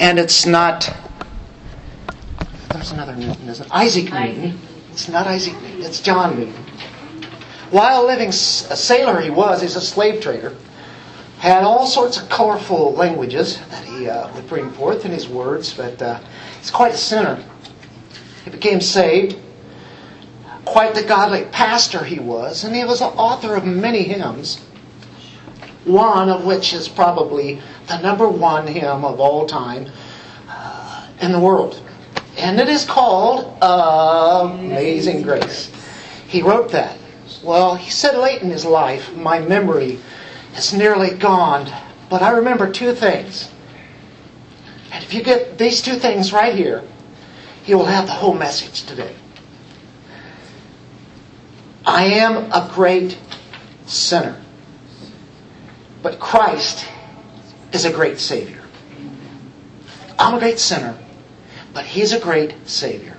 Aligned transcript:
And 0.00 0.18
it's 0.18 0.46
not. 0.46 0.92
There's 2.70 2.90
another 2.90 3.14
Newton, 3.14 3.48
isn't 3.48 3.66
it? 3.66 3.72
Isaac 3.72 4.12
Newton. 4.12 4.58
It's 4.90 5.08
not 5.08 5.26
Isaac 5.26 5.54
Newton, 5.62 5.82
it's 5.82 6.00
John 6.00 6.38
Newton. 6.38 6.64
While 7.70 8.06
living 8.06 8.30
a 8.30 8.32
sailor, 8.32 9.20
he 9.20 9.30
was, 9.30 9.62
he's 9.62 9.76
a 9.76 9.80
slave 9.80 10.20
trader, 10.20 10.56
had 11.38 11.62
all 11.62 11.86
sorts 11.86 12.20
of 12.20 12.28
colorful 12.28 12.94
languages 12.94 13.58
that 13.70 13.84
he 13.84 14.08
uh, 14.08 14.32
would 14.34 14.48
bring 14.48 14.70
forth 14.72 15.04
in 15.04 15.12
his 15.12 15.28
words, 15.28 15.72
but 15.72 16.02
uh, 16.02 16.18
he's 16.58 16.70
quite 16.70 16.92
a 16.92 16.98
sinner. 16.98 17.42
He 18.44 18.50
became 18.50 18.80
saved. 18.80 19.38
Quite 20.64 20.94
the 20.94 21.02
godly 21.02 21.44
pastor 21.52 22.04
he 22.04 22.18
was, 22.18 22.64
and 22.64 22.74
he 22.74 22.84
was 22.84 22.98
the 22.98 23.06
author 23.06 23.54
of 23.54 23.64
many 23.64 24.02
hymns, 24.02 24.64
one 25.84 26.28
of 26.28 26.44
which 26.44 26.72
is 26.72 26.88
probably 26.88 27.60
the 27.88 27.98
number 28.00 28.28
one 28.28 28.66
hymn 28.66 29.04
of 29.04 29.20
all 29.20 29.46
time 29.46 29.90
uh, 30.48 31.06
in 31.20 31.32
the 31.32 31.40
world. 31.40 31.80
And 32.36 32.60
it 32.60 32.68
is 32.68 32.84
called 32.84 33.56
Amazing 33.62 35.22
Grace. 35.22 35.70
He 36.26 36.42
wrote 36.42 36.70
that. 36.70 36.96
Well, 37.42 37.74
he 37.74 37.90
said 37.90 38.16
late 38.16 38.42
in 38.42 38.50
his 38.50 38.64
life, 38.64 39.14
my 39.16 39.40
memory 39.40 39.98
is 40.56 40.72
nearly 40.72 41.10
gone, 41.10 41.70
but 42.08 42.22
I 42.22 42.30
remember 42.30 42.70
two 42.70 42.94
things. 42.94 43.50
And 44.92 45.02
if 45.04 45.14
you 45.14 45.22
get 45.22 45.58
these 45.58 45.80
two 45.82 45.94
things 45.94 46.32
right 46.32 46.54
here, 46.54 46.82
you 47.66 47.78
will 47.78 47.86
have 47.86 48.06
the 48.06 48.12
whole 48.12 48.34
message 48.34 48.84
today. 48.84 49.14
I 51.84 52.04
am 52.04 52.52
a 52.52 52.70
great 52.74 53.18
sinner, 53.86 54.39
but 56.02 56.18
Christ 56.18 56.86
is 57.72 57.84
a 57.84 57.92
great 57.92 58.18
Savior. 58.18 58.62
I'm 60.18 60.34
a 60.34 60.38
great 60.38 60.58
sinner, 60.58 60.96
but 61.72 61.84
He's 61.84 62.12
a 62.12 62.20
great 62.20 62.54
Savior. 62.68 63.16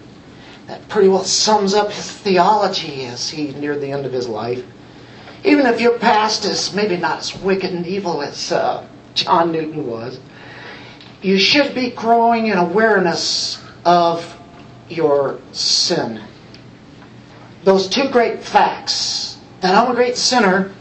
That 0.68 0.88
pretty 0.88 1.10
well 1.10 1.24
sums 1.24 1.74
up 1.74 1.92
his 1.92 2.10
theology 2.10 3.06
as 3.06 3.30
he 3.30 3.52
neared 3.52 3.82
the 3.82 3.92
end 3.92 4.06
of 4.06 4.14
his 4.14 4.30
life. 4.30 4.64
Even 5.44 5.66
if 5.66 5.82
your 5.82 5.98
past 5.98 6.46
is 6.46 6.74
maybe 6.74 6.96
not 6.98 7.20
as 7.20 7.36
wicked 7.36 7.74
and 7.74 7.86
evil 7.86 8.22
as 8.22 8.52
uh, 8.52 8.88
John 9.14 9.52
Newton 9.52 9.88
was, 9.88 10.20
you 11.22 11.38
should 11.38 11.76
be 11.76 11.90
growing 11.90 12.48
in 12.48 12.58
awareness 12.58 13.62
of 13.86 14.38
your 14.88 15.40
sin. 15.52 16.22
Those 17.64 17.88
two 17.88 18.10
great 18.10 18.42
facts 18.42 19.38
that 19.62 19.76
I'm 19.76 19.92
a 19.92 19.96
great 19.96 20.16
sinner, 20.16 20.72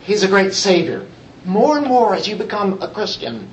He's 0.00 0.22
a 0.22 0.28
great 0.28 0.54
Savior. 0.54 1.06
More 1.48 1.78
and 1.78 1.86
more 1.86 2.14
as 2.14 2.28
you 2.28 2.36
become 2.36 2.82
a 2.82 2.88
Christian, 2.88 3.48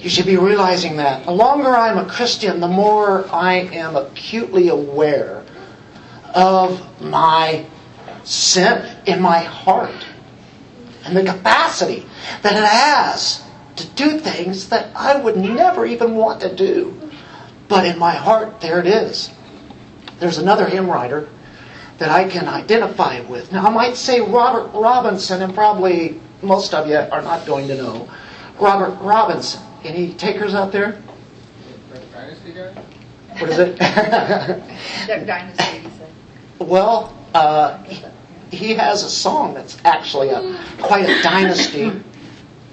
you 0.00 0.08
should 0.08 0.24
be 0.24 0.36
realizing 0.36 0.98
that. 0.98 1.24
The 1.24 1.32
longer 1.32 1.70
I'm 1.70 1.98
a 1.98 2.08
Christian, 2.08 2.60
the 2.60 2.68
more 2.68 3.28
I 3.34 3.54
am 3.54 3.96
acutely 3.96 4.68
aware 4.68 5.44
of 6.32 6.80
my 7.02 7.66
sin 8.22 8.96
in 9.06 9.20
my 9.20 9.40
heart 9.40 10.06
and 11.04 11.16
the 11.16 11.24
capacity 11.24 12.06
that 12.42 12.52
it 12.52 12.64
has 12.64 13.42
to 13.76 13.86
do 13.94 14.20
things 14.20 14.68
that 14.68 14.94
I 14.94 15.20
would 15.20 15.36
never 15.36 15.84
even 15.84 16.14
want 16.14 16.40
to 16.42 16.54
do. 16.54 17.10
But 17.66 17.84
in 17.84 17.98
my 17.98 18.12
heart, 18.12 18.60
there 18.60 18.78
it 18.78 18.86
is. 18.86 19.32
There's 20.20 20.38
another 20.38 20.66
hymn 20.66 20.88
writer 20.88 21.28
that 21.98 22.10
I 22.10 22.28
can 22.28 22.46
identify 22.46 23.22
with. 23.22 23.50
Now, 23.50 23.66
I 23.66 23.70
might 23.70 23.96
say 23.96 24.20
Robert 24.20 24.70
Robinson, 24.72 25.42
and 25.42 25.52
probably 25.52 26.20
most 26.44 26.74
of 26.74 26.86
you 26.88 26.96
are 26.96 27.22
not 27.22 27.46
going 27.46 27.68
to 27.68 27.76
know. 27.76 28.08
Robert 28.58 28.94
Robinson. 29.00 29.60
Any 29.82 30.14
takers 30.14 30.54
out 30.54 30.72
there? 30.72 31.02
Dynasty 32.12 32.52
guy? 32.52 32.82
What 33.38 33.50
is 33.50 33.58
it? 33.58 33.78
Duck 35.08 35.26
Dynasty, 35.26 35.82
you 35.82 35.90
said. 35.98 36.10
well, 36.58 37.16
uh, 37.34 37.82
he, 37.82 38.04
he 38.50 38.74
has 38.74 39.02
a 39.02 39.10
song 39.10 39.54
that's 39.54 39.76
actually 39.84 40.30
a, 40.30 40.58
quite 40.78 41.08
a 41.08 41.22
dynasty. 41.22 41.92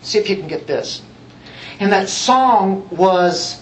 See 0.04 0.20
if 0.20 0.30
you 0.30 0.38
can 0.38 0.48
get 0.48 0.68
this. 0.68 1.02
And 1.80 1.92
that 1.92 2.10
song 2.10 2.88
was 2.90 3.62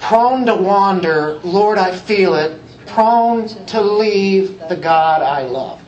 Prone 0.00 0.46
to 0.46 0.56
wander, 0.56 1.34
Lord, 1.44 1.78
I 1.78 1.94
feel 1.94 2.34
it, 2.34 2.58
prone 2.86 3.48
to 3.66 3.80
leave 3.82 4.58
the 4.68 4.76
God 4.76 5.22
I 5.22 5.42
love. 5.42 5.80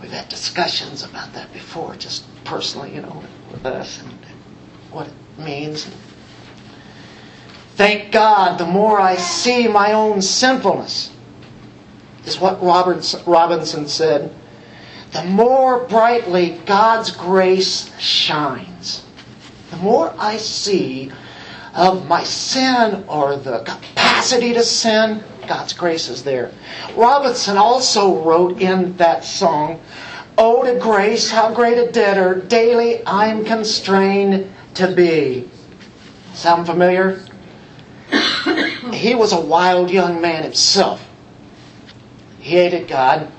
We've 0.00 0.10
had 0.10 0.28
discussions 0.28 1.02
about 1.02 1.32
that 1.34 1.52
before, 1.52 1.94
just 1.96 2.24
personally, 2.44 2.94
you 2.94 3.02
know, 3.02 3.22
with 3.50 3.66
us 3.66 4.00
and 4.00 4.12
what 4.90 5.08
it 5.08 5.14
means. 5.38 5.88
Thank 7.76 8.12
God, 8.12 8.58
the 8.58 8.66
more 8.66 9.00
I 9.00 9.16
see 9.16 9.68
my 9.68 9.92
own 9.92 10.22
sinfulness, 10.22 11.10
is 12.24 12.38
what 12.38 12.62
Robinson 12.62 13.88
said, 13.88 14.34
the 15.12 15.24
more 15.24 15.84
brightly 15.84 16.60
God's 16.66 17.10
grace 17.10 17.90
shines. 17.98 19.04
The 19.70 19.76
more 19.78 20.14
I 20.18 20.36
see 20.36 21.10
of 21.74 22.06
my 22.08 22.22
sin 22.24 23.04
or 23.08 23.36
the 23.36 23.60
capacity 23.60 24.52
to 24.54 24.62
sin, 24.62 25.22
God's 25.50 25.72
grace 25.72 26.08
is 26.08 26.22
there. 26.22 26.52
Robinson 26.94 27.56
also 27.56 28.22
wrote 28.22 28.62
in 28.62 28.96
that 28.98 29.24
song, 29.24 29.80
Oh, 30.38 30.62
to 30.62 30.78
grace, 30.78 31.28
how 31.28 31.52
great 31.52 31.76
a 31.76 31.90
debtor 31.90 32.36
daily 32.42 33.04
I'm 33.04 33.44
constrained 33.44 34.48
to 34.74 34.94
be. 34.94 35.50
Sound 36.34 36.66
familiar? 36.66 37.24
he 38.92 39.16
was 39.16 39.32
a 39.32 39.40
wild 39.40 39.90
young 39.90 40.20
man 40.20 40.44
himself. 40.44 41.04
He 42.38 42.50
hated 42.50 42.86
God, 42.86 43.32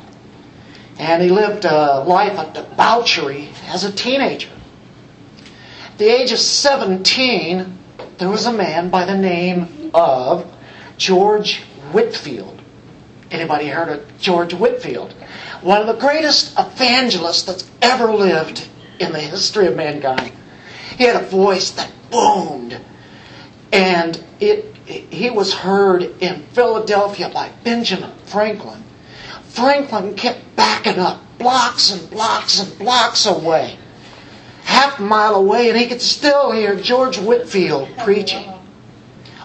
and 1.00 1.24
he 1.24 1.30
lived 1.30 1.64
a 1.64 2.04
life 2.04 2.38
of 2.38 2.52
debauchery 2.52 3.54
as 3.68 3.86
a 3.86 3.92
teenager. 3.92 4.50
At 5.86 5.98
the 5.98 6.10
age 6.10 6.34
of 6.34 6.40
17, 6.40 7.80
there 8.18 8.30
was 8.30 8.48
a 8.48 8.54
man 8.54 8.90
by 8.90 9.06
the 9.06 9.18
name 9.18 9.92
of 9.94 10.46
George 10.98 11.64
Whitefield. 11.94 12.62
Anybody 13.30 13.68
heard 13.68 13.90
of 13.90 14.18
George 14.20 14.54
Whitefield? 14.54 15.14
One 15.62 15.82
of 15.82 15.88
the 15.88 16.00
greatest 16.02 16.58
evangelists 16.58 17.44
that's 17.44 17.70
ever 17.82 18.14
lived 18.14 18.68
in 19.00 19.12
the 19.12 19.20
history 19.20 19.68
of 19.68 19.76
mankind. 19.76 20.32
He 20.98 21.06
had 21.06 21.16
a 21.16 21.26
voice 21.26 21.72
that 21.72 21.92
boomed, 22.10 22.80
and 23.72 24.22
it, 24.40 24.76
he 24.86 25.30
was 25.30 25.54
heard 25.54 26.04
in 26.22 26.44
Philadelphia 26.52 27.30
by 27.30 27.50
Benjamin 27.64 28.12
Franklin. 28.26 28.84
Franklin 29.44 30.16
kept 30.16 30.40
backing 30.56 31.00
up 31.00 31.22
blocks 31.38 31.92
and 31.92 32.10
blocks 32.10 32.60
and 32.60 32.78
blocks 32.78 33.26
away 33.26 33.78
half 34.64 35.00
a 35.00 35.04
mile 35.04 35.36
away, 35.36 35.70
and 35.70 35.78
he 35.78 35.88
could 35.88 36.02
still 36.02 36.52
hear 36.52 36.76
George 36.76 37.18
Whitefield 37.18 37.90
preaching. 38.00 38.52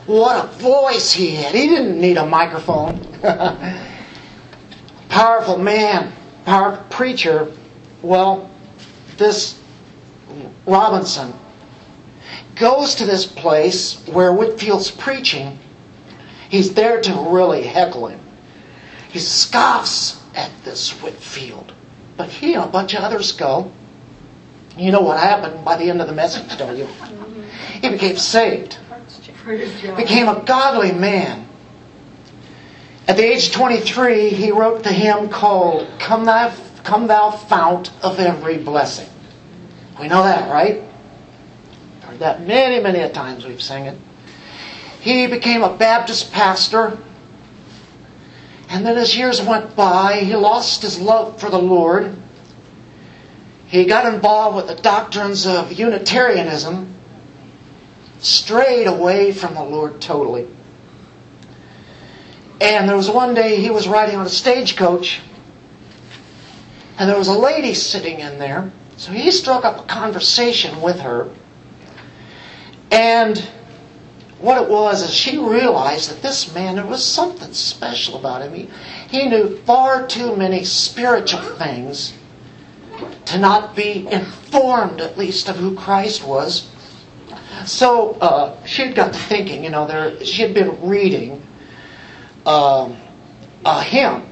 What 0.06 0.44
a 0.44 0.49
voice 0.59 1.12
he 1.12 1.34
had. 1.34 1.55
He 1.55 1.67
didn't 1.67 2.00
need 2.00 2.17
a 2.17 2.25
microphone. 2.25 3.05
powerful 5.09 5.59
man, 5.59 6.12
powerful 6.44 6.84
preacher. 6.91 7.53
Well, 8.03 8.49
this 9.16 9.59
Robinson 10.65 11.34
goes 12.55 12.95
to 12.97 13.05
this 13.05 13.27
place 13.27 14.00
where 14.06 14.33
Whitefield's 14.33 14.91
preaching. 14.91 15.59
He's 16.49 16.75
there 16.75 17.00
to 17.00 17.12
really 17.31 17.65
heckle 17.65 18.06
him. 18.06 18.21
He 19.11 19.19
scoffs 19.19 20.22
at 20.34 20.50
this 20.65 20.91
Whitefield. 21.03 21.72
But 22.16 22.28
he 22.28 22.55
and 22.55 22.65
a 22.65 22.69
bunch 22.69 22.95
of 22.95 23.03
others 23.03 23.33
go. 23.33 23.72
You 24.77 24.93
know 24.93 25.00
what 25.00 25.19
happened 25.19 25.65
by 25.65 25.77
the 25.77 25.91
end 25.91 26.00
of 26.00 26.06
the 26.06 26.15
message, 26.15 26.56
don't 26.59 26.77
you? 26.77 26.87
He 27.81 27.89
became 27.89 28.16
saved. 28.16 28.78
Became 29.47 30.28
a 30.28 30.43
godly 30.45 30.93
man. 30.93 31.47
At 33.07 33.16
the 33.16 33.25
age 33.25 33.48
of 33.48 33.53
23, 33.54 34.31
he 34.31 34.51
wrote 34.51 34.83
the 34.83 34.93
hymn 34.93 35.28
called 35.28 35.89
Come 35.98 36.25
Thou, 36.25 36.53
Come 36.83 37.07
Thou 37.07 37.31
Fount 37.31 37.93
of 38.03 38.19
Every 38.19 38.59
Blessing. 38.59 39.09
We 40.01 40.09
know 40.09 40.25
that, 40.25 40.51
right? 40.51 40.83
Heard 42.03 42.19
that 42.19 42.45
many, 42.45 42.83
many 42.83 43.01
a 43.01 43.09
times 43.10 43.47
we've 43.47 43.63
sang 43.63 43.87
it. 43.87 43.98
He 45.01 45.28
became 45.28 45.63
a 45.63 45.77
Baptist 45.77 46.33
pastor. 46.33 46.99
And 48.69 48.84
then 48.84 48.99
as 48.99 49.16
years 49.16 49.41
went 49.41 49.77
by, 49.77 50.21
he 50.21 50.34
lost 50.34 50.83
his 50.83 51.01
love 51.01 51.41
for 51.41 51.49
the 51.49 51.59
Lord 51.59 52.16
he 53.66 53.84
got 53.84 54.13
involved 54.13 54.57
with 54.57 54.69
the 54.69 54.81
doctrines 54.81 55.47
of 55.47 55.72
Unitarianism, 55.72 56.95
strayed 58.27 58.87
away 58.87 59.33
from 59.33 59.55
the 59.55 59.63
Lord 59.63 60.01
totally. 60.01 60.49
And 62.61 62.89
there 62.89 62.97
was 62.97 63.11
one 63.11 63.34
day 63.34 63.57
he 63.57 63.71
was 63.71 63.87
riding 63.87 64.17
on 64.17 64.27
a 64.27 64.31
stagecoach, 64.31 65.21
and 66.99 67.09
there 67.09 67.19
was 67.19 67.28
a 67.28 67.39
lady 67.39 67.75
sitting 67.75 68.21
in 68.21 68.39
there. 68.39 68.73
So 68.97 69.13
he 69.13 69.31
struck 69.31 69.65
up 69.65 69.78
a 69.78 69.87
conversation 69.87 70.81
with 70.81 71.01
her. 71.01 71.28
And 72.91 73.39
what 74.39 74.63
it 74.63 74.71
was 74.71 75.03
is 75.03 75.13
she 75.13 75.39
realized 75.39 76.11
that 76.11 76.23
this 76.23 76.55
man, 76.55 76.77
there 76.77 76.87
was 76.87 77.05
something 77.05 77.53
special 77.53 78.17
about 78.17 78.43
him. 78.43 78.55
He, 78.55 78.69
he 79.09 79.28
knew 79.28 79.57
far 79.59 80.07
too 80.07 80.34
many 80.34 80.65
spiritual 80.65 81.43
things 81.43 82.15
to 83.27 83.39
not 83.39 83.77
be 83.77 84.07
informed, 84.09 85.01
at 85.01 85.19
least, 85.19 85.49
of 85.49 85.57
who 85.57 85.77
Christ 85.77 86.25
was. 86.25 86.71
So 87.64 88.12
uh, 88.14 88.64
she 88.66 88.82
had 88.82 88.94
got 88.94 89.12
to 89.12 89.18
thinking, 89.18 89.64
you 89.64 89.70
know, 89.70 89.86
there, 89.86 90.22
she 90.24 90.42
had 90.42 90.54
been 90.54 90.88
reading 90.88 91.42
um, 92.44 92.97
a 93.64 93.82
hymn. 93.82 94.24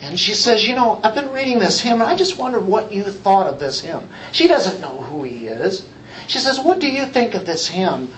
And 0.00 0.18
she 0.18 0.34
says, 0.34 0.66
You 0.66 0.74
know, 0.74 1.00
I've 1.02 1.14
been 1.14 1.32
reading 1.32 1.58
this 1.58 1.80
hymn, 1.80 1.94
and 2.00 2.04
I 2.04 2.16
just 2.16 2.38
wondered 2.38 2.64
what 2.64 2.92
you 2.92 3.02
thought 3.04 3.46
of 3.46 3.58
this 3.58 3.80
hymn. 3.80 4.08
She 4.32 4.46
doesn't 4.46 4.80
know 4.80 5.02
who 5.02 5.24
he 5.24 5.48
is. 5.48 5.86
She 6.28 6.38
says, 6.38 6.60
What 6.60 6.78
do 6.78 6.88
you 6.88 7.06
think 7.06 7.34
of 7.34 7.46
this 7.46 7.66
hymn? 7.66 8.12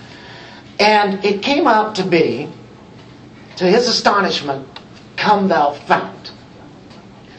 And 0.79 1.23
it 1.25 1.41
came 1.41 1.67
out 1.67 1.95
to 1.95 2.03
be, 2.03 2.49
to 3.57 3.65
his 3.65 3.87
astonishment, 3.87 4.67
Come 5.15 5.47
Thou 5.47 5.73
Fount. 5.73 6.31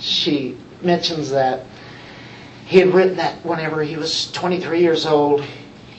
She 0.00 0.58
mentions 0.82 1.30
that 1.30 1.64
he 2.66 2.78
had 2.78 2.94
written 2.94 3.16
that 3.16 3.44
whenever 3.44 3.82
he 3.82 3.96
was 3.96 4.30
23 4.32 4.80
years 4.80 5.06
old. 5.06 5.44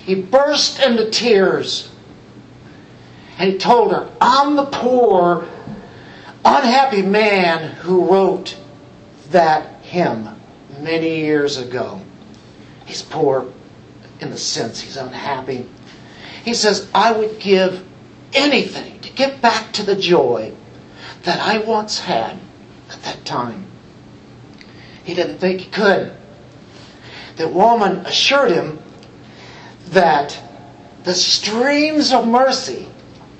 He 0.05 0.15
burst 0.15 0.79
into 0.81 1.09
tears. 1.09 1.89
And 3.38 3.53
he 3.53 3.57
told 3.57 3.91
her, 3.91 4.09
I'm 4.19 4.55
the 4.55 4.65
poor, 4.65 5.47
unhappy 6.44 7.01
man 7.01 7.71
who 7.77 8.11
wrote 8.11 8.57
that 9.31 9.81
hymn 9.81 10.29
many 10.79 11.21
years 11.21 11.57
ago. 11.57 12.01
He's 12.85 13.01
poor 13.01 13.51
in 14.19 14.29
the 14.29 14.38
sense 14.38 14.81
he's 14.81 14.97
unhappy. 14.97 15.67
He 16.44 16.53
says, 16.53 16.89
I 16.94 17.13
would 17.13 17.39
give 17.39 17.83
anything 18.33 18.99
to 18.99 19.09
get 19.11 19.41
back 19.41 19.71
to 19.73 19.83
the 19.83 19.95
joy 19.95 20.53
that 21.23 21.39
I 21.39 21.59
once 21.59 21.99
had 21.99 22.38
at 22.91 23.01
that 23.03 23.23
time. 23.23 23.67
He 25.03 25.13
didn't 25.13 25.38
think 25.38 25.61
he 25.61 25.69
could. 25.69 26.13
The 27.38 27.47
woman 27.47 28.06
assured 28.06 28.51
him 28.51 28.82
that 29.94 30.40
the 31.04 31.13
streams 31.13 32.12
of 32.12 32.28
mercy 32.28 32.88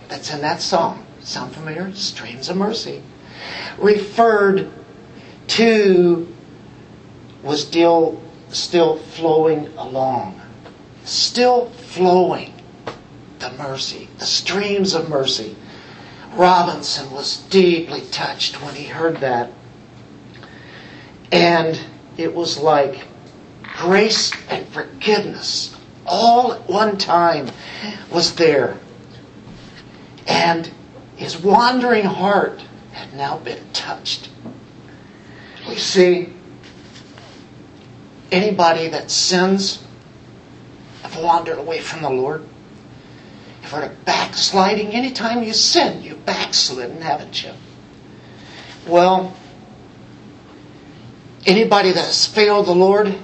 that's 0.08 0.34
in 0.34 0.42
that 0.42 0.62
song, 0.62 1.06
sound 1.22 1.54
familiar? 1.54 1.94
Streams 1.94 2.50
of 2.50 2.58
mercy, 2.58 3.02
referred 3.78 4.72
to 5.48 6.28
was 7.42 7.62
still 7.62 8.22
still 8.50 8.98
flowing 8.98 9.68
along. 9.78 10.40
Still 11.04 11.70
flowing 11.70 12.54
the 13.40 13.52
mercy, 13.58 14.08
the 14.20 14.26
streams 14.26 14.94
of 14.94 15.10
mercy. 15.10 15.56
Robinson 16.34 17.12
was 17.12 17.38
deeply 17.50 18.02
touched 18.12 18.62
when 18.62 18.76
he 18.76 18.86
heard 18.86 19.18
that. 19.18 19.52
And 21.32 21.80
it 22.18 22.34
was 22.34 22.58
like 22.58 23.06
grace 23.78 24.32
and 24.50 24.68
forgiveness 24.70 25.76
all 26.06 26.54
at 26.54 26.70
one 26.70 26.98
time 26.98 27.50
was 28.12 28.36
there. 28.36 28.78
And 30.28 30.70
his 31.16 31.38
wandering 31.38 32.06
heart 32.06 32.62
had 32.92 33.14
now 33.14 33.38
been 33.38 33.64
touched. 33.74 34.30
We 35.68 35.76
see 35.76 36.34
anybody 38.32 38.90
that 38.90 39.12
sins 39.12 39.84
have 41.04 41.18
wandered 41.18 41.58
away 41.58 41.80
from 41.80 42.02
the 42.02 42.10
Lord. 42.10 42.46
If 43.64 43.72
you're 43.72 43.90
backsliding, 44.06 44.92
anytime 44.92 45.44
you 45.44 45.54
sin, 45.54 46.04
you've 46.04 46.26
backslidden, 46.26 47.02
haven't 47.02 47.44
you? 47.44 47.52
Well, 48.88 49.34
anybody 51.46 51.92
that 51.92 52.06
has 52.06 52.26
failed 52.26 52.66
the 52.66 52.76
Lord, 52.76 53.16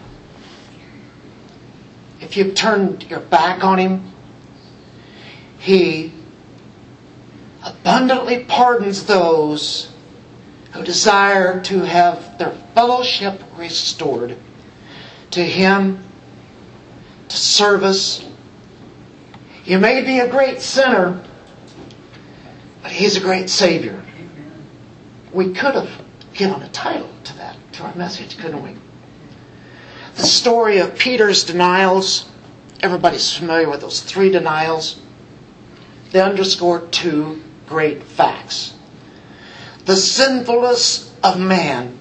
if 2.30 2.38
you've 2.38 2.54
turned 2.54 3.10
your 3.10 3.22
back 3.22 3.64
on 3.64 3.80
Him, 3.80 4.14
He 5.58 6.14
abundantly 7.66 8.44
pardons 8.44 9.08
those 9.08 9.92
who 10.72 10.84
desire 10.84 11.60
to 11.62 11.80
have 11.80 12.38
their 12.38 12.52
fellowship 12.76 13.42
restored 13.58 14.38
to 15.32 15.44
Him, 15.44 16.04
to 17.30 17.36
service. 17.36 18.24
You 19.66 19.80
may 19.80 20.04
be 20.04 20.20
a 20.20 20.30
great 20.30 20.62
sinner, 20.62 21.24
but 22.84 22.92
He's 22.92 23.18
a 23.18 23.22
great 23.22 23.50
Savior. 23.50 24.04
We 25.34 25.52
could 25.54 25.74
have 25.74 26.06
given 26.36 26.62
a 26.62 26.70
title 26.70 27.10
to 27.24 27.38
that, 27.38 27.58
to 27.74 27.84
our 27.86 27.96
message, 27.96 28.38
couldn't 28.38 28.62
we? 28.62 28.76
The 30.20 30.28
story 30.28 30.80
of 30.80 30.98
Peter's 30.98 31.46
denials, 31.46 32.30
everybody's 32.82 33.34
familiar 33.34 33.70
with 33.70 33.80
those 33.80 34.02
three 34.02 34.30
denials. 34.30 35.00
They 36.12 36.20
underscore 36.20 36.82
two 36.88 37.42
great 37.68 38.04
facts 38.04 38.74
the 39.86 39.96
sinfulness 39.96 41.12
of 41.24 41.40
man 41.40 41.98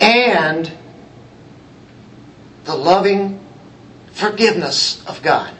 and 0.00 0.70
the 2.64 2.74
loving 2.74 3.38
forgiveness 4.10 5.06
of 5.06 5.22
God. 5.22 5.54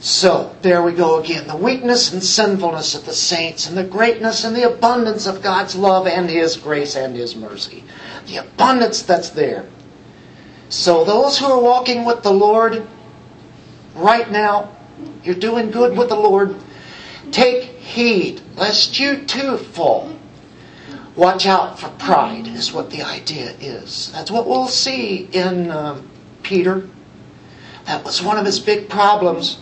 So, 0.00 0.54
there 0.62 0.82
we 0.82 0.92
go 0.92 1.18
again. 1.18 1.48
The 1.48 1.56
weakness 1.56 2.12
and 2.12 2.22
sinfulness 2.22 2.94
of 2.94 3.04
the 3.04 3.12
saints, 3.12 3.68
and 3.68 3.76
the 3.76 3.82
greatness 3.82 4.44
and 4.44 4.54
the 4.54 4.72
abundance 4.72 5.26
of 5.26 5.42
God's 5.42 5.74
love 5.74 6.06
and 6.06 6.30
His 6.30 6.56
grace 6.56 6.94
and 6.94 7.16
His 7.16 7.34
mercy. 7.34 7.82
The 8.26 8.36
abundance 8.36 9.02
that's 9.02 9.30
there. 9.30 9.66
So, 10.68 11.04
those 11.04 11.38
who 11.38 11.46
are 11.46 11.60
walking 11.60 12.04
with 12.04 12.22
the 12.22 12.32
Lord 12.32 12.86
right 13.96 14.30
now, 14.30 14.76
you're 15.24 15.34
doing 15.34 15.72
good 15.72 15.98
with 15.98 16.10
the 16.10 16.16
Lord. 16.16 16.54
Take 17.32 17.64
heed 17.64 18.40
lest 18.56 19.00
you 19.00 19.24
too 19.24 19.56
fall. 19.56 20.16
Watch 21.16 21.46
out 21.46 21.80
for 21.80 21.88
pride, 21.88 22.46
is 22.46 22.72
what 22.72 22.90
the 22.90 23.02
idea 23.02 23.50
is. 23.60 24.12
That's 24.12 24.30
what 24.30 24.46
we'll 24.46 24.68
see 24.68 25.28
in 25.32 25.72
uh, 25.72 26.00
Peter. 26.44 26.88
That 27.86 28.04
was 28.04 28.22
one 28.22 28.38
of 28.38 28.46
his 28.46 28.60
big 28.60 28.88
problems. 28.88 29.58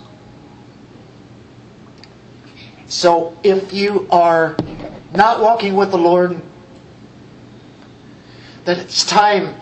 So 2.88 3.36
if 3.42 3.72
you 3.72 4.06
are 4.10 4.56
not 5.12 5.40
walking 5.40 5.74
with 5.74 5.90
the 5.90 5.98
Lord, 5.98 6.40
then 8.64 8.80
it's 8.80 9.04
time 9.04 9.60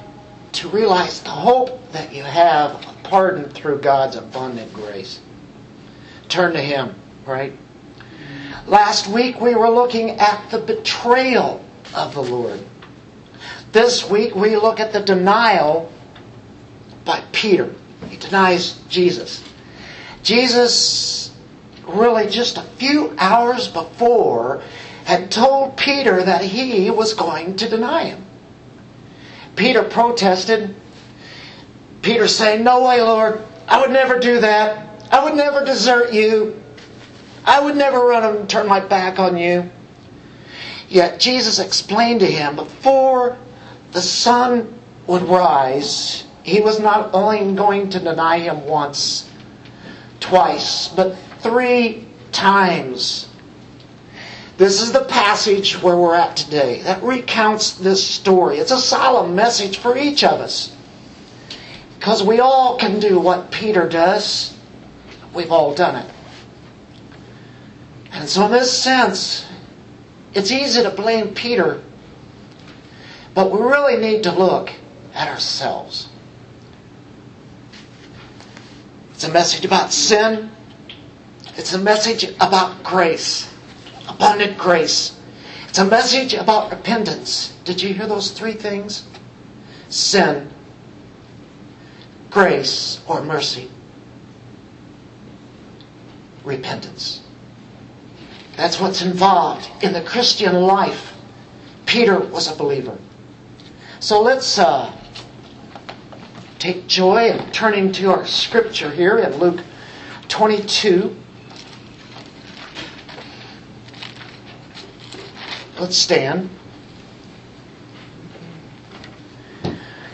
to 0.53 0.69
realize 0.69 1.21
the 1.21 1.31
hope 1.31 1.93
that 1.93 2.15
you 2.15 2.23
have 2.23 2.73
of 2.87 3.03
pardon 3.03 3.51
through 3.51 3.81
God's 3.81 4.17
abundant 4.17 4.73
grace. 4.73 5.21
Turn 6.29 6.53
to 6.53 6.61
Him, 6.61 6.95
right? 7.27 7.53
Last 8.67 9.09
week 9.09 9.41
we 9.41 9.55
were 9.55 9.69
looking 9.69 10.11
at 10.11 10.51
the 10.51 10.59
betrayal 10.59 11.65
of 11.95 12.15
the 12.15 12.23
Lord. 12.23 12.61
This 13.73 14.09
week 14.09 14.35
we 14.35 14.57
look 14.57 14.81
at 14.81 14.93
the 14.93 15.01
denial 15.01 15.93
by 17.05 17.23
Peter. 17.33 17.75
He 18.09 18.17
denies 18.17 18.79
Jesus. 18.89 19.45
Jesus, 20.23 21.34
really 21.87 22.29
just 22.29 22.59
a 22.59 22.63
few 22.63 23.15
hours 23.19 23.69
before, 23.69 24.63
had 25.05 25.31
told 25.31 25.77
Peter 25.77 26.23
that 26.23 26.43
he 26.43 26.91
was 26.91 27.15
going 27.15 27.57
to 27.57 27.69
deny 27.69 28.05
him. 28.05 28.25
Peter 29.57 29.83
protested. 29.83 30.75
Peter 32.03 32.27
saying, 32.29 32.65
No 32.65 32.85
way, 32.87 33.01
Lord. 33.01 33.43
I 33.69 33.81
would 33.81 33.91
never 33.91 34.19
do 34.19 34.41
that. 34.41 35.05
I 35.11 35.25
would 35.25 35.35
never 35.35 35.65
desert 35.65 36.13
you. 36.13 36.61
I 37.45 37.61
would 37.61 37.77
never 37.77 37.99
run 37.99 38.37
and 38.37 38.49
turn 38.49 38.67
my 38.67 38.81
back 38.81 39.19
on 39.19 39.37
you. 39.37 39.71
Yet 40.89 41.21
Jesus 41.21 41.59
explained 41.59 42.21
to 42.21 42.27
him 42.27 42.57
before 42.57 43.37
the 43.93 44.03
sun 44.03 44.79
would 45.07 45.23
rise, 45.23 46.25
he 46.43 46.61
was 46.61 46.81
not 46.81 47.15
only 47.15 47.55
going 47.55 47.91
to 47.91 48.01
deny 48.01 48.39
him 48.39 48.67
once, 48.67 49.31
twice, 50.21 50.89
but 50.89 51.17
three 51.45 52.07
times. 52.33 53.29
This 54.57 54.81
is 54.81 54.93
the 54.93 55.05
passage 55.05 55.81
where 55.83 55.97
we're 55.97 56.15
at 56.15 56.37
today 56.37 56.81
that 56.83 57.03
recounts 57.03 57.75
this 57.75 58.05
story. 58.05 58.57
It's 58.57 58.71
a 58.71 58.81
solemn 58.81 59.37
message 59.37 59.79
for 59.79 59.97
each 59.97 60.25
of 60.25 60.41
us. 60.41 60.75
Because 61.99 62.23
we 62.23 62.41
all 62.41 62.79
can 62.79 62.99
do 62.99 63.21
what 63.21 63.51
Peter 63.51 63.89
does. 63.89 64.57
We've 65.35 65.53
all 65.53 65.75
done 65.75 65.97
it. 65.97 66.11
And 68.13 68.29
so, 68.29 68.47
in 68.47 68.53
this 68.53 68.73
sense, 68.77 69.47
it's 70.33 70.51
easy 70.51 70.83
to 70.83 70.91
blame 70.91 71.35
Peter, 71.35 71.83
but 73.35 73.51
we 73.51 73.59
really 73.59 73.99
need 73.99 74.23
to 74.23 74.33
look 74.33 74.71
at 75.13 75.29
ourselves. 75.29 76.09
It's 79.11 79.25
a 79.25 79.33
message 79.33 79.65
about 79.65 79.93
sin, 79.93 80.51
It's 81.57 81.73
a 81.73 81.79
message 81.79 82.25
about 82.41 82.83
grace, 82.83 83.53
abundant 84.09 84.59
grace. 84.59 85.17
It's 85.69 85.79
a 85.79 85.85
message 85.85 86.35
about 86.35 86.71
repentance. 86.71 87.57
Did 87.65 87.81
you 87.81 87.95
hear 87.95 88.07
those 88.07 88.33
three 88.33 88.55
things? 88.55 89.07
Sin, 89.89 90.51
grace, 92.31 93.01
or 93.07 93.23
mercy. 93.23 93.71
Repentance. 96.45 97.23
That's 98.57 98.81
what's 98.81 99.03
involved 99.03 99.69
in 99.83 99.93
the 99.93 100.03
Christian 100.03 100.55
life. 100.55 101.15
Peter 101.87 102.19
was 102.19 102.51
a 102.51 102.57
believer. 102.57 102.99
So 104.01 104.23
let's 104.23 104.59
uh, 104.59 104.93
take 106.59 106.87
joy 106.89 107.31
in 107.31 107.51
turning 107.53 107.93
to 107.93 108.11
our 108.11 108.27
scripture 108.27 108.91
here 108.91 109.19
in 109.19 109.39
Luke 109.39 109.61
22. 110.29 111.17
Let's 115.79 115.99
stand. 115.99 116.51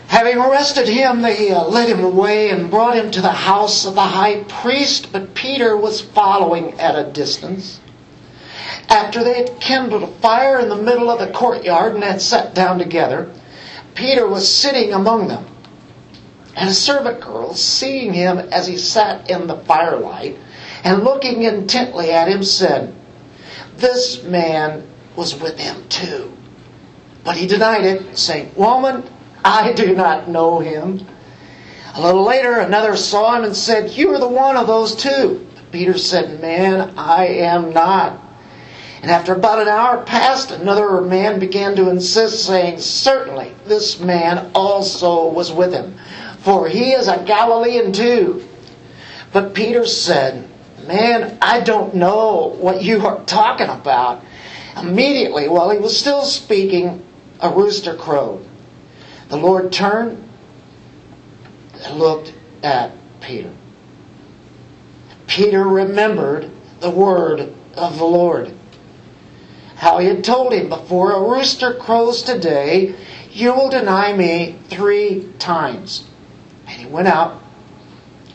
Having 0.07 0.37
arrested 0.39 0.87
him, 0.87 1.21
they 1.21 1.51
uh, 1.51 1.63
led 1.63 1.87
him 1.87 2.03
away 2.03 2.49
and 2.49 2.69
brought 2.69 2.97
him 2.97 3.11
to 3.11 3.21
the 3.21 3.31
house 3.31 3.85
of 3.85 3.95
the 3.95 4.01
high 4.01 4.43
priest, 4.43 5.11
but 5.11 5.33
Peter 5.35 5.77
was 5.77 6.01
following 6.01 6.79
at 6.79 6.95
a 6.95 7.09
distance. 7.11 7.79
After 8.89 9.23
they 9.23 9.35
had 9.35 9.61
kindled 9.61 10.03
a 10.03 10.07
fire 10.07 10.59
in 10.59 10.67
the 10.67 10.75
middle 10.75 11.09
of 11.09 11.19
the 11.19 11.31
courtyard 11.31 11.95
and 11.95 12.03
had 12.03 12.21
sat 12.21 12.53
down 12.53 12.77
together, 12.77 13.31
Peter 13.95 14.27
was 14.27 14.53
sitting 14.53 14.93
among 14.93 15.27
them. 15.27 15.45
And 16.57 16.69
a 16.69 16.73
servant 16.73 17.21
girl, 17.21 17.53
seeing 17.53 18.13
him 18.13 18.37
as 18.37 18.67
he 18.67 18.77
sat 18.77 19.29
in 19.29 19.47
the 19.47 19.57
firelight 19.57 20.37
and 20.83 21.03
looking 21.03 21.43
intently 21.43 22.11
at 22.11 22.27
him, 22.27 22.43
said, 22.43 22.93
This 23.77 24.23
man 24.23 24.90
was 25.15 25.39
with 25.39 25.57
him 25.57 25.87
too. 25.89 26.31
But 27.23 27.37
he 27.37 27.47
denied 27.47 27.85
it, 27.85 28.17
saying, 28.17 28.51
Woman, 28.55 29.03
I 29.43 29.73
do 29.73 29.95
not 29.95 30.27
know 30.27 30.59
him. 30.59 31.05
A 31.93 32.01
little 32.01 32.23
later, 32.23 32.59
another 32.59 32.95
saw 32.95 33.35
him 33.35 33.43
and 33.43 33.55
said, 33.55 33.91
You 33.91 34.13
are 34.13 34.19
the 34.19 34.27
one 34.27 34.55
of 34.55 34.67
those 34.67 34.95
two. 34.95 35.45
Peter 35.71 35.97
said, 35.97 36.41
Man, 36.41 36.97
I 36.97 37.27
am 37.27 37.73
not. 37.73 38.19
And 39.01 39.09
after 39.09 39.33
about 39.33 39.61
an 39.61 39.67
hour 39.67 40.03
passed, 40.03 40.51
another 40.51 41.01
man 41.01 41.39
began 41.39 41.75
to 41.75 41.89
insist, 41.89 42.45
saying, 42.45 42.79
Certainly, 42.79 43.55
this 43.65 43.99
man 43.99 44.51
also 44.53 45.27
was 45.27 45.51
with 45.51 45.73
him, 45.73 45.97
for 46.39 46.67
he 46.67 46.91
is 46.91 47.07
a 47.07 47.23
Galilean 47.23 47.91
too. 47.91 48.47
But 49.33 49.53
Peter 49.53 49.85
said, 49.85 50.47
Man, 50.87 51.37
I 51.41 51.61
don't 51.61 51.95
know 51.95 52.55
what 52.59 52.83
you 52.83 53.05
are 53.05 53.23
talking 53.25 53.69
about. 53.69 54.23
Immediately, 54.77 55.47
while 55.47 55.69
he 55.69 55.77
was 55.77 55.97
still 55.97 56.23
speaking, 56.23 57.05
a 57.39 57.49
rooster 57.49 57.95
crowed. 57.95 58.45
The 59.29 59.37
Lord 59.37 59.71
turned 59.71 60.29
and 61.83 61.99
looked 61.99 62.33
at 62.63 62.91
Peter. 63.19 63.51
Peter 65.27 65.63
remembered 65.63 66.51
the 66.79 66.89
word 66.89 67.53
of 67.75 67.97
the 67.97 68.05
Lord. 68.05 68.53
How 69.75 69.97
he 69.97 70.07
had 70.07 70.23
told 70.23 70.53
him 70.53 70.69
before, 70.69 71.13
a 71.13 71.29
rooster 71.29 71.73
crows 71.73 72.21
today, 72.21 72.95
you 73.31 73.53
will 73.53 73.69
deny 73.69 74.13
me 74.13 74.59
three 74.69 75.31
times. 75.39 76.05
And 76.67 76.79
he 76.79 76.85
went 76.85 77.07
out 77.07 77.41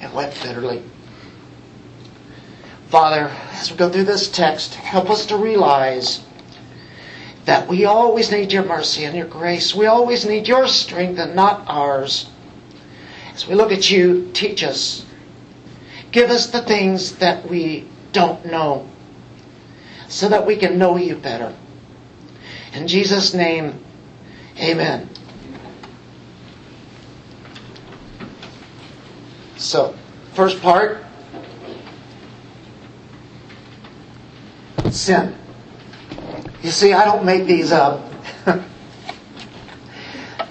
and 0.00 0.12
wept 0.12 0.42
bitterly. 0.42 0.82
Father, 2.88 3.30
as 3.52 3.70
we 3.70 3.76
go 3.76 3.90
through 3.90 4.04
this 4.04 4.28
text, 4.28 4.74
help 4.74 5.10
us 5.10 5.26
to 5.26 5.36
realize 5.36 6.25
that 7.46 7.68
we 7.68 7.84
always 7.84 8.30
need 8.30 8.52
your 8.52 8.64
mercy 8.64 9.04
and 9.04 9.16
your 9.16 9.26
grace. 9.26 9.74
We 9.74 9.86
always 9.86 10.26
need 10.26 10.46
your 10.46 10.66
strength 10.68 11.18
and 11.18 11.34
not 11.34 11.64
ours. 11.66 12.28
As 13.34 13.46
we 13.46 13.54
look 13.54 13.72
at 13.72 13.90
you, 13.90 14.30
teach 14.32 14.62
us. 14.62 15.04
Give 16.10 16.30
us 16.30 16.48
the 16.48 16.62
things 16.62 17.16
that 17.16 17.48
we 17.48 17.88
don't 18.12 18.44
know 18.46 18.88
so 20.08 20.28
that 20.28 20.46
we 20.46 20.56
can 20.56 20.78
know 20.78 20.96
you 20.96 21.16
better. 21.16 21.54
In 22.74 22.88
Jesus' 22.88 23.32
name, 23.32 23.82
amen. 24.58 25.08
So, 29.56 29.96
first 30.34 30.60
part 30.60 31.06
sin. 34.90 35.45
You 36.66 36.72
see, 36.72 36.92
I 36.92 37.04
don't 37.04 37.24
make 37.24 37.46
these 37.46 37.70
up. 37.70 38.02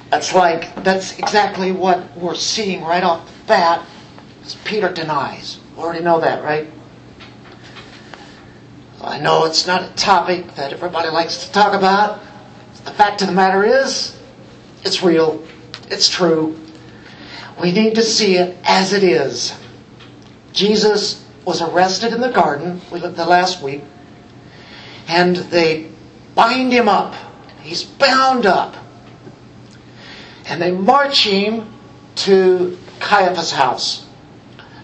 that's 0.09 0.33
like, 0.33 0.73
that's 0.81 1.19
exactly 1.19 1.73
what 1.73 2.15
we're 2.15 2.35
seeing 2.35 2.85
right 2.85 3.03
off 3.03 3.27
the 3.27 3.47
bat. 3.47 3.85
Peter 4.63 4.93
denies. 4.93 5.59
We 5.75 5.83
already 5.83 6.05
know 6.05 6.21
that, 6.21 6.41
right? 6.41 6.71
I 9.01 9.19
know 9.19 9.43
it's 9.43 9.67
not 9.67 9.83
a 9.83 9.93
topic 9.95 10.55
that 10.55 10.71
everybody 10.71 11.09
likes 11.09 11.47
to 11.47 11.51
talk 11.51 11.73
about. 11.73 12.21
The 12.85 12.91
fact 12.91 13.21
of 13.21 13.27
the 13.27 13.33
matter 13.33 13.65
is, 13.65 14.17
it's 14.85 15.03
real. 15.03 15.43
It's 15.89 16.07
true. 16.07 16.57
We 17.61 17.73
need 17.73 17.95
to 17.95 18.03
see 18.03 18.37
it 18.37 18.55
as 18.63 18.93
it 18.93 19.03
is. 19.03 19.53
Jesus 20.53 21.25
was 21.43 21.61
arrested 21.61 22.13
in 22.13 22.21
the 22.21 22.31
garden, 22.31 22.79
we 22.89 23.01
looked 23.01 23.17
last 23.17 23.61
week, 23.61 23.83
and 25.09 25.35
they 25.35 25.91
bind 26.35 26.71
him 26.71 26.87
up. 26.87 27.15
He's 27.61 27.83
bound 27.83 28.45
up. 28.45 28.75
And 30.47 30.61
they 30.61 30.71
march 30.71 31.25
him 31.25 31.73
to 32.17 32.77
Caiaphas' 32.99 33.51
house 33.51 34.05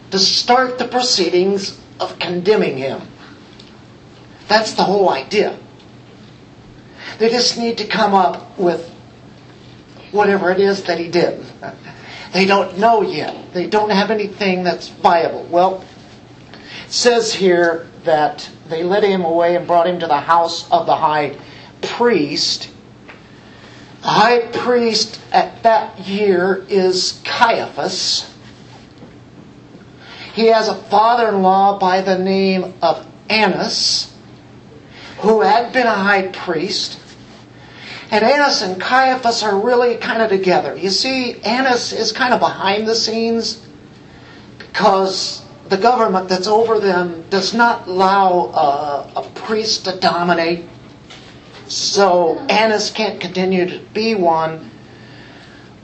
to 0.09 0.19
start 0.19 0.77
the 0.77 0.87
proceedings 0.87 1.79
of 1.99 2.17
condemning 2.19 2.77
him. 2.77 3.01
That's 4.47 4.73
the 4.73 4.83
whole 4.83 5.09
idea. 5.09 5.57
They 7.19 7.29
just 7.29 7.57
need 7.57 7.77
to 7.77 7.87
come 7.87 8.13
up 8.13 8.57
with 8.57 8.89
whatever 10.11 10.51
it 10.51 10.59
is 10.59 10.83
that 10.83 10.97
he 10.97 11.07
did. 11.07 11.45
They 12.31 12.45
don't 12.45 12.77
know 12.77 13.01
yet. 13.01 13.53
They 13.53 13.67
don't 13.67 13.89
have 13.89 14.09
anything 14.09 14.63
that's 14.63 14.87
viable. 14.87 15.43
Well, 15.51 15.83
it 16.85 16.91
says 16.91 17.33
here 17.33 17.89
that 18.05 18.49
they 18.71 18.83
led 18.83 19.03
him 19.03 19.23
away 19.23 19.55
and 19.55 19.67
brought 19.67 19.85
him 19.85 19.99
to 19.99 20.07
the 20.07 20.19
house 20.19 20.69
of 20.71 20.87
the 20.87 20.95
high 20.95 21.37
priest. 21.81 22.71
The 24.01 24.07
high 24.07 24.47
priest 24.47 25.21
at 25.31 25.61
that 25.61 25.99
year 25.99 26.65
is 26.67 27.21
Caiaphas. 27.23 28.27
He 30.33 30.47
has 30.47 30.69
a 30.69 30.75
father 30.75 31.27
in 31.27 31.43
law 31.43 31.77
by 31.77 32.01
the 32.01 32.17
name 32.17 32.73
of 32.81 33.05
Annas 33.29 34.11
who 35.19 35.41
had 35.41 35.73
been 35.73 35.85
a 35.85 35.93
high 35.93 36.29
priest. 36.29 36.97
And 38.09 38.23
Annas 38.23 38.61
and 38.61 38.81
Caiaphas 38.81 39.43
are 39.43 39.59
really 39.59 39.97
kind 39.97 40.21
of 40.21 40.29
together. 40.29 40.75
You 40.75 40.89
see, 40.89 41.39
Annas 41.41 41.93
is 41.93 42.11
kind 42.11 42.33
of 42.33 42.39
behind 42.39 42.87
the 42.87 42.95
scenes 42.95 43.65
because 44.57 45.40
the 45.71 45.77
government 45.77 46.27
that's 46.27 46.47
over 46.47 46.81
them 46.81 47.23
does 47.29 47.53
not 47.53 47.87
allow 47.87 48.51
a, 49.15 49.21
a 49.21 49.29
priest 49.35 49.85
to 49.85 49.97
dominate. 49.97 50.65
So 51.69 52.37
Annas 52.49 52.91
can't 52.91 53.21
continue 53.21 53.65
to 53.65 53.79
be 53.93 54.13
one. 54.13 54.69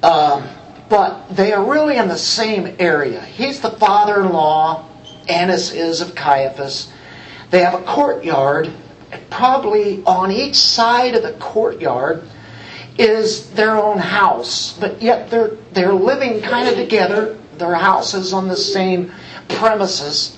Um, 0.03 0.45
but 0.89 1.29
they 1.29 1.53
are 1.53 1.63
really 1.63 1.95
in 1.95 2.09
the 2.09 2.17
same 2.17 2.75
area. 2.79 3.21
He's 3.21 3.61
the 3.61 3.71
father 3.71 4.19
in 4.23 4.33
law, 4.33 4.89
Annas 5.29 5.71
is 5.71 6.01
of 6.01 6.13
Caiaphas. 6.15 6.91
They 7.49 7.61
have 7.61 7.73
a 7.73 7.83
courtyard 7.83 8.69
probably 9.29 10.03
on 10.03 10.31
each 10.33 10.55
side 10.55 11.15
of 11.15 11.23
the 11.23 11.31
courtyard 11.39 12.23
is 12.97 13.51
their 13.51 13.77
own 13.77 13.99
house, 13.99 14.77
but 14.81 15.01
yet 15.01 15.29
they're 15.29 15.51
they're 15.71 15.93
living 15.93 16.41
kind 16.41 16.67
of 16.67 16.75
together. 16.75 17.37
Their 17.57 17.75
houses 17.75 18.33
on 18.33 18.49
the 18.49 18.57
same 18.57 19.11
premises. 19.49 20.37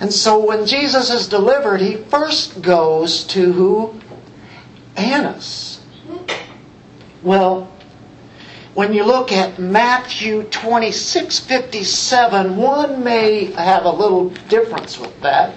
And 0.00 0.12
so 0.12 0.38
when 0.38 0.66
Jesus 0.66 1.10
is 1.10 1.28
delivered, 1.28 1.80
he 1.80 1.96
first 1.96 2.60
goes 2.60 3.24
to 3.24 3.52
who? 3.52 4.00
Annas. 4.96 5.80
Well, 7.22 7.70
when 8.74 8.92
you 8.92 9.04
look 9.04 9.32
at 9.32 9.58
Matthew 9.58 10.42
26 10.44 11.38
57, 11.38 12.56
one 12.56 13.02
may 13.02 13.46
have 13.52 13.84
a 13.84 13.90
little 13.90 14.28
difference 14.48 14.98
with 14.98 15.18
that. 15.22 15.54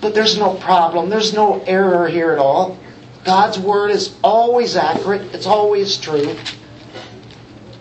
But 0.00 0.14
there's 0.14 0.38
no 0.38 0.54
problem. 0.54 1.10
There's 1.10 1.34
no 1.34 1.60
error 1.66 2.08
here 2.08 2.30
at 2.32 2.38
all. 2.38 2.78
God's 3.24 3.58
word 3.58 3.90
is 3.90 4.16
always 4.22 4.76
accurate. 4.76 5.34
It's 5.34 5.46
always 5.46 5.96
true. 5.96 6.36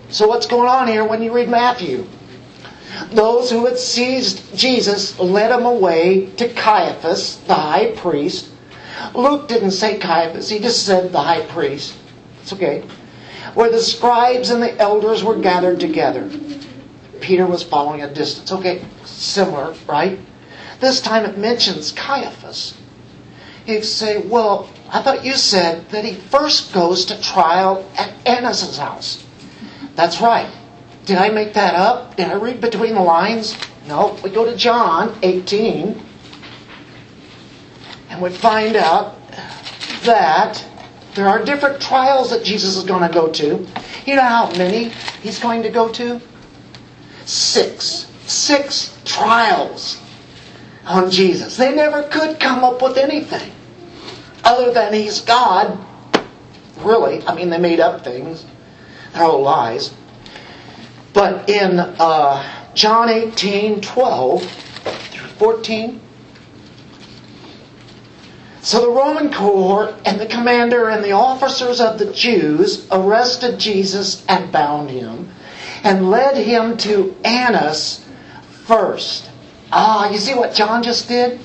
So 0.09 0.27
what's 0.27 0.47
going 0.47 0.67
on 0.67 0.87
here 0.87 1.05
when 1.05 1.21
you 1.21 1.31
read 1.31 1.47
Matthew? 1.47 2.07
Those 3.11 3.49
who 3.49 3.65
had 3.65 3.77
seized 3.77 4.55
Jesus 4.55 5.17
led 5.19 5.51
him 5.51 5.65
away 5.65 6.27
to 6.37 6.49
Caiaphas, 6.49 7.37
the 7.47 7.53
high 7.53 7.91
priest. 7.95 8.49
Luke 9.13 9.47
didn't 9.47 9.71
say 9.71 9.97
Caiaphas, 9.97 10.49
he 10.49 10.59
just 10.59 10.85
said 10.85 11.11
the 11.11 11.21
high 11.21 11.45
priest. 11.45 11.95
It's 12.41 12.53
okay. 12.53 12.83
Where 13.53 13.71
the 13.71 13.81
scribes 13.81 14.49
and 14.49 14.61
the 14.61 14.77
elders 14.79 15.23
were 15.23 15.37
gathered 15.37 15.79
together. 15.79 16.29
Peter 17.19 17.45
was 17.45 17.63
following 17.63 18.01
a 18.01 18.13
distance. 18.13 18.51
Okay, 18.51 18.83
similar, 19.05 19.73
right? 19.87 20.19
This 20.79 21.01
time 21.01 21.25
it 21.25 21.37
mentions 21.37 21.91
Caiaphas. 21.91 22.75
He'd 23.65 23.83
say, 23.83 24.19
Well, 24.19 24.69
I 24.89 25.01
thought 25.01 25.25
you 25.25 25.33
said 25.33 25.89
that 25.89 26.05
he 26.05 26.13
first 26.13 26.73
goes 26.73 27.05
to 27.05 27.21
trial 27.21 27.89
at 27.97 28.13
Annas' 28.25 28.77
house. 28.77 29.23
That's 29.95 30.21
right. 30.21 30.49
Did 31.09 31.17
I 31.17 31.29
make 31.29 31.55
that 31.55 31.73
up? 31.73 32.17
Did 32.17 32.27
I 32.27 32.35
read 32.35 32.61
between 32.61 32.93
the 32.93 33.01
lines? 33.01 33.57
No. 33.87 34.15
We 34.23 34.29
go 34.29 34.45
to 34.45 34.55
John 34.55 35.17
18 35.23 35.99
and 38.11 38.21
we 38.21 38.29
find 38.29 38.75
out 38.75 39.15
that 40.03 40.63
there 41.15 41.27
are 41.27 41.43
different 41.43 41.81
trials 41.81 42.29
that 42.29 42.43
Jesus 42.43 42.77
is 42.77 42.83
going 42.83 43.01
to 43.01 43.11
go 43.11 43.27
to. 43.31 43.67
You 44.05 44.17
know 44.17 44.21
how 44.21 44.51
many 44.51 44.89
he's 45.23 45.39
going 45.39 45.63
to 45.63 45.69
go 45.69 45.91
to? 45.93 46.21
Six. 47.25 48.05
Six 48.27 48.95
trials 49.03 49.99
on 50.85 51.09
Jesus. 51.09 51.57
They 51.57 51.73
never 51.73 52.03
could 52.03 52.39
come 52.39 52.63
up 52.63 52.83
with 52.83 52.97
anything 52.97 53.51
other 54.43 54.71
than 54.71 54.93
he's 54.93 55.21
God. 55.21 55.83
Really, 56.81 57.25
I 57.25 57.33
mean, 57.33 57.49
they 57.49 57.57
made 57.57 57.79
up 57.79 58.03
things. 58.03 58.45
They're 59.13 59.23
all 59.23 59.41
lies. 59.41 59.91
But 61.13 61.49
in 61.49 61.79
uh, 61.79 62.71
John 62.73 63.09
18 63.09 63.81
12 63.81 64.43
through 64.43 65.27
14, 65.27 66.01
so 68.61 68.81
the 68.81 68.91
Roman 68.91 69.31
cohort 69.31 69.95
and 70.05 70.19
the 70.19 70.25
commander 70.25 70.89
and 70.89 71.03
the 71.03 71.13
officers 71.13 71.79
of 71.79 71.97
the 71.97 72.11
Jews 72.11 72.85
arrested 72.91 73.59
Jesus 73.59 74.25
and 74.27 74.51
bound 74.51 74.89
him 74.89 75.29
and 75.83 76.09
led 76.09 76.37
him 76.37 76.77
to 76.77 77.15
Annas 77.23 78.05
first. 78.65 79.29
Ah, 79.71 80.11
you 80.11 80.17
see 80.17 80.35
what 80.35 80.53
John 80.53 80.83
just 80.83 81.07
did? 81.07 81.39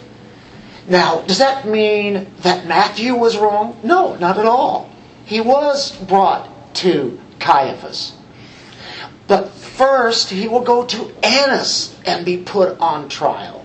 Now, 0.89 1.23
does 1.23 1.39
that 1.39 1.67
mean 1.67 2.27
that 2.41 2.67
Matthew 2.67 3.15
was 3.15 3.39
wrong? 3.39 3.79
No, 3.83 4.17
not 4.17 4.39
at 4.39 4.45
all. 4.45 4.91
He 5.25 5.41
was 5.41 5.97
brought 5.97 6.75
to 6.77 7.19
Caiaphas. 7.39 8.14
But 9.27 9.51
first, 9.51 10.31
he 10.31 10.49
will 10.49 10.61
go 10.61 10.85
to 10.85 11.15
Annas 11.23 11.97
and 12.05 12.25
be 12.25 12.39
put 12.39 12.79
on 12.79 13.09
trial. 13.09 13.65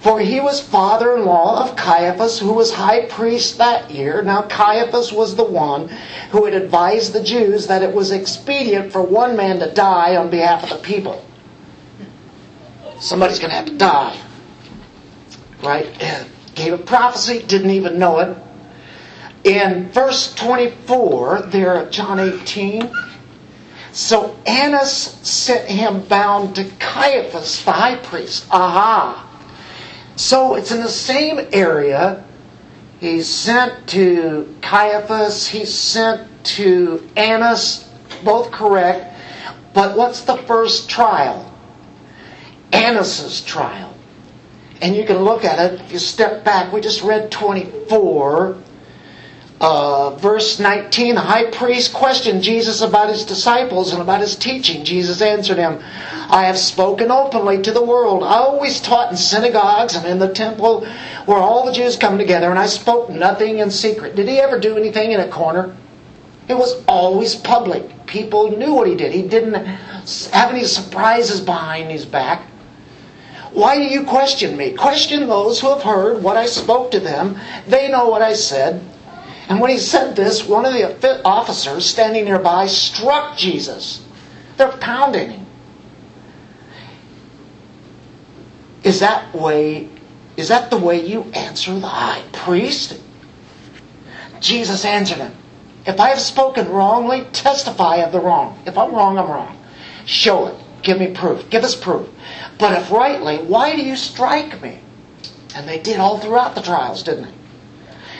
For 0.00 0.18
he 0.18 0.40
was 0.40 0.60
father 0.60 1.14
in 1.14 1.26
law 1.26 1.62
of 1.62 1.76
Caiaphas, 1.76 2.38
who 2.38 2.54
was 2.54 2.72
high 2.72 3.04
priest 3.04 3.58
that 3.58 3.90
year. 3.90 4.22
Now, 4.22 4.42
Caiaphas 4.42 5.12
was 5.12 5.36
the 5.36 5.44
one 5.44 5.88
who 6.30 6.46
had 6.46 6.54
advised 6.54 7.12
the 7.12 7.22
Jews 7.22 7.66
that 7.66 7.82
it 7.82 7.94
was 7.94 8.10
expedient 8.10 8.92
for 8.92 9.02
one 9.02 9.36
man 9.36 9.58
to 9.58 9.72
die 9.72 10.16
on 10.16 10.30
behalf 10.30 10.62
of 10.64 10.70
the 10.70 10.76
people. 10.76 11.22
Somebody's 12.98 13.38
going 13.38 13.50
to 13.50 13.56
have 13.56 13.66
to 13.66 13.76
die. 13.76 14.18
Right? 15.62 15.86
Gave 16.54 16.72
a 16.72 16.78
prophecy, 16.78 17.42
didn't 17.42 17.70
even 17.70 17.98
know 17.98 18.18
it. 18.20 18.36
In 19.44 19.90
verse 19.90 20.34
24, 20.34 21.42
there, 21.48 21.88
John 21.90 22.18
18, 22.18 22.90
so 23.92 24.36
Annas 24.46 25.18
sent 25.22 25.68
him 25.68 26.02
bound 26.02 26.56
to 26.56 26.64
Caiaphas, 26.78 27.64
the 27.64 27.72
high 27.72 27.96
priest. 27.96 28.46
Aha! 28.50 29.26
So 30.16 30.54
it's 30.54 30.70
in 30.70 30.80
the 30.80 30.88
same 30.88 31.48
area. 31.52 32.24
He's 33.00 33.28
sent 33.28 33.88
to 33.88 34.54
Caiaphas, 34.60 35.48
he's 35.48 35.72
sent 35.72 36.28
to 36.44 37.08
Annas, 37.16 37.88
both 38.22 38.50
correct. 38.50 39.16
But 39.72 39.96
what's 39.96 40.22
the 40.22 40.36
first 40.36 40.90
trial? 40.90 41.50
Annas's 42.72 43.40
trial. 43.40 43.94
And 44.82 44.94
you 44.94 45.04
can 45.04 45.18
look 45.18 45.44
at 45.44 45.58
it 45.58 45.80
if 45.80 45.92
you 45.92 45.98
step 45.98 46.44
back. 46.44 46.72
We 46.72 46.80
just 46.80 47.02
read 47.02 47.30
24. 47.30 48.59
Uh, 49.60 50.16
verse 50.16 50.58
19, 50.58 51.16
the 51.16 51.20
high 51.20 51.50
priest 51.50 51.92
questioned 51.92 52.42
Jesus 52.42 52.80
about 52.80 53.10
his 53.10 53.26
disciples 53.26 53.92
and 53.92 54.00
about 54.00 54.22
his 54.22 54.34
teaching. 54.34 54.84
Jesus 54.84 55.20
answered 55.20 55.58
him, 55.58 55.80
I 56.30 56.44
have 56.44 56.56
spoken 56.56 57.10
openly 57.10 57.60
to 57.62 57.70
the 57.70 57.84
world. 57.84 58.22
I 58.22 58.38
always 58.38 58.80
taught 58.80 59.10
in 59.10 59.18
synagogues 59.18 59.96
and 59.96 60.06
in 60.06 60.18
the 60.18 60.32
temple 60.32 60.86
where 61.26 61.36
all 61.36 61.66
the 61.66 61.72
Jews 61.72 61.98
come 61.98 62.16
together, 62.16 62.48
and 62.48 62.58
I 62.58 62.68
spoke 62.68 63.10
nothing 63.10 63.58
in 63.58 63.70
secret. 63.70 64.16
Did 64.16 64.28
he 64.28 64.38
ever 64.38 64.58
do 64.58 64.78
anything 64.78 65.12
in 65.12 65.20
a 65.20 65.28
corner? 65.28 65.76
It 66.48 66.54
was 66.54 66.82
always 66.88 67.34
public. 67.34 68.06
People 68.06 68.56
knew 68.56 68.72
what 68.72 68.88
he 68.88 68.96
did. 68.96 69.12
He 69.12 69.28
didn't 69.28 69.54
have 69.54 70.50
any 70.50 70.64
surprises 70.64 71.40
behind 71.42 71.90
his 71.90 72.06
back. 72.06 72.46
Why 73.52 73.76
do 73.76 73.82
you 73.82 74.04
question 74.04 74.56
me? 74.56 74.72
Question 74.72 75.28
those 75.28 75.60
who 75.60 75.68
have 75.68 75.82
heard 75.82 76.22
what 76.22 76.38
I 76.38 76.46
spoke 76.46 76.92
to 76.92 77.00
them. 77.00 77.38
They 77.68 77.90
know 77.90 78.08
what 78.08 78.22
I 78.22 78.32
said. 78.32 78.82
And 79.50 79.60
when 79.60 79.70
he 79.70 79.78
said 79.78 80.14
this, 80.14 80.46
one 80.46 80.64
of 80.64 80.72
the 80.72 81.20
officers 81.24 81.84
standing 81.84 82.24
nearby 82.24 82.66
struck 82.66 83.36
Jesus. 83.36 84.00
They're 84.56 84.68
pounding 84.68 85.30
him. 85.30 85.46
Is 88.84 89.00
that 89.00 89.34
way 89.34 89.88
is 90.36 90.48
that 90.48 90.70
the 90.70 90.78
way 90.78 91.04
you 91.04 91.24
answer 91.34 91.74
the 91.78 91.88
high 91.88 92.22
priest? 92.32 92.98
Jesus 94.40 94.84
answered 94.84 95.18
him, 95.18 95.34
If 95.84 96.00
I 96.00 96.10
have 96.10 96.20
spoken 96.20 96.68
wrongly, 96.68 97.24
testify 97.32 97.96
of 97.96 98.12
the 98.12 98.20
wrong. 98.20 98.58
If 98.64 98.78
I'm 98.78 98.94
wrong, 98.94 99.18
I'm 99.18 99.28
wrong. 99.28 99.58
Show 100.06 100.46
it. 100.46 100.54
Give 100.82 100.98
me 100.98 101.08
proof. 101.08 101.50
Give 101.50 101.62
us 101.62 101.74
proof. 101.74 102.08
But 102.58 102.80
if 102.80 102.90
rightly, 102.90 103.38
why 103.38 103.76
do 103.76 103.82
you 103.82 103.96
strike 103.96 104.62
me? 104.62 104.78
And 105.54 105.68
they 105.68 105.80
did 105.80 105.98
all 105.98 106.18
throughout 106.18 106.54
the 106.54 106.62
trials, 106.62 107.02
didn't 107.02 107.24
they? 107.24 107.39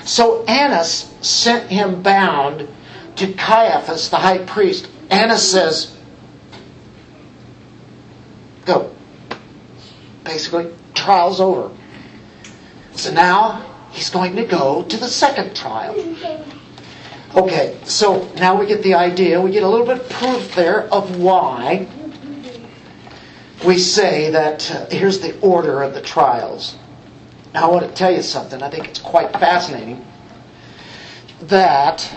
So 0.05 0.45
Annas 0.45 1.15
sent 1.21 1.71
him 1.71 2.03
bound 2.03 2.69
to 3.17 3.33
Caiaphas, 3.33 4.09
the 4.11 4.17
high 4.17 4.39
priest. 4.39 4.89
Annas 5.11 5.51
says, 5.51 5.97
Go. 8.65 8.95
Basically, 10.25 10.73
trial's 10.95 11.41
over. 11.41 11.71
So 12.93 13.13
now 13.13 13.67
he's 13.91 14.11
going 14.11 14.37
to 14.37 14.45
go 14.45 14.83
to 14.85 14.97
the 14.97 15.09
second 15.09 15.57
trial. 15.57 15.95
Okay, 17.35 17.79
so 17.85 18.31
now 18.37 18.59
we 18.59 18.67
get 18.67 18.83
the 18.83 18.95
idea. 18.95 19.41
We 19.41 19.51
get 19.53 19.63
a 19.63 19.69
little 19.69 19.87
bit 19.87 20.01
of 20.01 20.09
proof 20.09 20.55
there 20.55 20.93
of 20.93 21.19
why 21.19 21.89
we 23.65 23.79
say 23.79 24.31
that 24.31 24.71
uh, 24.71 24.87
here's 24.91 25.21
the 25.21 25.39
order 25.41 25.83
of 25.83 25.95
the 25.95 26.01
trials. 26.01 26.77
Now, 27.53 27.69
I 27.69 27.73
want 27.73 27.89
to 27.89 27.95
tell 27.95 28.13
you 28.13 28.23
something. 28.23 28.63
I 28.63 28.71
think 28.71 28.87
it's 28.89 29.01
quite 29.01 29.33
fascinating. 29.33 30.05
That 31.43 32.09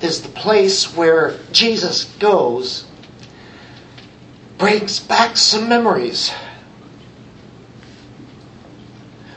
is 0.00 0.22
the 0.22 0.28
place 0.28 0.96
where 0.96 1.38
Jesus 1.52 2.04
goes, 2.04 2.86
brings 4.58 5.00
back 5.00 5.36
some 5.36 5.68
memories. 5.68 6.32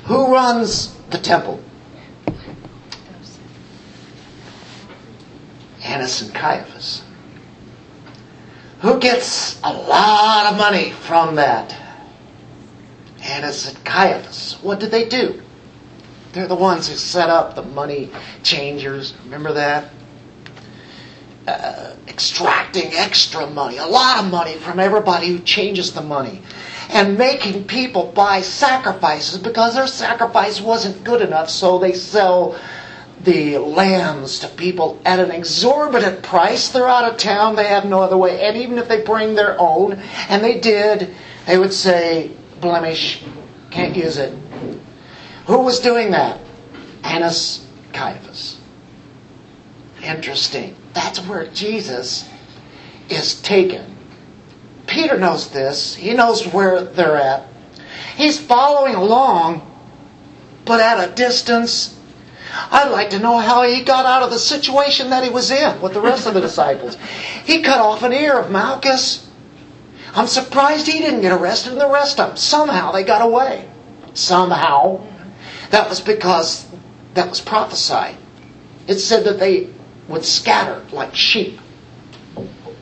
Who 0.05 0.33
runs 0.33 0.93
the 1.09 1.17
temple? 1.17 1.63
Annas 5.83 6.21
and 6.21 6.33
Caiaphas. 6.33 7.03
Who 8.81 8.99
gets 8.99 9.59
a 9.63 9.71
lot 9.71 10.51
of 10.51 10.57
money 10.57 10.91
from 10.91 11.35
that? 11.35 11.82
Annas 13.23 13.67
and 13.73 13.83
Caiaphas. 13.85 14.57
What 14.61 14.79
did 14.79 14.91
they 14.91 15.07
do? 15.07 15.41
They're 16.33 16.47
the 16.47 16.55
ones 16.55 16.89
who 16.89 16.95
set 16.95 17.29
up 17.29 17.55
the 17.55 17.61
money 17.61 18.09
changers. 18.41 19.13
Remember 19.23 19.53
that? 19.53 19.91
Uh, 21.47 21.95
extracting 22.07 22.93
extra 22.93 23.45
money, 23.47 23.77
a 23.77 23.85
lot 23.85 24.23
of 24.23 24.31
money 24.31 24.55
from 24.55 24.79
everybody 24.79 25.27
who 25.27 25.39
changes 25.39 25.91
the 25.91 26.01
money, 26.01 26.41
and 26.89 27.17
making 27.17 27.65
people 27.65 28.11
buy 28.15 28.39
sacrifices 28.39 29.37
because 29.37 29.75
their 29.75 29.87
sacrifice 29.87 30.61
wasn't 30.61 31.03
good 31.03 31.21
enough, 31.21 31.49
so 31.49 31.79
they 31.79 31.91
sell 31.91 32.57
the 33.25 33.57
lambs 33.57 34.39
to 34.39 34.47
people 34.47 34.99
at 35.05 35.19
an 35.19 35.31
exorbitant 35.31 36.23
price. 36.23 36.69
They're 36.69 36.87
out 36.87 37.11
of 37.11 37.17
town, 37.17 37.55
they 37.57 37.67
have 37.67 37.85
no 37.85 38.01
other 38.01 38.17
way, 38.17 38.41
and 38.45 38.55
even 38.55 38.77
if 38.77 38.87
they 38.87 39.01
bring 39.01 39.35
their 39.35 39.59
own, 39.59 39.93
and 40.29 40.41
they 40.41 40.59
did, 40.59 41.13
they 41.45 41.57
would 41.57 41.73
say, 41.73 42.31
blemish, 42.63 43.23
can't 43.69 43.95
use 43.95 44.17
it. 44.17 44.33
Who 45.45 45.59
was 45.59 45.79
doing 45.79 46.11
that? 46.11 46.39
Annas 47.03 47.67
Caiaphas. 47.91 48.57
Interesting. 50.01 50.75
That's 50.93 51.19
where 51.19 51.45
Jesus 51.47 52.27
is 53.09 53.41
taken. 53.41 53.95
Peter 54.87 55.17
knows 55.17 55.49
this. 55.51 55.95
He 55.95 56.13
knows 56.13 56.47
where 56.47 56.83
they're 56.83 57.17
at. 57.17 57.47
He's 58.15 58.39
following 58.39 58.95
along, 58.95 59.69
but 60.65 60.79
at 60.79 61.09
a 61.09 61.13
distance. 61.13 61.99
I'd 62.71 62.91
like 62.91 63.09
to 63.11 63.19
know 63.19 63.39
how 63.39 63.63
he 63.63 63.83
got 63.83 64.05
out 64.05 64.23
of 64.23 64.29
the 64.29 64.37
situation 64.39 65.09
that 65.09 65.23
he 65.23 65.29
was 65.29 65.51
in 65.51 65.81
with 65.81 65.93
the 65.93 66.01
rest 66.01 66.27
of 66.27 66.33
the 66.33 66.41
disciples. 66.41 66.97
He 67.45 67.63
cut 67.63 67.79
off 67.79 68.03
an 68.03 68.13
ear 68.13 68.37
of 68.37 68.51
Malchus. 68.51 69.27
I'm 70.15 70.27
surprised 70.27 70.87
he 70.87 70.99
didn't 70.99 71.21
get 71.21 71.31
arrested 71.31 71.73
and 71.73 71.81
the 71.81 71.89
rest 71.89 72.19
of 72.19 72.29
them. 72.29 72.37
Somehow 72.37 72.91
they 72.91 73.03
got 73.03 73.21
away. 73.21 73.67
Somehow. 74.13 75.05
That 75.71 75.89
was 75.89 76.01
because 76.01 76.67
that 77.15 77.29
was 77.29 77.41
prophesied. 77.41 78.17
It 78.87 78.99
said 78.99 79.23
that 79.25 79.39
they 79.39 79.69
would 80.07 80.23
scatter 80.23 80.85
like 80.91 81.15
sheep. 81.15 81.59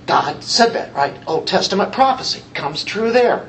God 0.08 0.44
said 0.44 0.74
that, 0.74 0.94
right? 0.94 1.13
Old 1.26 1.48
Testament 1.48 1.94
prophecy 1.94 2.41
comes 2.54 2.84
true 2.84 3.12
there. 3.12 3.48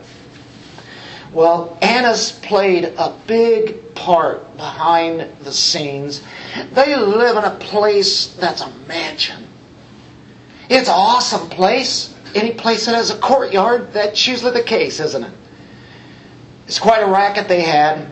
Well, 1.32 1.76
Annas 1.80 2.32
played 2.32 2.84
a 2.84 3.18
big 3.26 3.94
part 3.94 4.56
behind 4.56 5.38
the 5.40 5.50
scenes. 5.52 6.22
They 6.72 6.94
live 6.94 7.36
in 7.36 7.44
a 7.44 7.56
place 7.56 8.28
that's 8.28 8.60
a 8.60 8.70
mansion. 8.86 9.48
It's 10.68 10.88
an 10.88 10.94
awesome 10.94 11.48
place. 11.48 12.11
Any 12.34 12.52
place 12.52 12.86
that 12.86 12.94
has 12.94 13.10
a 13.10 13.18
courtyard, 13.18 13.92
that's 13.92 14.26
usually 14.26 14.52
the 14.52 14.62
case, 14.62 15.00
isn't 15.00 15.22
it? 15.22 15.32
It's 16.66 16.78
quite 16.78 17.02
a 17.02 17.06
racket 17.06 17.48
they 17.48 17.62
had. 17.62 18.08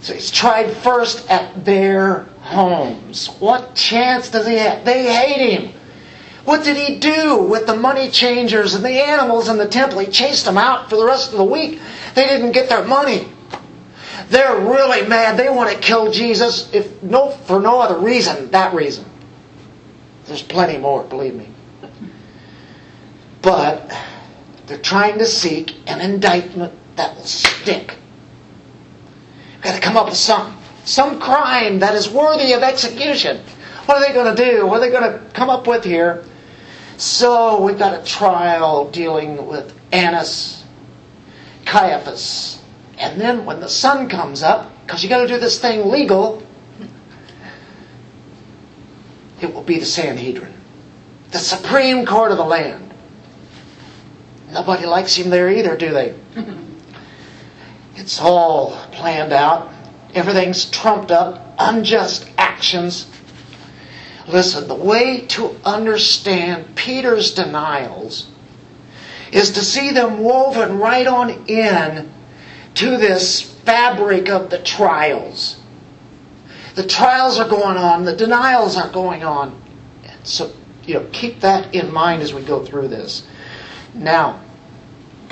So 0.00 0.14
he's 0.14 0.30
tried 0.30 0.70
first 0.70 1.30
at 1.30 1.64
their 1.64 2.24
homes. 2.40 3.28
What 3.38 3.74
chance 3.74 4.28
does 4.28 4.46
he 4.46 4.54
have? 4.54 4.84
They 4.84 5.12
hate 5.12 5.58
him. 5.58 5.72
What 6.44 6.62
did 6.62 6.76
he 6.76 6.98
do 6.98 7.38
with 7.38 7.66
the 7.66 7.74
money 7.74 8.10
changers 8.10 8.74
and 8.74 8.84
the 8.84 9.02
animals 9.02 9.48
in 9.48 9.56
the 9.56 9.66
temple? 9.66 10.00
He 10.00 10.06
chased 10.06 10.44
them 10.44 10.58
out 10.58 10.90
for 10.90 10.96
the 10.96 11.06
rest 11.06 11.32
of 11.32 11.38
the 11.38 11.44
week. 11.44 11.80
They 12.14 12.26
didn't 12.26 12.52
get 12.52 12.68
their 12.68 12.84
money. 12.84 13.28
They're 14.28 14.60
really 14.60 15.06
mad. 15.06 15.38
They 15.38 15.48
want 15.48 15.70
to 15.70 15.78
kill 15.78 16.12
Jesus 16.12 16.72
if 16.74 17.02
no 17.02 17.30
for 17.30 17.60
no 17.60 17.80
other 17.80 17.98
reason, 17.98 18.50
that 18.50 18.74
reason. 18.74 19.06
There's 20.26 20.42
plenty 20.42 20.78
more, 20.78 21.02
believe 21.04 21.34
me. 21.34 21.48
But 23.44 23.94
they're 24.66 24.78
trying 24.78 25.18
to 25.18 25.26
seek 25.26 25.76
an 25.86 26.00
indictment 26.00 26.72
that 26.96 27.14
will 27.14 27.24
stick. 27.24 27.94
Got 29.60 29.74
to 29.74 29.80
come 29.80 29.96
up 29.96 30.06
with 30.06 30.16
something. 30.16 30.58
Some 30.86 31.20
crime 31.20 31.78
that 31.78 31.94
is 31.94 32.08
worthy 32.08 32.52
of 32.52 32.62
execution. 32.62 33.42
What 33.84 33.98
are 33.98 34.06
they 34.06 34.14
going 34.14 34.34
to 34.34 34.44
do? 34.44 34.66
What 34.66 34.78
are 34.78 34.80
they 34.80 34.90
going 34.90 35.12
to 35.12 35.18
come 35.32 35.50
up 35.50 35.66
with 35.66 35.84
here? 35.84 36.24
So 36.96 37.60
we've 37.62 37.78
got 37.78 38.00
a 38.00 38.04
trial 38.04 38.90
dealing 38.90 39.46
with 39.46 39.78
Annas, 39.92 40.64
Caiaphas, 41.64 42.62
and 42.98 43.20
then 43.20 43.44
when 43.44 43.60
the 43.60 43.68
sun 43.68 44.08
comes 44.08 44.42
up, 44.42 44.70
because 44.86 45.02
you 45.02 45.08
got 45.08 45.22
to 45.22 45.28
do 45.28 45.38
this 45.38 45.60
thing 45.60 45.90
legal, 45.90 46.42
it 49.40 49.52
will 49.52 49.62
be 49.62 49.78
the 49.78 49.84
Sanhedrin, 49.86 50.54
the 51.30 51.38
Supreme 51.38 52.06
Court 52.06 52.30
of 52.30 52.38
the 52.38 52.44
land. 52.44 52.83
Nobody 54.54 54.86
likes 54.86 55.16
him 55.16 55.30
there 55.30 55.50
either, 55.50 55.76
do 55.76 55.90
they? 55.90 56.14
It's 57.96 58.20
all 58.20 58.76
planned 58.90 59.32
out. 59.32 59.72
Everything's 60.14 60.68
trumped 60.68 61.10
up. 61.10 61.54
Unjust 61.58 62.28
actions. 62.36 63.06
Listen, 64.26 64.68
the 64.68 64.74
way 64.74 65.20
to 65.28 65.56
understand 65.64 66.74
Peter's 66.76 67.34
denials 67.34 68.28
is 69.32 69.52
to 69.52 69.60
see 69.60 69.90
them 69.92 70.20
woven 70.20 70.78
right 70.78 71.06
on 71.06 71.46
in 71.46 72.12
to 72.74 72.96
this 72.96 73.40
fabric 73.40 74.28
of 74.28 74.50
the 74.50 74.58
trials. 74.58 75.60
The 76.74 76.86
trials 76.86 77.38
are 77.38 77.48
going 77.48 77.76
on, 77.76 78.04
the 78.04 78.16
denials 78.16 78.76
are 78.76 78.90
going 78.90 79.22
on. 79.22 79.60
So, 80.24 80.52
you 80.84 80.94
know, 80.94 81.06
keep 81.12 81.40
that 81.40 81.74
in 81.74 81.92
mind 81.92 82.22
as 82.22 82.34
we 82.34 82.42
go 82.42 82.64
through 82.64 82.88
this. 82.88 83.24
Now, 83.94 84.43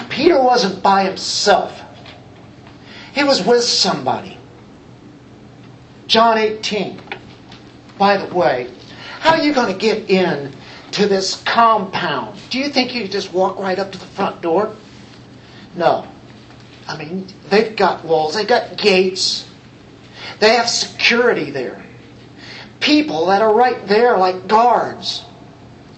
Peter 0.09 0.41
wasn't 0.43 0.83
by 0.83 1.05
himself. 1.05 1.81
He 3.15 3.25
was 3.25 3.45
with 3.45 3.65
somebody. 3.65 4.39
John 6.07 6.39
18. 6.39 7.01
By 7.99 8.17
the 8.17 8.35
way, 8.35 8.71
how 9.21 9.31
are 9.31 9.43
you 9.43 9.55
going 9.55 9.73
to 9.73 9.79
get 9.79 10.11
in 10.11 10.53
to 10.93 11.07
this 11.07 11.43
compound? 11.45 12.39
Do 12.51 12.59
you 12.59 12.69
think 12.69 12.95
you 12.95 13.07
just 13.09 13.33
walk 13.33 13.59
right 13.59 13.79
up 13.79 13.93
to 13.93 13.99
the 13.99 14.07
front 14.07 14.43
door? 14.43 14.75
No. 15.75 16.07
I 16.89 16.97
mean, 16.97 17.27
they've 17.49 17.75
got 17.77 18.05
walls, 18.05 18.35
they've 18.35 18.47
got 18.47 18.77
gates, 18.77 19.49
they 20.41 20.57
have 20.57 20.69
security 20.69 21.51
there. 21.51 21.85
People 22.81 23.27
that 23.27 23.43
are 23.43 23.55
right 23.55 23.87
there 23.87 24.19
like 24.19 24.49
guards. 24.49 25.25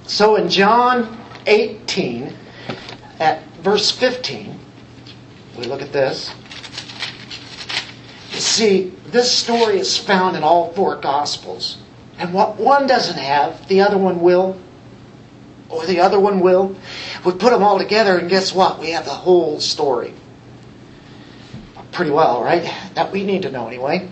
So 0.06 0.36
in 0.36 0.50
John 0.50 1.18
18, 1.46 2.36
at 3.18 3.42
verse 3.64 3.90
15, 3.90 4.60
we 5.58 5.64
look 5.64 5.80
at 5.80 5.92
this. 5.92 6.32
You 8.32 8.40
see, 8.40 8.92
this 9.06 9.32
story 9.32 9.78
is 9.78 9.96
found 9.96 10.36
in 10.36 10.42
all 10.42 10.72
four 10.74 10.96
Gospels. 10.96 11.78
And 12.18 12.34
what 12.34 12.56
one 12.56 12.86
doesn't 12.86 13.18
have, 13.18 13.66
the 13.66 13.80
other 13.80 13.96
one 13.96 14.20
will. 14.20 14.60
Or 15.70 15.86
the 15.86 16.00
other 16.00 16.20
one 16.20 16.40
will. 16.40 16.76
We 17.24 17.32
put 17.32 17.50
them 17.50 17.62
all 17.62 17.78
together, 17.78 18.18
and 18.18 18.28
guess 18.28 18.54
what? 18.54 18.78
We 18.78 18.90
have 18.90 19.06
the 19.06 19.12
whole 19.12 19.58
story. 19.60 20.12
Pretty 21.90 22.10
well, 22.10 22.42
right? 22.42 22.62
That 22.94 23.12
we 23.12 23.24
need 23.24 23.42
to 23.42 23.50
know 23.50 23.66
anyway. 23.66 24.10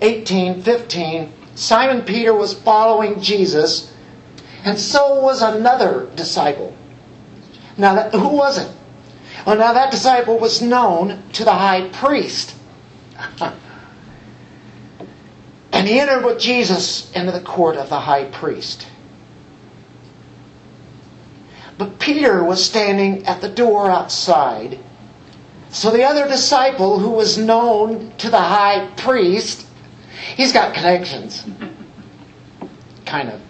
18, 0.00 0.62
15. 0.62 1.32
Simon 1.54 2.02
Peter 2.02 2.34
was 2.34 2.54
following 2.54 3.20
Jesus, 3.20 3.92
and 4.64 4.78
so 4.78 5.20
was 5.20 5.40
another 5.42 6.08
disciple. 6.16 6.74
Now, 7.76 7.94
that, 7.94 8.14
who 8.14 8.28
was 8.28 8.58
it? 8.58 8.74
Well, 9.48 9.56
now 9.56 9.72
that 9.72 9.90
disciple 9.90 10.38
was 10.38 10.60
known 10.60 11.22
to 11.32 11.42
the 11.42 11.54
high 11.54 11.88
priest. 11.88 12.54
and 15.72 15.88
he 15.88 15.98
entered 15.98 16.22
with 16.22 16.38
Jesus 16.38 17.10
into 17.12 17.32
the 17.32 17.40
court 17.40 17.76
of 17.76 17.88
the 17.88 17.98
high 17.98 18.26
priest. 18.26 18.86
But 21.78 21.98
Peter 21.98 22.44
was 22.44 22.62
standing 22.62 23.26
at 23.26 23.40
the 23.40 23.48
door 23.48 23.90
outside. 23.90 24.80
So 25.70 25.90
the 25.92 26.04
other 26.04 26.28
disciple, 26.28 26.98
who 26.98 27.08
was 27.08 27.38
known 27.38 28.12
to 28.18 28.28
the 28.28 28.36
high 28.36 28.90
priest, 28.98 29.66
he's 30.36 30.52
got 30.52 30.74
connections. 30.74 31.46
kind 33.06 33.30
of. 33.30 33.40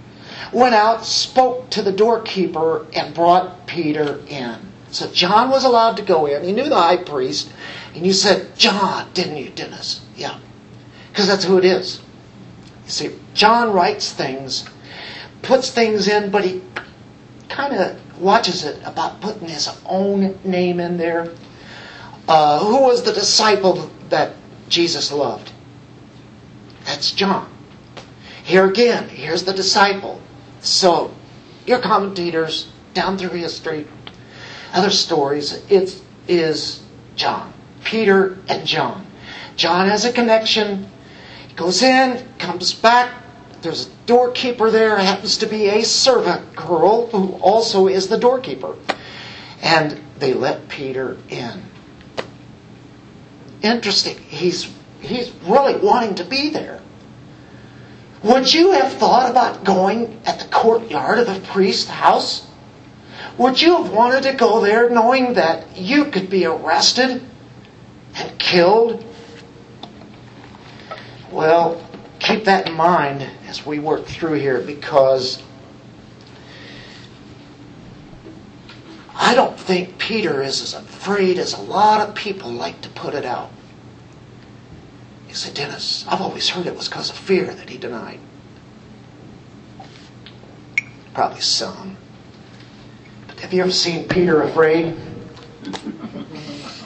Went 0.53 0.77
out, 0.77 1.05
spoke 1.05 1.71
to 1.71 1.83
the 1.83 1.91
doorkeeper, 1.91 2.87
and 2.93 3.13
brought 3.13 3.67
Peter 3.67 4.21
in. 4.29 4.69
So 4.99 5.09
John 5.13 5.51
was 5.51 5.65
allowed 5.65 5.97
to 5.99 6.03
go 6.03 6.27
in. 6.27 6.43
He 6.43 6.51
knew 6.51 6.69
the 6.69 6.75
high 6.75 6.97
priest. 6.97 7.53
And 7.95 8.05
you 8.05 8.13
said, 8.13 8.57
John, 8.57 9.09
didn't 9.15 9.37
you, 9.37 9.49
Dennis? 9.51 10.01
Yeah. 10.17 10.37
Because 11.09 11.29
that's 11.29 11.45
who 11.45 11.57
it 11.57 11.65
is. 11.65 12.01
You 12.85 12.91
see, 12.91 13.11
John 13.33 13.73
writes 13.73 14.11
things, 14.11 14.69
puts 15.43 15.71
things 15.71 16.09
in, 16.09 16.33
but 16.33 16.45
he 16.45 16.63
kind 17.49 17.75
of 17.75 18.21
watches 18.21 18.65
it 18.65 18.83
about 18.85 19.21
putting 19.21 19.47
his 19.47 19.71
own 19.87 20.37
name 20.43 20.81
in 20.81 20.97
there. 20.97 21.33
Uh, 22.27 22.59
who 22.59 22.83
was 22.83 23.05
the 23.05 23.13
disciple 23.13 23.93
that 24.09 24.35
Jesus 24.69 25.13
loved? 25.13 25.53
That's 26.87 27.13
John. 27.13 27.49
Here 28.43 28.67
again, 28.67 29.09
here's 29.09 29.45
the 29.45 29.53
disciple. 29.53 30.21
So, 30.61 31.15
your 31.67 31.79
commentators 31.79 32.73
down 32.95 33.17
through 33.17 33.39
history, 33.39 33.87
other 34.73 34.91
stories, 34.91 35.53
it 35.71 36.01
is 36.27 36.83
John. 37.17 37.53
Peter 37.85 38.39
and 38.49 38.67
John. 38.67 39.07
John 39.57 39.89
has 39.89 40.05
a 40.05 40.13
connection. 40.13 40.89
He 41.49 41.55
goes 41.55 41.83
in, 41.83 42.27
comes 42.39 42.73
back. 42.75 43.13
There's 43.63 43.89
a 43.89 43.91
doorkeeper 44.07 44.71
there, 44.71 44.97
happens 44.99 45.39
to 45.39 45.47
be 45.47 45.69
a 45.69 45.85
servant 45.85 46.55
girl 46.55 47.09
who 47.09 47.33
also 47.41 47.89
is 47.89 48.07
the 48.09 48.19
doorkeeper. 48.19 48.77
And 49.63 50.01
they 50.19 50.33
let 50.33 50.69
Peter 50.69 51.17
in. 51.29 51.63
Interesting. 53.63 54.17
He's 54.19 54.73
he's 55.01 55.33
really 55.45 55.77
wanting 55.77 56.15
to 56.17 56.25
be 56.25 56.51
there. 56.51 56.81
Would 58.23 58.53
you 58.53 58.73
have 58.73 58.93
thought 58.95 59.31
about 59.31 59.65
going 59.65 60.21
at 60.25 60.41
the 60.41 60.47
courtyard 60.47 61.19
of 61.19 61.27
the 61.27 61.41
priest's 61.49 61.89
house? 61.89 62.48
Would 63.38 63.62
you 63.62 63.77
have 63.81 63.92
wanted 63.92 64.24
to 64.24 64.33
go 64.33 64.61
there 64.61 64.90
knowing 64.90 65.35
that 65.35 65.77
you 65.77 66.07
could 66.07 66.29
be 66.29 66.44
arrested 66.44 67.22
and 68.16 68.38
killed? 68.38 69.05
Well, 71.31 71.88
keep 72.18 72.44
that 72.46 72.68
in 72.68 72.74
mind 72.74 73.24
as 73.46 73.64
we 73.64 73.79
work 73.79 74.07
through 74.07 74.35
here 74.35 74.61
because 74.61 75.40
I 79.14 79.37
don't 79.37 79.59
think 79.59 79.98
Peter 79.98 80.42
is 80.42 80.61
as 80.61 80.74
afraid 80.74 81.38
as 81.38 81.53
a 81.53 81.61
lot 81.61 82.09
of 82.09 82.16
people 82.16 82.51
like 82.51 82.81
to 82.81 82.88
put 82.88 83.14
it 83.14 83.24
out. 83.24 83.51
He 85.29 85.35
said, 85.35 85.55
Dennis, 85.55 86.05
I've 86.09 86.20
always 86.20 86.48
heard 86.48 86.66
it 86.66 86.74
was 86.74 86.88
because 86.88 87.11
of 87.11 87.16
fear 87.16 87.55
that 87.55 87.70
he 87.70 87.79
denied. 87.79 88.18
Probably 91.14 91.40
some. 91.40 91.98
Have 93.40 93.53
you 93.53 93.62
ever 93.62 93.70
seen 93.70 94.09
Peter 94.09 94.42
afraid? 94.42 94.96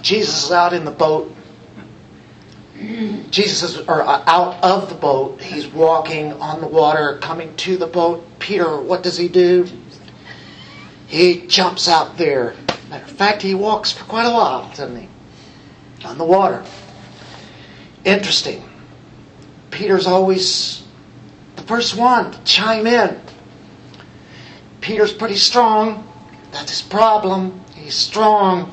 Jesus 0.02 0.44
is 0.44 0.52
out 0.52 0.72
in 0.74 0.84
the 0.84 0.90
boat. 0.90 1.34
Jesus 3.30 3.62
is 3.62 3.88
or 3.88 4.02
uh, 4.02 4.22
out 4.26 4.62
of 4.62 4.88
the 4.88 4.94
boat. 4.94 5.40
He's 5.40 5.66
walking 5.66 6.32
on 6.34 6.60
the 6.60 6.66
water, 6.66 7.18
coming 7.18 7.56
to 7.56 7.76
the 7.76 7.86
boat. 7.86 8.26
Peter, 8.38 8.80
what 8.80 9.02
does 9.02 9.16
he 9.16 9.28
do? 9.28 9.66
He 11.06 11.46
jumps 11.46 11.88
out 11.88 12.18
there. 12.18 12.54
Matter 12.90 13.04
of 13.04 13.10
fact, 13.10 13.40
he 13.40 13.54
walks 13.54 13.92
for 13.92 14.04
quite 14.04 14.26
a 14.26 14.32
while, 14.32 14.68
doesn't 14.70 14.96
he? 14.96 15.08
On 16.04 16.18
the 16.18 16.24
water. 16.24 16.64
Interesting. 18.04 18.62
Peter's 19.70 20.06
always 20.06 20.84
the 21.56 21.62
first 21.62 21.96
one 21.96 22.32
to 22.32 22.44
chime 22.44 22.86
in. 22.86 23.20
Peter's 24.80 25.12
pretty 25.12 25.36
strong. 25.36 26.11
That's 26.52 26.70
his 26.70 26.82
problem. 26.82 27.64
He's 27.74 27.96
strong 27.96 28.72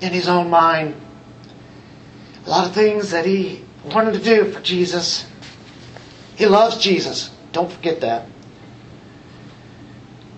in 0.00 0.12
his 0.12 0.28
own 0.28 0.50
mind. 0.50 1.00
A 2.44 2.50
lot 2.50 2.66
of 2.66 2.74
things 2.74 3.10
that 3.10 3.24
he 3.24 3.64
wanted 3.84 4.14
to 4.14 4.20
do 4.20 4.50
for 4.50 4.60
Jesus. 4.60 5.26
He 6.36 6.46
loves 6.46 6.78
Jesus. 6.78 7.30
Don't 7.52 7.70
forget 7.70 8.00
that. 8.00 8.26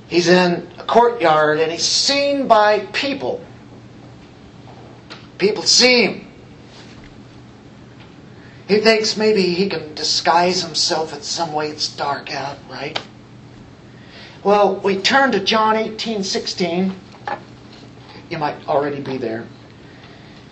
He's 0.08 0.28
in 0.28 0.68
a 0.78 0.84
courtyard 0.84 1.60
and 1.60 1.72
he's 1.72 1.87
seen 1.87 2.46
by 2.46 2.80
people. 2.92 3.44
People 5.38 5.62
see 5.62 6.04
him. 6.04 6.32
He 8.68 8.80
thinks 8.80 9.16
maybe 9.16 9.42
he 9.42 9.68
can 9.68 9.94
disguise 9.94 10.62
himself 10.62 11.14
in 11.14 11.22
some 11.22 11.52
way. 11.52 11.68
It's 11.68 11.88
dark 11.88 12.32
out, 12.32 12.58
right? 12.70 12.98
Well, 14.44 14.76
we 14.76 14.98
turn 14.98 15.33
to 15.33 15.40
John 15.40 15.74
18 15.74 16.22
16. 16.22 16.94
You 18.28 18.38
might 18.38 18.68
already 18.68 19.00
be 19.00 19.16
there. 19.16 19.46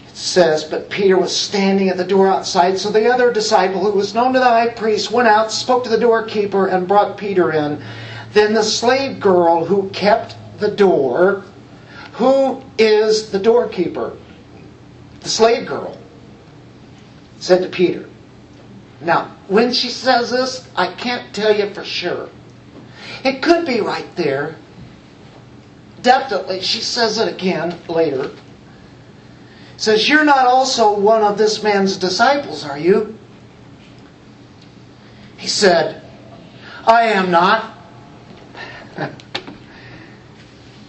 It 0.09 0.16
says, 0.16 0.64
But 0.64 0.88
Peter 0.88 1.18
was 1.18 1.37
standing 1.37 1.90
at 1.90 1.98
the 1.98 2.05
door 2.05 2.26
outside, 2.26 2.78
so 2.78 2.90
the 2.90 3.12
other 3.12 3.31
disciple, 3.31 3.83
who 3.83 3.92
was 3.92 4.14
known 4.14 4.33
to 4.33 4.38
the 4.38 4.46
high 4.46 4.70
priest, 4.70 5.11
went 5.11 5.28
out, 5.28 5.52
spoke 5.52 5.85
to 5.85 5.90
the 5.90 6.00
doorkeeper, 6.00 6.68
and 6.68 6.88
brought 6.88 7.18
Peter 7.18 7.52
in. 7.52 7.85
Then 8.33 8.55
the 8.55 8.62
slave 8.62 9.20
girl 9.20 9.66
who 9.66 9.90
kept 9.90 10.37
the 10.59 10.70
door, 10.70 11.44
who 12.14 12.62
is 12.78 13.31
the 13.31 13.38
doorkeeper? 13.38 14.16
The 15.20 15.28
slave 15.28 15.66
girl 15.66 15.98
said 17.40 17.62
to 17.62 17.68
Peter. 17.68 18.09
Now, 19.02 19.37
when 19.48 19.70
she 19.74 19.90
says 19.90 20.31
this, 20.31 20.66
I 20.76 20.94
can't 20.94 21.35
tell 21.35 21.55
you 21.55 21.74
for 21.74 21.85
sure. 21.85 22.31
It 23.24 23.42
could 23.42 23.66
be 23.66 23.80
right 23.80 24.14
there. 24.16 24.56
Definitely, 26.02 26.61
she 26.61 26.80
says 26.80 27.18
it 27.18 27.28
again 27.32 27.78
later. 27.88 28.32
Says, 29.76 30.08
You're 30.08 30.24
not 30.24 30.46
also 30.46 30.98
one 30.98 31.22
of 31.22 31.38
this 31.38 31.62
man's 31.62 31.96
disciples, 31.96 32.64
are 32.64 32.78
you? 32.78 33.16
He 35.37 35.46
said, 35.48 36.02
I 36.87 37.04
am 37.04 37.30
not. 37.30 37.76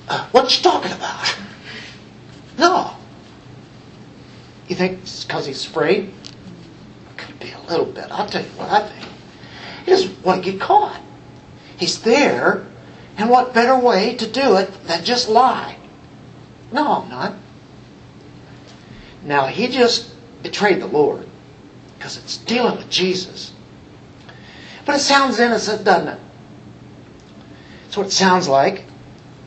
uh, 0.07 0.27
what 0.31 0.55
you 0.55 0.63
talking 0.63 0.91
about? 0.91 1.35
No. 2.57 2.95
You 4.67 4.75
think 4.75 5.01
it's 5.01 5.23
because 5.23 5.45
he's 5.45 5.65
afraid? 5.65 6.11
Could 7.17 7.39
be 7.39 7.51
a 7.51 7.61
little 7.61 7.85
bit. 7.85 8.05
I'll 8.11 8.27
tell 8.27 8.43
you 8.43 8.49
what 8.49 8.69
I 8.69 8.87
think. 8.87 9.07
He 9.85 9.91
doesn't 9.91 10.23
want 10.23 10.43
to 10.43 10.51
get 10.51 10.61
caught. 10.61 11.01
He's 11.77 12.01
there, 12.01 12.65
and 13.17 13.29
what 13.29 13.53
better 13.53 13.77
way 13.77 14.15
to 14.15 14.27
do 14.27 14.57
it 14.57 14.71
than 14.85 15.03
just 15.03 15.29
lie? 15.29 15.77
No, 16.71 17.03
I'm 17.03 17.09
not. 17.09 17.33
Now, 19.23 19.47
he 19.47 19.67
just 19.67 20.11
betrayed 20.41 20.81
the 20.81 20.87
Lord 20.87 21.27
because 21.97 22.17
it's 22.17 22.37
dealing 22.37 22.77
with 22.77 22.89
Jesus. 22.89 23.53
But 24.85 24.95
it 24.95 24.99
sounds 24.99 25.39
innocent, 25.39 25.83
doesn't 25.83 26.09
it? 26.09 26.19
That's 27.85 27.97
what 27.97 28.07
it 28.07 28.11
sounds 28.11 28.47
like. 28.47 28.83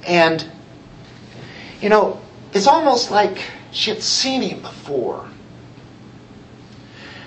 And, 0.07 0.45
you 1.81 1.89
know, 1.89 2.21
it's 2.55 2.67
almost 2.67 3.11
like 3.11 3.39
she 3.73 3.91
had 3.91 4.03
seen 4.03 4.41
him 4.43 4.63
before. 4.63 5.29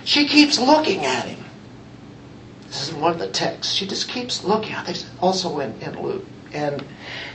She 0.03 0.27
keeps 0.27 0.57
looking 0.57 1.05
at 1.05 1.25
him. 1.25 1.38
This 2.69 2.87
is 2.87 2.93
one 2.93 3.11
of 3.11 3.19
the 3.19 3.27
texts. 3.27 3.73
She 3.73 3.87
just 3.87 4.07
keeps 4.07 4.43
looking. 4.43 4.75
I 4.75 4.83
think 4.83 5.03
also 5.21 5.59
in, 5.59 5.79
in 5.81 6.01
Luke. 6.01 6.25
And 6.53 6.83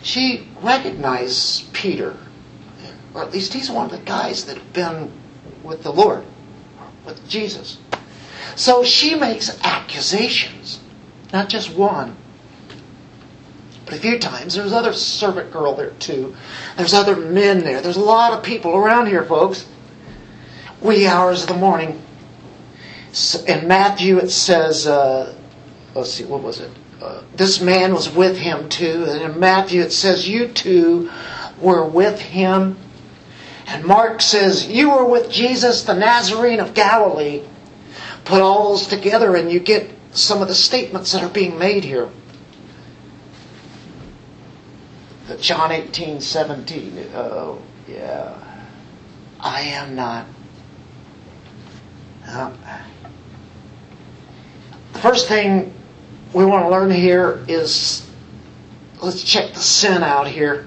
she 0.02 0.46
recognizes 0.62 1.68
Peter. 1.72 2.16
Or 3.12 3.22
at 3.22 3.32
least 3.32 3.52
he's 3.52 3.70
one 3.70 3.86
of 3.86 3.90
the 3.90 3.98
guys 3.98 4.44
that 4.44 4.56
have 4.56 4.72
been 4.72 5.10
with 5.62 5.82
the 5.82 5.92
Lord, 5.92 6.24
with 7.04 7.28
Jesus. 7.28 7.78
So 8.54 8.84
she 8.84 9.16
makes 9.16 9.60
accusations. 9.64 10.80
Not 11.32 11.48
just 11.48 11.74
one. 11.74 12.16
But 13.84 13.94
a 13.94 13.98
few 13.98 14.18
times. 14.18 14.54
There's 14.54 14.72
other 14.72 14.92
servant 14.92 15.52
girl 15.52 15.74
there 15.74 15.90
too. 15.98 16.34
There's 16.76 16.94
other 16.94 17.16
men 17.16 17.60
there. 17.60 17.80
There's 17.80 17.96
a 17.96 18.00
lot 18.00 18.32
of 18.32 18.44
people 18.44 18.76
around 18.76 19.08
here, 19.08 19.24
folks. 19.24 19.66
Wee 20.80 21.06
hours 21.06 21.42
of 21.42 21.48
the 21.48 21.56
morning. 21.56 22.03
In 23.46 23.68
Matthew 23.68 24.18
it 24.18 24.30
says, 24.30 24.86
uh, 24.86 25.34
let's 25.94 26.12
see, 26.12 26.24
what 26.24 26.42
was 26.42 26.58
it? 26.58 26.70
Uh, 27.00 27.22
this 27.36 27.60
man 27.60 27.94
was 27.94 28.08
with 28.08 28.36
him 28.38 28.68
too. 28.68 29.04
And 29.06 29.22
in 29.22 29.38
Matthew 29.38 29.82
it 29.82 29.92
says, 29.92 30.28
you 30.28 30.48
two 30.48 31.10
were 31.60 31.84
with 31.84 32.20
him. 32.20 32.76
And 33.66 33.84
Mark 33.84 34.20
says, 34.20 34.66
you 34.66 34.90
were 34.90 35.04
with 35.04 35.30
Jesus, 35.30 35.84
the 35.84 35.94
Nazarene 35.94 36.60
of 36.60 36.74
Galilee. 36.74 37.44
Put 38.24 38.40
all 38.40 38.70
those 38.70 38.86
together 38.88 39.36
and 39.36 39.50
you 39.50 39.60
get 39.60 39.90
some 40.10 40.42
of 40.42 40.48
the 40.48 40.54
statements 40.54 41.12
that 41.12 41.22
are 41.22 41.28
being 41.28 41.58
made 41.58 41.84
here. 41.84 42.08
John 45.40 45.72
18, 45.72 46.20
17. 46.20 47.10
Oh, 47.14 47.62
yeah. 47.88 48.36
I 49.40 49.60
am 49.60 49.94
not. 49.94 50.26
Uh, 52.26 52.52
first 54.98 55.28
thing 55.28 55.72
we 56.32 56.44
want 56.44 56.64
to 56.64 56.68
learn 56.68 56.90
here 56.90 57.44
is 57.48 58.08
let's 59.00 59.22
check 59.22 59.54
the 59.54 59.60
sin 59.60 60.02
out 60.02 60.26
here. 60.26 60.66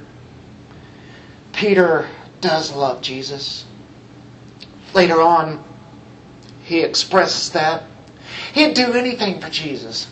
Peter 1.54 2.08
does 2.40 2.72
love 2.72 3.02
Jesus. 3.02 3.66
Later 4.94 5.22
on, 5.22 5.64
he 6.64 6.82
expresses 6.82 7.52
that. 7.52 7.84
He'd 8.54 8.74
do 8.74 8.94
anything 8.94 9.42
for 9.42 9.50
Jesus. 9.50 10.08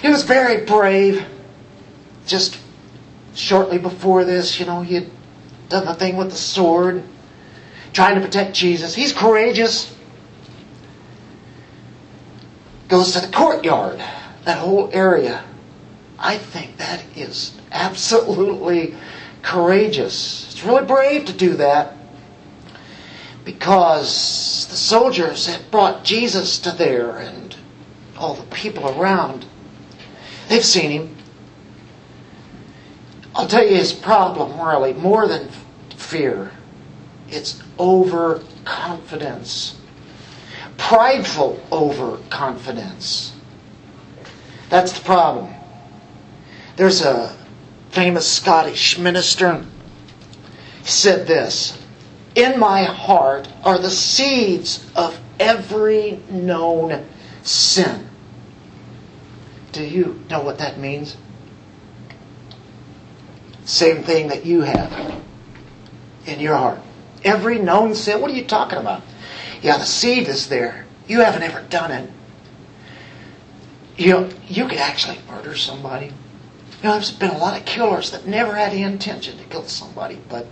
He 0.00 0.08
was 0.08 0.24
very 0.24 0.64
brave. 0.64 1.24
Just 2.26 2.58
shortly 3.34 3.78
before 3.78 4.24
this, 4.24 4.60
you 4.60 4.66
know, 4.66 4.82
he 4.82 4.94
had 4.94 5.10
done 5.68 5.86
the 5.86 5.94
thing 5.94 6.16
with 6.16 6.30
the 6.30 6.36
sword, 6.36 7.02
trying 7.92 8.14
to 8.14 8.20
protect 8.20 8.54
Jesus. 8.54 8.94
He's 8.94 9.12
courageous. 9.12 9.94
Goes 12.92 13.12
to 13.12 13.20
the 13.20 13.32
courtyard, 13.32 14.04
that 14.44 14.58
whole 14.58 14.90
area. 14.92 15.42
I 16.18 16.36
think 16.36 16.76
that 16.76 17.02
is 17.16 17.58
absolutely 17.70 18.94
courageous. 19.40 20.52
It's 20.52 20.62
really 20.62 20.84
brave 20.84 21.24
to 21.24 21.32
do 21.32 21.54
that 21.54 21.96
because 23.46 24.66
the 24.68 24.76
soldiers 24.76 25.46
had 25.46 25.70
brought 25.70 26.04
Jesus 26.04 26.58
to 26.58 26.70
there 26.70 27.16
and 27.16 27.56
all 28.18 28.34
the 28.34 28.54
people 28.54 28.86
around. 29.00 29.46
They've 30.50 30.62
seen 30.62 30.90
him. 30.90 31.16
I'll 33.34 33.48
tell 33.48 33.64
you 33.64 33.74
his 33.74 33.94
problem, 33.94 34.60
really, 34.60 34.92
more 34.92 35.26
than 35.26 35.48
fear. 35.96 36.52
It's 37.30 37.58
overconfidence. 37.78 39.78
Prideful 40.76 41.62
overconfidence. 41.70 43.34
That's 44.68 44.92
the 44.92 45.04
problem. 45.04 45.52
There's 46.76 47.02
a 47.02 47.36
famous 47.90 48.26
Scottish 48.26 48.98
minister. 48.98 49.64
Said 50.82 51.26
this 51.26 51.78
In 52.34 52.58
my 52.58 52.84
heart 52.84 53.48
are 53.64 53.78
the 53.78 53.90
seeds 53.90 54.90
of 54.96 55.20
every 55.38 56.20
known 56.30 57.06
sin. 57.42 58.08
Do 59.72 59.84
you 59.84 60.22
know 60.28 60.42
what 60.42 60.58
that 60.58 60.78
means? 60.78 61.16
Same 63.64 64.02
thing 64.02 64.28
that 64.28 64.44
you 64.44 64.62
have 64.62 65.22
in 66.26 66.40
your 66.40 66.56
heart. 66.56 66.80
Every 67.24 67.58
known 67.58 67.94
sin. 67.94 68.20
What 68.20 68.30
are 68.30 68.34
you 68.34 68.44
talking 68.44 68.78
about? 68.78 69.02
Yeah, 69.62 69.78
the 69.78 69.84
seed 69.84 70.28
is 70.28 70.48
there. 70.48 70.86
You 71.06 71.20
haven't 71.20 71.42
ever 71.42 71.62
done 71.62 71.92
it. 71.92 72.10
You 73.96 74.10
know, 74.10 74.30
you 74.48 74.66
could 74.66 74.78
actually 74.78 75.18
murder 75.28 75.56
somebody. 75.56 76.06
You 76.06 76.88
know, 76.88 76.92
there's 76.94 77.12
been 77.12 77.30
a 77.30 77.38
lot 77.38 77.58
of 77.58 77.64
killers 77.64 78.10
that 78.10 78.26
never 78.26 78.56
had 78.56 78.72
the 78.72 78.82
intention 78.82 79.38
to 79.38 79.44
kill 79.44 79.64
somebody, 79.64 80.18
but 80.28 80.46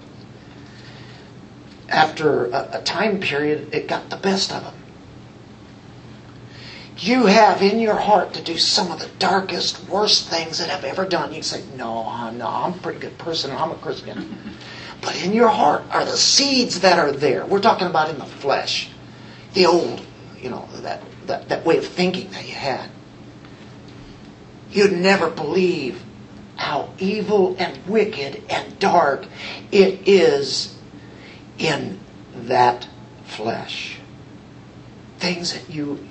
after 1.89 2.47
a, 2.47 2.69
a 2.75 2.83
time 2.83 3.21
period, 3.21 3.75
it 3.75 3.89
got 3.89 4.11
the 4.11 4.17
best 4.17 4.53
of 4.53 4.63
them. 4.63 4.75
You 6.99 7.27
have 7.27 7.63
in 7.63 7.81
your 7.81 7.97
heart 7.97 8.35
to 8.35 8.43
do 8.43 8.59
some 8.59 8.93
of 8.93 9.01
the 9.01 9.09
darkest, 9.19 9.89
worst 9.89 10.29
things 10.29 10.59
that 10.59 10.71
I've 10.71 10.85
ever 10.85 11.07
done. 11.07 11.33
You 11.33 11.43
say, 11.43 11.65
No, 11.75 12.05
I'm 12.07 12.39
no, 12.39 12.47
I'm 12.47 12.75
a 12.75 12.79
pretty 12.79 13.01
good 13.01 13.17
person. 13.19 13.51
I'm 13.51 13.73
a 13.73 13.77
Christian. 13.77 14.39
But 15.03 15.25
in 15.25 15.33
your 15.33 15.49
heart 15.49 15.83
are 15.93 16.05
the 16.05 16.17
seeds 16.17 16.81
that 16.81 16.99
are 16.99 17.11
there. 17.11 17.47
We're 17.47 17.63
talking 17.63 17.87
about 17.87 18.11
in 18.11 18.19
the 18.19 18.27
flesh. 18.27 18.91
The 19.55 19.67
old, 19.67 20.05
you 20.41 20.51
know, 20.51 20.69
that, 20.75 21.03
that, 21.27 21.49
that 21.49 21.65
way 21.65 21.79
of 21.79 21.87
thinking 21.87 22.31
that 22.31 22.47
you 22.47 22.55
had. 22.55 22.89
You'd 24.71 24.93
never 24.93 25.29
believe 25.29 26.03
how 26.57 26.91
evil 26.99 27.57
and 27.59 27.79
wicked 27.87 28.43
and 28.49 28.79
dark 28.79 29.27
it 29.73 30.07
is 30.07 30.77
in 31.59 31.99
that 32.35 32.87
flesh. 33.25 33.99
Things 35.19 35.53
that 35.53 35.69
you, 35.69 36.07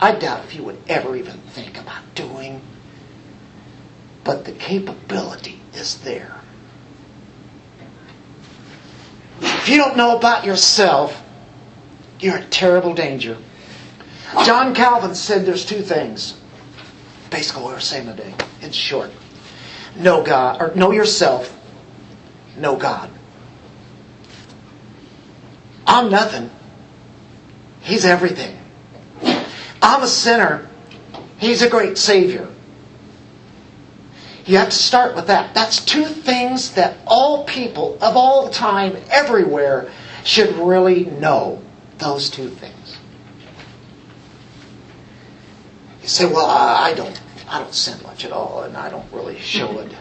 I 0.00 0.12
doubt 0.12 0.44
if 0.44 0.54
you 0.54 0.62
would 0.64 0.78
ever 0.88 1.16
even 1.16 1.38
think 1.38 1.78
about 1.78 2.02
doing, 2.14 2.60
but 4.24 4.44
the 4.44 4.52
capability 4.52 5.60
is 5.74 5.98
there. 5.98 6.40
If 9.40 9.68
you 9.68 9.76
don't 9.76 9.96
know 9.96 10.16
about 10.16 10.44
yourself, 10.44 11.22
you're 12.20 12.38
in 12.38 12.50
terrible 12.50 12.94
danger. 12.94 13.36
John 14.44 14.74
Calvin 14.74 15.14
said 15.14 15.46
there's 15.46 15.64
two 15.64 15.82
things. 15.82 16.40
Basically, 17.30 17.62
what 17.62 17.74
we're 17.74 17.80
saying 17.80 18.06
today, 18.06 18.34
in 18.62 18.72
short. 18.72 19.10
Know 19.96 20.22
God, 20.22 20.60
or 20.60 20.74
know 20.74 20.90
yourself, 20.90 21.58
know 22.56 22.76
God. 22.76 23.10
I'm 25.86 26.10
nothing. 26.10 26.50
He's 27.80 28.04
everything. 28.04 28.58
I'm 29.80 30.02
a 30.02 30.08
sinner. 30.08 30.68
He's 31.38 31.62
a 31.62 31.68
great 31.68 31.96
Savior. 31.96 32.48
You 34.44 34.58
have 34.58 34.70
to 34.70 34.76
start 34.76 35.16
with 35.16 35.28
that. 35.28 35.54
That's 35.54 35.84
two 35.84 36.04
things 36.04 36.72
that 36.72 36.96
all 37.06 37.44
people 37.44 37.98
of 38.00 38.16
all 38.16 38.48
time, 38.48 38.96
everywhere, 39.10 39.90
should 40.24 40.54
really 40.56 41.04
know. 41.04 41.62
Those 41.98 42.30
two 42.30 42.48
things. 42.48 42.98
You 46.02 46.08
say, 46.08 46.26
"Well, 46.26 46.46
I 46.46 46.94
don't, 46.94 47.20
I 47.48 47.58
don't 47.58 47.74
sin 47.74 48.02
much 48.02 48.24
at 48.24 48.32
all, 48.32 48.62
and 48.62 48.76
I 48.76 48.88
don't 48.88 49.10
really 49.12 49.38
show 49.38 49.78
it." 49.80 49.92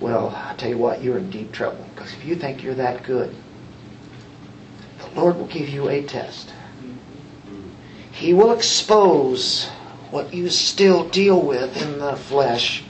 Well, 0.00 0.28
I 0.36 0.54
tell 0.56 0.68
you 0.68 0.78
what, 0.78 1.02
you're 1.02 1.18
in 1.18 1.30
deep 1.30 1.52
trouble 1.52 1.86
because 1.94 2.12
if 2.12 2.24
you 2.24 2.36
think 2.36 2.62
you're 2.62 2.74
that 2.74 3.02
good, 3.02 3.34
the 4.98 5.20
Lord 5.20 5.36
will 5.36 5.46
give 5.46 5.68
you 5.68 5.88
a 5.88 6.02
test. 6.02 6.52
He 8.12 8.34
will 8.34 8.52
expose 8.52 9.68
what 10.10 10.32
you 10.32 10.50
still 10.50 11.08
deal 11.08 11.40
with 11.40 11.76
in 11.80 11.98
the 11.98 12.16
flesh. 12.16 12.84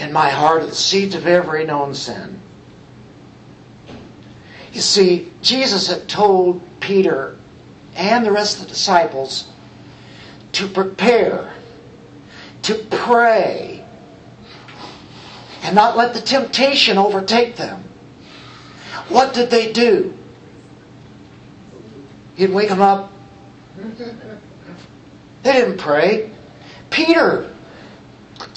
In 0.00 0.14
my 0.14 0.30
heart 0.30 0.62
are 0.62 0.66
the 0.66 0.74
seeds 0.74 1.14
of 1.14 1.26
every 1.26 1.66
known 1.66 1.94
sin. 1.94 2.40
You 4.72 4.80
see, 4.80 5.30
Jesus 5.42 5.88
had 5.88 6.08
told 6.08 6.62
Peter 6.80 7.36
and 7.94 8.24
the 8.24 8.32
rest 8.32 8.56
of 8.56 8.62
the 8.62 8.70
disciples 8.70 9.52
to 10.52 10.68
prepare, 10.68 11.52
to 12.62 12.74
pray, 12.88 13.84
and 15.64 15.74
not 15.74 15.98
let 15.98 16.14
the 16.14 16.22
temptation 16.22 16.96
overtake 16.96 17.56
them. 17.56 17.84
What 19.10 19.34
did 19.34 19.50
they 19.50 19.70
do? 19.70 20.16
He'd 22.36 22.52
wake 22.52 22.70
them 22.70 22.80
up. 22.80 23.12
They 25.42 25.52
didn't 25.52 25.76
pray. 25.76 26.30
Peter 26.88 27.49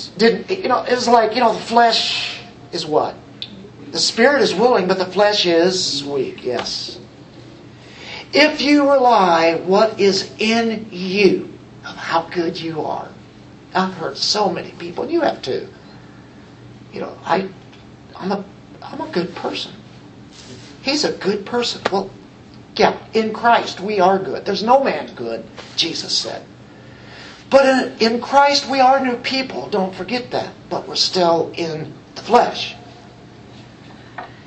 didn't, 0.10 0.50
you 0.50 0.68
know, 0.68 0.84
it 0.84 0.92
was 0.92 1.08
like, 1.08 1.34
you 1.36 1.42
know, 1.42 1.54
the 1.54 1.60
flesh 1.60 2.39
is 2.72 2.86
what? 2.86 3.16
The 3.92 4.00
spirit 4.00 4.42
is 4.42 4.56
willing, 4.56 4.88
but 4.88 4.98
the 4.98 5.06
flesh 5.06 5.46
is 5.46 6.04
weak, 6.04 6.44
yes. 6.44 7.00
If 8.34 8.62
you 8.62 8.89
rely 8.89 9.56
what 9.56 10.00
is 10.00 10.34
in 10.39 10.88
you 10.92 11.54
of 11.86 11.96
how 11.96 12.24
good 12.30 12.60
you 12.60 12.82
are, 12.82 13.10
I've 13.76 13.94
heard 13.94 14.18
so 14.18 14.50
many 14.50 14.72
people, 14.72 15.04
and 15.04 15.12
you 15.12 15.22
have 15.22 15.42
too. 15.42 15.68
You 16.92 17.02
know, 17.02 17.18
I, 17.24 17.50
I'm 18.16 18.32
a, 18.32 18.46
I'm 18.82 19.02
a 19.02 19.10
good 19.10 19.36
person. 19.36 19.74
He's 20.82 21.04
a 21.04 21.13
good 21.13 21.46
person. 21.46 21.82
Well, 21.92 22.10
yeah, 22.76 22.98
in 23.13 23.34
Christ 23.34 23.80
we 23.80 24.00
are 24.00 24.18
good. 24.18 24.46
There's 24.46 24.63
no 24.63 24.84
man 24.84 25.13
good, 25.16 25.46
Jesus 25.76 26.18
said. 26.18 26.44
But 27.54 27.68
in, 28.02 28.13
in 28.13 28.20
Christ 28.20 28.68
we 28.68 28.80
are 28.80 29.06
new 29.06 29.16
people. 29.18 29.70
Don't 29.70 29.94
forget 29.94 30.32
that. 30.32 30.52
But 30.72 30.88
we're 30.88 30.96
still 30.96 31.52
in 31.56 31.94
the 32.16 32.22
flesh. 32.24 32.76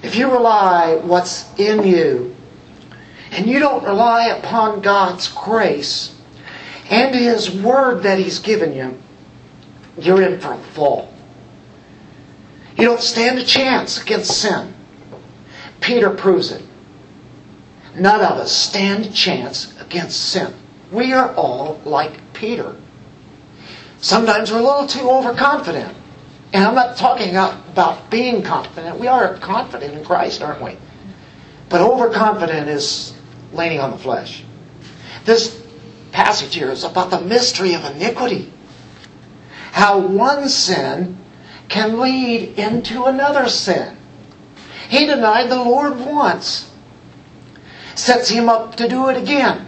If 0.02 0.16
you 0.16 0.28
rely 0.28 0.96
what's 0.96 1.48
in 1.56 1.86
you, 1.86 2.34
and 3.30 3.46
you 3.46 3.60
don't 3.60 3.84
rely 3.84 4.26
upon 4.26 4.80
God's 4.80 5.28
grace 5.28 6.16
and 6.90 7.14
His 7.14 7.48
Word 7.48 8.02
that 8.02 8.18
He's 8.18 8.40
given 8.40 8.74
you, 8.74 8.98
you're 9.96 10.22
in 10.22 10.40
for 10.40 10.54
a 10.54 10.58
fall. 10.58 11.14
You 12.76 12.86
don't 12.86 13.00
stand 13.00 13.38
a 13.38 13.44
chance 13.44 14.02
against 14.02 14.36
sin. 14.36 14.74
Peter 15.80 16.10
proves 16.10 16.50
it. 16.50 16.64
None 17.94 18.20
of 18.20 18.32
us 18.32 18.50
stand 18.50 19.06
a 19.06 19.12
chance 19.12 19.80
against 19.80 20.18
sin. 20.20 20.52
We 20.90 21.12
are 21.12 21.32
all 21.36 21.80
like 21.84 22.32
Peter. 22.32 22.74
Sometimes 24.00 24.52
we're 24.52 24.58
a 24.58 24.62
little 24.62 24.86
too 24.86 25.10
overconfident. 25.10 25.96
And 26.52 26.64
I'm 26.64 26.74
not 26.74 26.96
talking 26.96 27.30
about 27.30 28.10
being 28.10 28.42
confident. 28.42 28.98
We 28.98 29.08
are 29.08 29.36
confident 29.38 29.94
in 29.94 30.04
Christ, 30.04 30.42
aren't 30.42 30.62
we? 30.62 30.76
But 31.68 31.80
overconfident 31.80 32.68
is 32.68 33.14
leaning 33.52 33.80
on 33.80 33.90
the 33.90 33.98
flesh. 33.98 34.44
This 35.24 35.62
passage 36.12 36.54
here 36.54 36.70
is 36.70 36.84
about 36.84 37.10
the 37.10 37.20
mystery 37.20 37.74
of 37.74 37.84
iniquity. 37.84 38.52
How 39.72 39.98
one 39.98 40.48
sin 40.48 41.18
can 41.68 41.98
lead 41.98 42.58
into 42.58 43.04
another 43.04 43.48
sin. 43.48 43.96
He 44.88 45.06
denied 45.06 45.50
the 45.50 45.56
Lord 45.56 45.98
once, 45.98 46.70
sets 47.96 48.28
him 48.28 48.48
up 48.48 48.76
to 48.76 48.88
do 48.88 49.08
it 49.08 49.16
again 49.16 49.66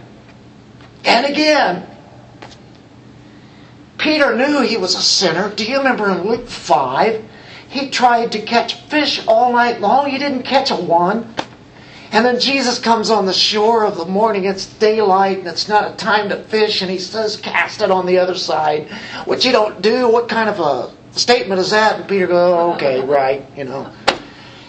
and 1.03 1.25
again. 1.25 1.88
Peter 3.99 4.35
knew 4.35 4.61
he 4.61 4.77
was 4.77 4.95
a 4.95 5.01
sinner. 5.01 5.53
Do 5.53 5.65
you 5.65 5.77
remember 5.77 6.09
in 6.09 6.27
Luke 6.27 6.47
5? 6.47 7.23
He 7.67 7.89
tried 7.89 8.31
to 8.31 8.41
catch 8.41 8.75
fish 8.87 9.25
all 9.27 9.51
night 9.51 9.81
long. 9.81 10.09
He 10.09 10.17
didn't 10.17 10.43
catch 10.43 10.71
a 10.71 10.75
one. 10.75 11.35
And 12.11 12.25
then 12.25 12.39
Jesus 12.39 12.79
comes 12.79 13.11
on 13.11 13.27
the 13.27 13.33
shore 13.33 13.85
of 13.85 13.97
the 13.97 14.05
morning. 14.05 14.45
It's 14.45 14.65
daylight 14.65 15.39
and 15.39 15.47
it's 15.47 15.67
not 15.67 15.91
a 15.91 15.95
time 15.95 16.29
to 16.29 16.43
fish. 16.45 16.81
And 16.81 16.89
he 16.89 16.97
says, 16.97 17.37
cast 17.37 17.81
it 17.81 17.91
on 17.91 18.07
the 18.07 18.17
other 18.17 18.33
side, 18.33 18.89
which 19.25 19.45
you 19.45 19.51
don't 19.51 19.81
do. 19.81 20.09
What 20.09 20.27
kind 20.27 20.49
of 20.49 20.59
a 20.59 20.91
statement 21.17 21.61
is 21.61 21.69
that? 21.69 21.99
And 21.99 22.09
Peter 22.09 22.25
goes, 22.25 22.75
okay, 22.75 23.01
right, 23.01 23.45
you 23.55 23.65
know. 23.65 23.91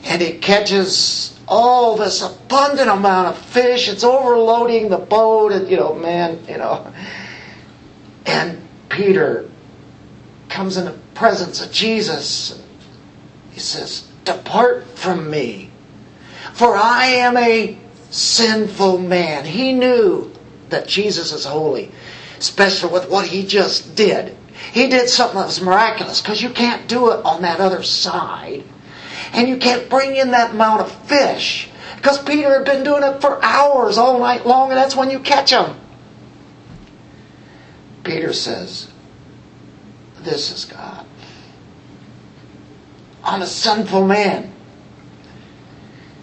And 0.04 0.20
he 0.20 0.38
catches 0.38 1.38
all 1.48 1.96
this 1.96 2.20
abundant 2.20 2.90
amount 2.90 3.28
of 3.28 3.38
fish. 3.38 3.88
It's 3.88 4.04
overloading 4.04 4.90
the 4.90 4.98
boat. 4.98 5.52
And, 5.52 5.70
you 5.70 5.76
know, 5.78 5.94
man, 5.94 6.44
you 6.46 6.58
know. 6.58 6.92
And 8.26 8.60
Peter 8.90 9.48
comes 10.48 10.76
in 10.76 10.84
the 10.84 10.98
presence 11.14 11.64
of 11.64 11.72
Jesus. 11.72 12.62
He 13.52 13.60
says, 13.60 14.06
Depart 14.24 14.86
from 14.98 15.30
me, 15.30 15.70
for 16.52 16.76
I 16.76 17.06
am 17.06 17.36
a 17.36 17.78
sinful 18.10 18.98
man. 18.98 19.46
He 19.46 19.72
knew 19.72 20.30
that 20.68 20.86
Jesus 20.86 21.32
is 21.32 21.44
holy, 21.46 21.90
especially 22.38 22.92
with 22.92 23.08
what 23.08 23.26
he 23.26 23.46
just 23.46 23.94
did. 23.94 24.36
He 24.72 24.88
did 24.88 25.08
something 25.08 25.38
that 25.38 25.46
was 25.46 25.62
miraculous 25.62 26.20
because 26.20 26.42
you 26.42 26.50
can't 26.50 26.86
do 26.86 27.10
it 27.12 27.24
on 27.24 27.42
that 27.42 27.60
other 27.60 27.82
side. 27.82 28.64
And 29.32 29.48
you 29.48 29.56
can't 29.56 29.88
bring 29.88 30.16
in 30.16 30.32
that 30.32 30.50
amount 30.50 30.82
of 30.82 30.92
fish 31.06 31.70
because 31.96 32.22
Peter 32.22 32.52
had 32.52 32.64
been 32.64 32.84
doing 32.84 33.02
it 33.02 33.20
for 33.20 33.42
hours 33.44 33.96
all 33.96 34.18
night 34.18 34.46
long, 34.46 34.70
and 34.70 34.78
that's 34.78 34.96
when 34.96 35.10
you 35.10 35.20
catch 35.20 35.50
them. 35.50 35.79
Peter 38.04 38.32
says, 38.32 38.90
this 40.20 40.50
is 40.50 40.64
God. 40.64 41.06
I'm 43.24 43.42
a 43.42 43.46
sinful 43.46 44.06
man. 44.06 44.52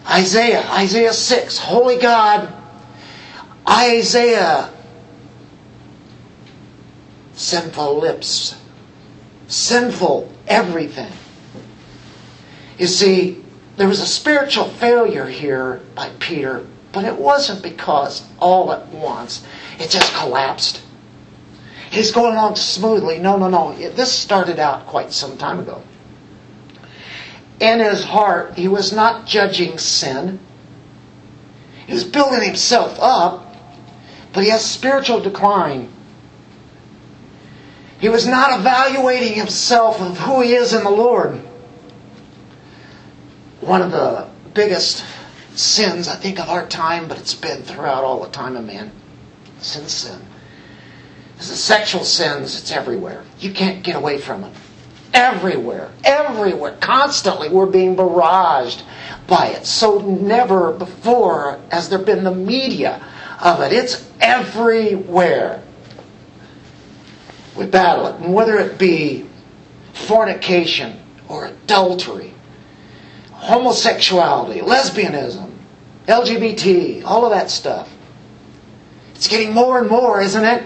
Isaiah, 0.06 0.66
Isaiah 0.70 1.12
6, 1.12 1.58
Holy 1.58 1.98
God, 1.98 2.52
Isaiah, 3.68 4.72
sinful 7.34 8.00
lips, 8.00 8.56
sinful 9.48 10.32
everything. 10.46 11.12
You 12.78 12.86
see, 12.86 13.44
there 13.76 13.88
was 13.88 14.00
a 14.00 14.06
spiritual 14.06 14.64
failure 14.64 15.26
here 15.26 15.82
by 15.94 16.10
Peter, 16.18 16.66
but 16.92 17.04
it 17.04 17.16
wasn't 17.16 17.62
because 17.62 18.26
all 18.38 18.72
at 18.72 18.88
once 18.88 19.44
it 19.78 19.90
just 19.90 20.12
collapsed. 20.14 20.82
He's 21.90 22.12
going 22.12 22.34
along 22.34 22.56
smoothly. 22.56 23.18
No, 23.18 23.36
no, 23.36 23.48
no. 23.48 23.72
This 23.72 24.12
started 24.12 24.58
out 24.58 24.86
quite 24.86 25.12
some 25.12 25.38
time 25.38 25.60
ago. 25.60 25.82
In 27.60 27.80
his 27.80 28.04
heart, 28.04 28.54
he 28.54 28.68
was 28.68 28.92
not 28.92 29.26
judging 29.26 29.78
sin. 29.78 30.38
He 31.86 31.94
was 31.94 32.04
building 32.04 32.42
himself 32.42 32.98
up, 33.00 33.56
but 34.32 34.44
he 34.44 34.50
has 34.50 34.64
spiritual 34.64 35.20
decline. 35.20 35.88
He 37.98 38.08
was 38.08 38.26
not 38.26 38.60
evaluating 38.60 39.34
himself 39.34 40.00
of 40.00 40.18
who 40.18 40.42
he 40.42 40.54
is 40.54 40.72
in 40.72 40.84
the 40.84 40.90
Lord. 40.90 41.40
One 43.60 43.82
of 43.82 43.90
the 43.90 44.28
biggest 44.54 45.04
sins, 45.54 46.06
I 46.06 46.14
think, 46.14 46.38
of 46.38 46.48
our 46.48 46.66
time, 46.66 47.08
but 47.08 47.18
it's 47.18 47.34
been 47.34 47.62
throughout 47.62 48.04
all 48.04 48.22
the 48.22 48.30
time 48.30 48.56
of 48.56 48.64
man. 48.64 48.92
Sin, 49.58 49.88
sin. 49.88 50.20
The 51.38 51.44
sexual 51.44 52.04
sins, 52.04 52.60
it's 52.60 52.72
everywhere. 52.72 53.24
You 53.38 53.52
can't 53.52 53.84
get 53.84 53.94
away 53.94 54.18
from 54.18 54.44
it. 54.44 54.52
Everywhere, 55.14 55.90
everywhere, 56.04 56.76
constantly 56.80 57.48
we're 57.48 57.66
being 57.66 57.96
barraged 57.96 58.82
by 59.26 59.48
it. 59.48 59.64
So 59.64 60.00
never 60.00 60.72
before 60.72 61.60
has 61.70 61.88
there 61.88 61.98
been 61.98 62.24
the 62.24 62.34
media 62.34 63.02
of 63.40 63.60
it. 63.60 63.72
It's 63.72 64.08
everywhere. 64.20 65.62
We 67.56 67.66
battle 67.66 68.08
it. 68.08 68.16
And 68.16 68.34
whether 68.34 68.58
it 68.58 68.78
be 68.78 69.26
fornication 69.92 71.00
or 71.28 71.46
adultery, 71.46 72.34
homosexuality, 73.32 74.60
lesbianism, 74.60 75.52
LGBT, 76.06 77.04
all 77.04 77.24
of 77.24 77.30
that 77.30 77.50
stuff. 77.50 77.92
It's 79.14 79.28
getting 79.28 79.52
more 79.52 79.78
and 79.78 79.88
more, 79.88 80.20
isn't 80.20 80.44
it? 80.44 80.62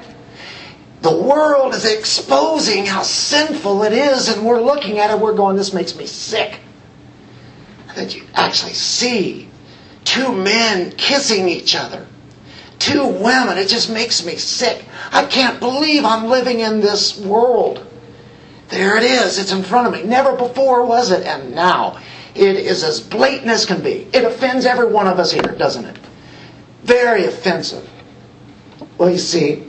The 1.02 1.14
world 1.14 1.74
is 1.74 1.84
exposing 1.84 2.86
how 2.86 3.02
sinful 3.02 3.82
it 3.82 3.92
is, 3.92 4.28
and 4.28 4.46
we're 4.46 4.62
looking 4.62 4.98
at 4.98 5.10
it, 5.10 5.18
we're 5.18 5.34
going, 5.34 5.56
this 5.56 5.72
makes 5.72 5.96
me 5.96 6.06
sick. 6.06 6.60
And 7.88 7.96
that 7.96 8.14
you 8.14 8.22
actually 8.34 8.74
see 8.74 9.48
two 10.04 10.32
men 10.32 10.92
kissing 10.92 11.48
each 11.48 11.74
other, 11.74 12.06
two 12.78 13.04
women, 13.04 13.58
it 13.58 13.66
just 13.66 13.90
makes 13.90 14.24
me 14.24 14.36
sick. 14.36 14.84
I 15.10 15.24
can't 15.24 15.58
believe 15.58 16.04
I'm 16.04 16.26
living 16.26 16.60
in 16.60 16.80
this 16.80 17.18
world. 17.18 17.84
There 18.68 18.96
it 18.96 19.02
is, 19.02 19.40
it's 19.40 19.52
in 19.52 19.64
front 19.64 19.88
of 19.88 19.92
me. 19.92 20.04
Never 20.08 20.36
before 20.36 20.86
was 20.86 21.10
it, 21.10 21.26
and 21.26 21.52
now 21.52 22.00
it 22.36 22.54
is 22.54 22.84
as 22.84 23.00
blatant 23.00 23.50
as 23.50 23.66
can 23.66 23.82
be. 23.82 24.06
It 24.12 24.24
offends 24.24 24.66
every 24.66 24.86
one 24.86 25.08
of 25.08 25.18
us 25.18 25.32
here, 25.32 25.42
doesn't 25.42 25.84
it? 25.84 25.98
Very 26.84 27.24
offensive. 27.24 27.90
Well, 28.98 29.10
you 29.10 29.18
see, 29.18 29.68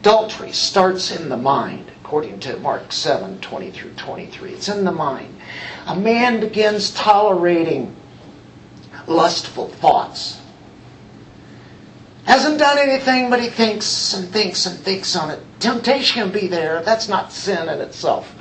Adultery 0.00 0.50
starts 0.50 1.14
in 1.14 1.28
the 1.28 1.36
mind, 1.36 1.92
according 2.02 2.40
to 2.40 2.56
Mark 2.60 2.90
7 2.90 3.38
20 3.38 3.70
through 3.70 3.92
23. 3.92 4.52
It's 4.52 4.68
in 4.68 4.86
the 4.86 4.92
mind. 4.92 5.38
A 5.86 5.94
man 5.94 6.40
begins 6.40 6.90
tolerating 6.94 7.94
lustful 9.06 9.68
thoughts. 9.68 10.40
Hasn't 12.24 12.58
done 12.58 12.78
anything, 12.78 13.28
but 13.28 13.42
he 13.42 13.48
thinks 13.48 14.14
and 14.14 14.26
thinks 14.26 14.64
and 14.64 14.78
thinks 14.78 15.14
on 15.16 15.30
it. 15.30 15.40
Temptation 15.58 16.22
can 16.22 16.32
be 16.32 16.46
there. 16.46 16.80
That's 16.82 17.08
not 17.08 17.30
sin 17.30 17.68
in 17.68 17.80
itself. 17.82 18.34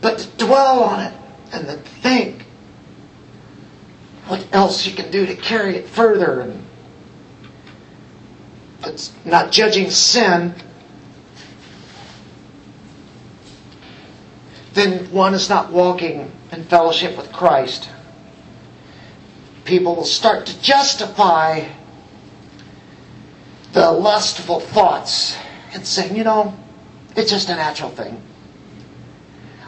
But 0.00 0.20
to 0.20 0.46
dwell 0.46 0.84
on 0.84 1.00
it 1.00 1.14
and 1.52 1.68
then 1.68 1.80
think 1.80 2.46
what 4.26 4.46
else 4.52 4.86
you 4.86 4.94
can 4.94 5.10
do 5.10 5.26
to 5.26 5.36
carry 5.36 5.76
it 5.76 5.86
further 5.86 6.40
and 6.40 6.61
it's 8.86 9.12
not 9.24 9.52
judging 9.52 9.90
sin, 9.90 10.54
then 14.74 15.10
one 15.12 15.34
is 15.34 15.48
not 15.48 15.70
walking 15.70 16.32
in 16.50 16.64
fellowship 16.64 17.16
with 17.16 17.32
Christ. 17.32 17.90
People 19.64 19.94
will 19.94 20.04
start 20.04 20.46
to 20.46 20.62
justify 20.62 21.66
the 23.72 23.90
lustful 23.90 24.60
thoughts 24.60 25.36
and 25.72 25.86
saying, 25.86 26.16
you 26.16 26.24
know, 26.24 26.54
it's 27.16 27.30
just 27.30 27.48
a 27.48 27.54
natural 27.54 27.90
thing. 27.90 28.20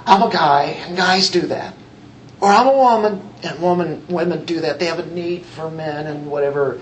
I'm 0.06 0.22
a 0.22 0.30
guy, 0.30 0.64
and 0.86 0.96
guys 0.96 1.30
do 1.30 1.40
that. 1.42 1.74
Or 2.40 2.48
I'm 2.48 2.66
a 2.66 2.76
woman, 2.76 3.30
and 3.42 3.60
woman, 3.60 4.04
women 4.08 4.44
do 4.44 4.60
that. 4.60 4.78
They 4.78 4.86
have 4.86 4.98
a 4.98 5.06
need 5.06 5.46
for 5.46 5.70
men 5.70 6.06
and 6.06 6.26
whatever 6.26 6.80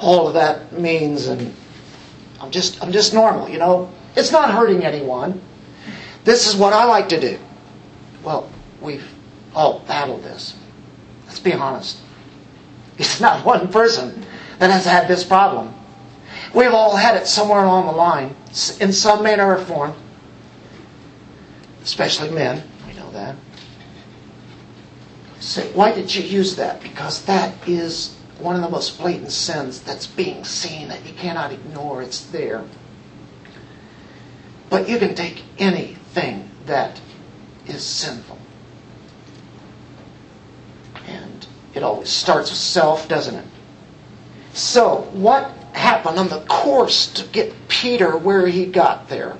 all 0.00 0.26
of 0.26 0.34
that 0.34 0.72
means, 0.72 1.28
and 1.28 1.54
I'm 2.40 2.50
just 2.50 2.82
I'm 2.82 2.92
just 2.92 3.14
normal, 3.14 3.48
you 3.48 3.58
know. 3.58 3.90
It's 4.14 4.32
not 4.32 4.50
hurting 4.50 4.84
anyone. 4.84 5.40
This 6.24 6.46
is 6.46 6.56
what 6.56 6.72
I 6.72 6.84
like 6.84 7.08
to 7.10 7.20
do. 7.20 7.38
Well, 8.22 8.50
we've 8.80 9.08
all 9.54 9.80
battled 9.80 10.22
this. 10.22 10.56
Let's 11.26 11.40
be 11.40 11.52
honest. 11.52 11.98
It's 12.98 13.20
not 13.20 13.44
one 13.44 13.68
person 13.68 14.24
that 14.58 14.70
has 14.70 14.86
had 14.86 15.06
this 15.06 15.22
problem. 15.22 15.74
We've 16.54 16.72
all 16.72 16.96
had 16.96 17.14
it 17.14 17.26
somewhere 17.26 17.62
along 17.62 17.84
the 17.84 17.92
line, 17.92 18.34
in 18.80 18.90
some 18.90 19.22
manner 19.22 19.54
or 19.54 19.58
form. 19.58 19.92
Especially 21.82 22.30
men, 22.30 22.62
we 22.88 22.94
know 22.94 23.10
that. 23.10 23.36
Why 25.74 25.92
did 25.92 26.14
you 26.14 26.22
use 26.22 26.56
that? 26.56 26.80
Because 26.80 27.22
that 27.26 27.54
is 27.68 28.15
one 28.38 28.56
of 28.56 28.62
the 28.62 28.68
most 28.68 28.98
blatant 28.98 29.32
sins 29.32 29.80
that's 29.80 30.06
being 30.06 30.44
seen 30.44 30.88
that 30.88 31.06
you 31.06 31.14
cannot 31.14 31.52
ignore. 31.52 32.02
It's 32.02 32.20
there. 32.26 32.64
But 34.68 34.88
you 34.88 34.98
can 34.98 35.14
take 35.14 35.42
anything 35.58 36.50
that 36.66 37.00
is 37.66 37.82
sinful. 37.82 38.38
And 41.06 41.46
it 41.74 41.82
always 41.82 42.08
starts 42.08 42.50
with 42.50 42.58
self, 42.58 43.08
doesn't 43.08 43.34
it? 43.34 43.46
So, 44.52 45.02
what 45.12 45.50
happened 45.72 46.18
on 46.18 46.28
the 46.28 46.40
course 46.40 47.12
to 47.12 47.24
get 47.28 47.54
Peter 47.68 48.16
where 48.16 48.46
he 48.46 48.66
got 48.66 49.08
there? 49.08 49.36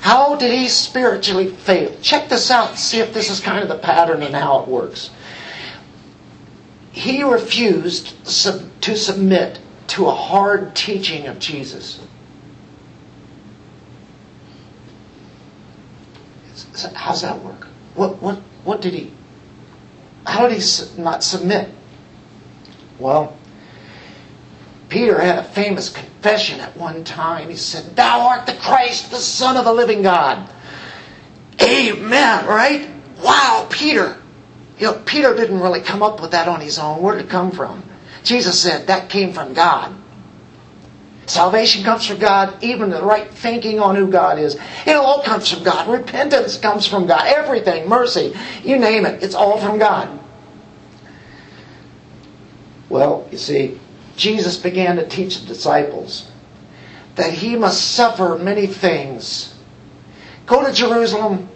How 0.00 0.36
did 0.36 0.52
he 0.52 0.68
spiritually 0.68 1.48
fail? 1.48 1.94
Check 2.00 2.28
this 2.28 2.50
out 2.50 2.70
and 2.70 2.78
see 2.78 3.00
if 3.00 3.12
this 3.12 3.30
is 3.30 3.40
kind 3.40 3.62
of 3.62 3.68
the 3.68 3.78
pattern 3.78 4.22
and 4.22 4.34
how 4.34 4.60
it 4.60 4.68
works 4.68 5.10
he 6.98 7.22
refused 7.22 8.24
to 8.24 8.96
submit 8.96 9.60
to 9.86 10.08
a 10.08 10.14
hard 10.14 10.74
teaching 10.74 11.28
of 11.28 11.38
Jesus. 11.38 12.04
How's 16.94 17.22
that 17.22 17.40
work? 17.44 17.68
What, 17.94 18.20
what, 18.20 18.38
what 18.64 18.80
did 18.80 18.94
he, 18.94 19.12
how 20.26 20.48
did 20.48 20.60
he 20.60 21.00
not 21.00 21.22
submit? 21.22 21.70
Well, 22.98 23.36
Peter 24.88 25.20
had 25.20 25.38
a 25.38 25.44
famous 25.44 25.90
confession 25.90 26.58
at 26.58 26.76
one 26.76 27.04
time. 27.04 27.48
He 27.48 27.56
said, 27.56 27.94
Thou 27.94 28.26
art 28.26 28.46
the 28.46 28.54
Christ, 28.54 29.12
the 29.12 29.18
Son 29.18 29.56
of 29.56 29.64
the 29.64 29.72
living 29.72 30.02
God. 30.02 30.50
Amen, 31.62 32.46
right? 32.46 32.90
Wow, 33.22 33.68
Peter, 33.70 34.16
you 34.78 34.86
know, 34.86 35.02
Peter 35.04 35.34
didn't 35.34 35.60
really 35.60 35.80
come 35.80 36.02
up 36.02 36.20
with 36.20 36.30
that 36.32 36.48
on 36.48 36.60
his 36.60 36.78
own. 36.78 37.02
Where 37.02 37.16
did 37.16 37.26
it 37.26 37.30
come 37.30 37.50
from? 37.50 37.82
Jesus 38.22 38.60
said 38.60 38.86
that 38.86 39.08
came 39.08 39.32
from 39.32 39.54
God. 39.54 39.94
Salvation 41.26 41.84
comes 41.84 42.06
from 42.06 42.18
God, 42.18 42.62
even 42.62 42.88
the 42.88 43.02
right 43.02 43.30
thinking 43.30 43.80
on 43.80 43.94
who 43.96 44.10
God 44.10 44.38
is. 44.38 44.56
It 44.86 44.96
all 44.96 45.22
comes 45.22 45.52
from 45.52 45.62
God. 45.62 45.86
Repentance 45.88 46.56
comes 46.56 46.86
from 46.86 47.06
God. 47.06 47.26
Everything, 47.26 47.86
mercy, 47.86 48.34
you 48.64 48.78
name 48.78 49.04
it, 49.04 49.22
it's 49.22 49.34
all 49.34 49.58
from 49.58 49.78
God. 49.78 50.18
Well, 52.88 53.28
you 53.30 53.36
see, 53.36 53.78
Jesus 54.16 54.56
began 54.56 54.96
to 54.96 55.06
teach 55.06 55.40
the 55.40 55.46
disciples 55.46 56.30
that 57.16 57.32
he 57.32 57.56
must 57.56 57.92
suffer 57.92 58.38
many 58.38 58.66
things. 58.66 59.54
Go 60.46 60.64
to 60.64 60.72
Jerusalem, 60.72 61.50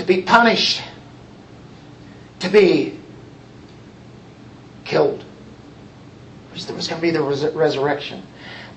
to 0.00 0.06
be 0.06 0.22
punished, 0.22 0.82
to 2.38 2.48
be 2.48 2.98
killed. 4.84 5.22
There 6.66 6.74
was 6.74 6.88
going 6.88 7.00
to 7.00 7.06
be 7.06 7.10
the 7.10 7.22
res- 7.22 7.44
resurrection. 7.54 8.22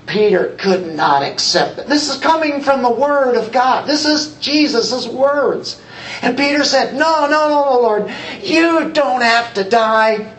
Peter 0.05 0.55
could 0.59 0.95
not 0.95 1.24
accept 1.24 1.80
it. 1.80 1.88
This 1.88 2.09
is 2.09 2.19
coming 2.19 2.61
from 2.61 2.82
the 2.82 2.91
Word 2.91 3.36
of 3.36 3.53
God. 3.53 3.88
This 3.88 4.05
is 4.05 4.36
Jesus' 4.39 5.07
words. 5.07 5.82
And 6.21 6.38
Peter 6.38 6.65
said, 6.65 6.93
No, 6.93 7.26
no, 7.28 7.47
no, 7.47 7.63
no, 7.71 7.82
Lord. 7.82 8.13
You 8.41 8.91
don't 8.91 9.21
have 9.21 9.53
to 9.53 9.63
die. 9.63 10.34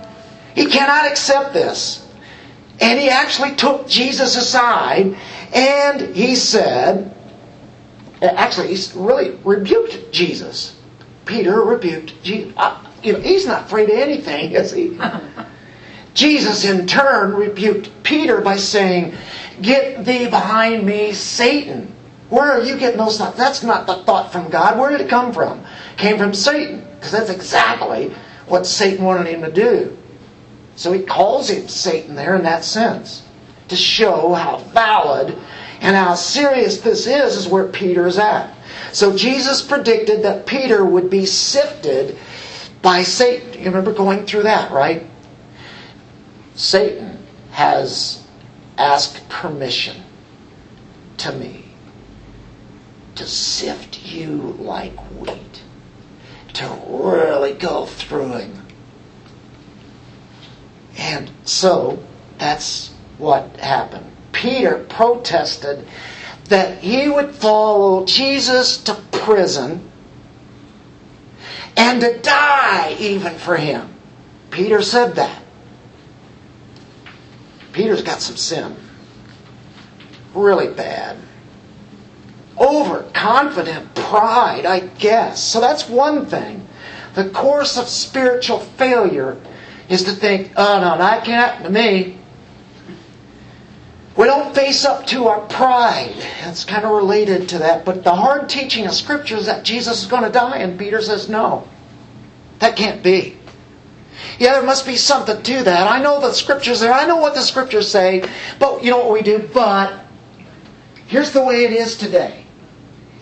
He 0.55 0.67
cannot 0.67 1.11
accept 1.11 1.55
this. 1.55 2.07
And 2.81 3.01
he 3.01 3.09
actually 3.09 3.55
took 3.55 3.89
Jesus 3.89 4.37
aside 4.37 5.17
and 5.55 6.15
he 6.15 6.37
said, 6.37 7.15
actually, 8.21 8.75
he 8.75 8.99
really 8.99 9.39
rebuked 9.45 10.13
Jesus. 10.13 10.74
Peter 11.25 11.63
rebuked 11.63 12.23
Jesus. 12.23 12.53
Uh, 12.57 12.85
he's 13.03 13.47
not 13.47 13.65
afraid 13.65 13.91
of 13.91 13.99
anything, 13.99 14.53
is 14.53 14.73
he? 14.73 14.99
Jesus, 16.15 16.65
in 16.65 16.87
turn, 16.87 17.35
rebuked 17.35 17.91
Peter 18.03 18.41
by 18.41 18.57
saying, 18.57 19.15
Get 19.61 20.05
thee 20.05 20.29
behind 20.29 20.87
me, 20.87 21.13
Satan. 21.13 21.93
Where 22.31 22.53
are 22.53 22.63
you 22.63 22.77
getting 22.79 22.99
those 22.99 23.19
thoughts? 23.19 23.37
That's 23.37 23.63
not 23.63 23.87
the 23.87 24.03
thought 24.05 24.33
from 24.33 24.49
God. 24.49 24.79
Where 24.79 24.91
did 24.91 25.03
it 25.03 25.11
come 25.11 25.33
from? 25.33 25.61
It 25.61 25.99
came 25.99 26.19
from 26.19 26.35
Satan, 26.35 26.87
because 26.97 27.13
that's 27.13 27.31
exactly 27.31 28.15
what 28.47 28.67
Satan 28.67 29.05
wanted 29.05 29.27
him 29.27 29.43
to 29.43 29.53
do. 29.53 29.97
So 30.77 30.93
he 30.93 31.03
calls 31.03 31.51
him 31.51 31.69
Satan 31.69 32.15
there 32.15 32.37
in 32.37 32.43
that 32.45 32.65
sense 32.65 33.23
to 33.69 33.77
show 33.77 34.35
how 34.35 34.59
valid 34.59 35.39
and 35.81 35.97
how 35.97 36.15
serious 36.15 36.81
this 36.81 37.07
is, 37.07 37.37
is 37.37 37.49
where 37.49 37.69
Peter 37.69 38.07
is 38.07 38.19
at. 38.19 38.54
So 38.95 39.17
Jesus 39.17 39.61
predicted 39.61 40.23
that 40.23 40.47
Peter 40.47 40.85
would 40.85 41.11
be 41.11 41.27
sifted 41.27 42.17
by 42.81 43.03
Satan. 43.03 43.55
You 43.55 43.65
remember 43.65 43.93
going 43.93 44.25
through 44.25 44.45
that, 44.45 44.71
right? 44.71 45.05
Satan 46.55 47.19
has 47.51 48.25
asked 48.79 49.29
permission 49.29 50.01
to 51.17 51.33
me 51.33 51.65
to 53.17 53.27
sift 53.27 54.07
you 54.07 54.55
like 54.61 54.97
wheat, 55.11 55.63
to 56.53 56.81
really 56.87 57.55
go 57.55 57.87
through 57.87 58.35
him. 58.35 58.67
And 60.97 61.33
so 61.43 62.01
that's 62.39 62.95
what 63.19 63.57
happened. 63.57 64.07
Peter 64.31 64.85
protested 64.89 65.85
that 66.49 66.79
he 66.79 67.09
would 67.09 67.35
follow 67.35 68.05
Jesus 68.05 68.79
to 68.85 68.95
prison 69.13 69.91
and 71.77 72.01
to 72.01 72.19
die 72.19 72.97
even 72.99 73.35
for 73.35 73.57
him. 73.57 73.95
Peter 74.51 74.83
said 74.83 75.15
that. 75.17 75.43
Peter's 77.73 78.03
got 78.03 78.21
some 78.21 78.37
sin. 78.37 78.77
Really 80.35 80.73
bad. 80.73 81.17
Overconfident 82.57 83.95
pride, 83.95 84.65
I 84.65 84.81
guess. 84.81 85.43
So 85.43 85.61
that's 85.61 85.89
one 85.89 86.27
thing. 86.27 86.67
The 87.15 87.31
course 87.31 87.77
of 87.77 87.89
spiritual 87.89 88.61
failure 88.61 89.37
is 89.89 90.05
to 90.05 90.13
think, 90.13 90.53
oh 90.57 90.81
no, 90.81 90.99
that 90.99 91.25
can't 91.25 91.53
happen 91.53 91.65
to 91.65 91.71
me. 91.71 92.19
We 94.17 94.27
don't 94.27 94.55
face 94.55 94.85
up 94.85 95.07
to 95.09 95.27
our 95.27 95.41
pride. 95.41 96.15
It's 96.45 96.65
kind 96.65 96.85
of 96.85 96.93
related 96.93 97.49
to 97.49 97.59
that. 97.59 97.85
But 97.85 98.05
the 98.05 98.15
hard 98.15 98.49
teaching 98.49 98.87
of 98.87 98.95
Scripture 98.95 99.37
is 99.37 99.47
that 99.47 99.65
Jesus 99.65 100.03
is 100.03 100.07
going 100.09 100.23
to 100.23 100.31
die, 100.31 100.59
and 100.59 100.79
Peter 100.79 101.03
says, 101.03 101.29
no, 101.29 101.67
that 102.61 102.77
can't 102.77 103.03
be. 103.03 103.37
Yeah, 104.39 104.53
there 104.53 104.63
must 104.63 104.87
be 104.87 104.97
something 104.97 105.43
to 105.43 105.65
that. 105.65 105.89
I 105.89 106.01
know 106.01 106.21
the 106.21 106.33
Scriptures 106.33 106.81
there. 106.81 106.93
I 106.93 107.07
know 107.07 107.17
what 107.17 107.35
the 107.35 107.43
Scriptures 107.43 107.91
say. 107.91 108.29
But 108.61 108.85
you 108.85 108.91
know 108.91 108.99
what 108.99 109.13
we 109.13 109.23
do? 109.23 109.49
But 109.53 110.05
here's 111.07 111.33
the 111.33 111.45
way 111.45 111.65
it 111.65 111.73
is 111.73 111.97
today. 111.97 112.45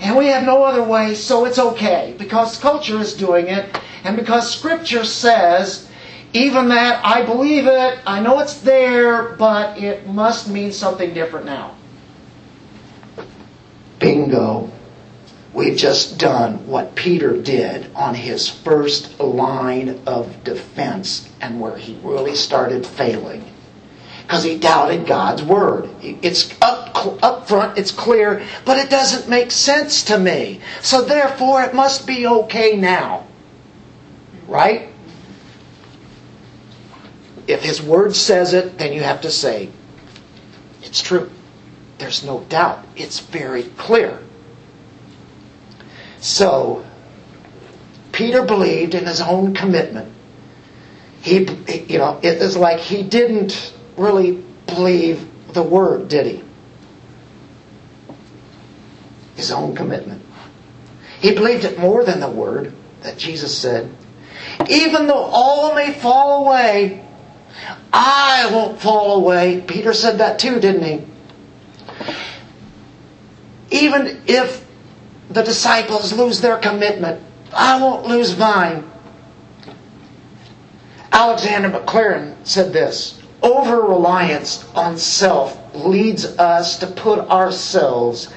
And 0.00 0.16
we 0.16 0.26
have 0.26 0.44
no 0.44 0.62
other 0.62 0.82
way, 0.82 1.14
so 1.14 1.46
it's 1.46 1.58
okay. 1.58 2.14
Because 2.18 2.58
culture 2.58 2.98
is 2.98 3.14
doing 3.14 3.46
it, 3.46 3.78
and 4.04 4.16
because 4.16 4.52
Scripture 4.52 5.04
says 5.04 5.88
even 6.32 6.68
that, 6.68 7.04
I 7.04 7.24
believe 7.24 7.66
it, 7.66 7.98
I 8.06 8.20
know 8.20 8.38
it's 8.40 8.60
there, 8.60 9.22
but 9.36 9.78
it 9.78 10.06
must 10.06 10.48
mean 10.48 10.72
something 10.72 11.12
different 11.12 11.46
now. 11.46 11.74
Bingo. 13.98 14.70
We've 15.52 15.76
just 15.76 16.18
done 16.18 16.66
what 16.66 16.94
Peter 16.94 17.36
did 17.36 17.94
on 17.94 18.14
his 18.14 18.48
first 18.48 19.20
line 19.20 20.00
of 20.06 20.44
defense 20.44 21.28
and 21.42 21.60
where 21.60 21.76
he 21.76 21.98
really 22.02 22.34
started 22.34 22.86
failing. 22.86 23.44
Because 24.22 24.44
he 24.44 24.56
doubted 24.56 25.06
God's 25.06 25.42
word. 25.42 25.90
It's 26.00 26.54
up, 26.62 27.22
up 27.22 27.48
front, 27.48 27.76
it's 27.76 27.90
clear, 27.90 28.42
but 28.64 28.78
it 28.78 28.88
doesn't 28.88 29.28
make 29.28 29.50
sense 29.50 30.04
to 30.04 30.18
me. 30.18 30.60
So 30.80 31.02
therefore, 31.02 31.62
it 31.62 31.74
must 31.74 32.06
be 32.06 32.26
okay 32.26 32.76
now. 32.76 33.26
Right? 34.48 34.91
If 37.46 37.62
His 37.62 37.82
Word 37.82 38.14
says 38.14 38.54
it, 38.54 38.78
then 38.78 38.92
you 38.92 39.02
have 39.02 39.22
to 39.22 39.30
say, 39.30 39.70
it's 40.82 41.02
true. 41.02 41.30
There's 41.98 42.24
no 42.24 42.40
doubt. 42.48 42.84
It's 42.96 43.20
very 43.20 43.62
clear. 43.62 44.20
So, 46.20 46.84
Peter 48.12 48.42
believed 48.42 48.94
in 48.94 49.06
his 49.06 49.20
own 49.20 49.54
commitment. 49.54 50.12
He, 51.22 51.38
you 51.88 51.98
know, 51.98 52.18
it 52.22 52.42
is 52.42 52.56
like 52.56 52.80
he 52.80 53.02
didn't 53.02 53.72
really 53.96 54.42
believe 54.66 55.26
the 55.52 55.62
Word, 55.62 56.08
did 56.08 56.26
he? 56.26 56.44
His 59.36 59.50
own 59.50 59.74
commitment. 59.74 60.22
He 61.20 61.32
believed 61.34 61.64
it 61.64 61.78
more 61.78 62.04
than 62.04 62.20
the 62.20 62.28
Word 62.28 62.74
that 63.02 63.16
Jesus 63.16 63.56
said. 63.56 63.92
Even 64.68 65.06
though 65.06 65.24
all 65.24 65.74
may 65.74 65.92
fall 65.92 66.46
away, 66.46 67.01
I 67.92 68.48
won't 68.52 68.80
fall 68.80 69.16
away. 69.16 69.62
Peter 69.66 69.92
said 69.92 70.18
that 70.18 70.38
too, 70.38 70.60
didn't 70.60 70.84
he? 70.84 71.06
Even 73.70 74.22
if 74.26 74.66
the 75.30 75.42
disciples 75.42 76.12
lose 76.12 76.40
their 76.40 76.58
commitment, 76.58 77.22
I 77.54 77.80
won't 77.80 78.06
lose 78.06 78.36
mine. 78.36 78.90
Alexander 81.12 81.68
Maclaren 81.70 82.34
said 82.44 82.72
this 82.72 83.20
Over 83.42 83.82
reliance 83.82 84.64
on 84.74 84.96
self 84.98 85.58
leads 85.74 86.24
us 86.38 86.78
to 86.78 86.86
put 86.86 87.18
ourselves 87.18 88.32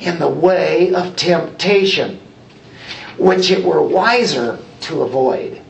in 0.00 0.18
the 0.18 0.28
way 0.28 0.94
of 0.94 1.16
temptation, 1.16 2.20
which 3.18 3.50
it 3.50 3.64
were 3.64 3.82
wiser 3.82 4.58
to 4.82 5.02
avoid. 5.02 5.60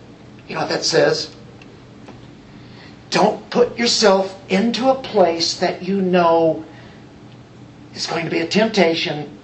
You 0.49 0.55
know 0.55 0.61
what 0.63 0.71
that 0.71 0.85
says? 0.85 1.35
Don't 3.11 3.51
put 3.51 3.77
yourself 3.77 4.41
into 4.51 4.89
a 4.89 4.95
place 4.95 5.59
that 5.59 5.83
you 5.83 6.01
know 6.01 6.65
is 7.95 8.07
going 8.07 8.25
to 8.25 8.31
be 8.31 8.39
a 8.39 8.47
temptation 8.47 9.39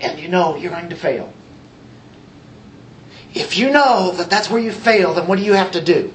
and 0.00 0.18
you 0.20 0.28
know 0.28 0.56
you're 0.56 0.72
going 0.72 0.90
to 0.90 0.96
fail. 0.96 1.32
If 3.34 3.56
you 3.56 3.70
know 3.70 4.12
that 4.16 4.28
that's 4.28 4.50
where 4.50 4.60
you 4.60 4.72
fail, 4.72 5.14
then 5.14 5.26
what 5.26 5.38
do 5.38 5.44
you 5.44 5.54
have 5.54 5.70
to 5.72 5.80
do? 5.80 6.12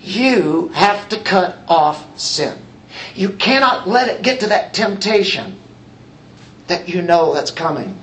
You 0.00 0.68
have 0.68 1.08
to 1.08 1.20
cut 1.20 1.58
off 1.66 2.20
sin. 2.20 2.58
You 3.14 3.30
cannot 3.30 3.88
let 3.88 4.08
it 4.08 4.22
get 4.22 4.40
to 4.40 4.48
that 4.48 4.74
temptation 4.74 5.58
that 6.66 6.88
you 6.88 7.02
know 7.02 7.34
that's 7.34 7.50
coming. 7.50 7.98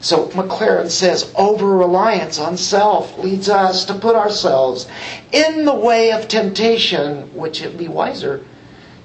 So 0.00 0.28
Maclaren 0.28 0.90
says 0.90 1.32
over 1.36 1.76
reliance 1.76 2.38
on 2.38 2.56
self 2.56 3.18
leads 3.18 3.48
us 3.48 3.84
to 3.86 3.94
put 3.94 4.14
ourselves 4.14 4.86
in 5.32 5.64
the 5.64 5.74
way 5.74 6.12
of 6.12 6.28
temptation, 6.28 7.34
which 7.34 7.62
it 7.62 7.68
would 7.68 7.78
be 7.78 7.88
wiser 7.88 8.44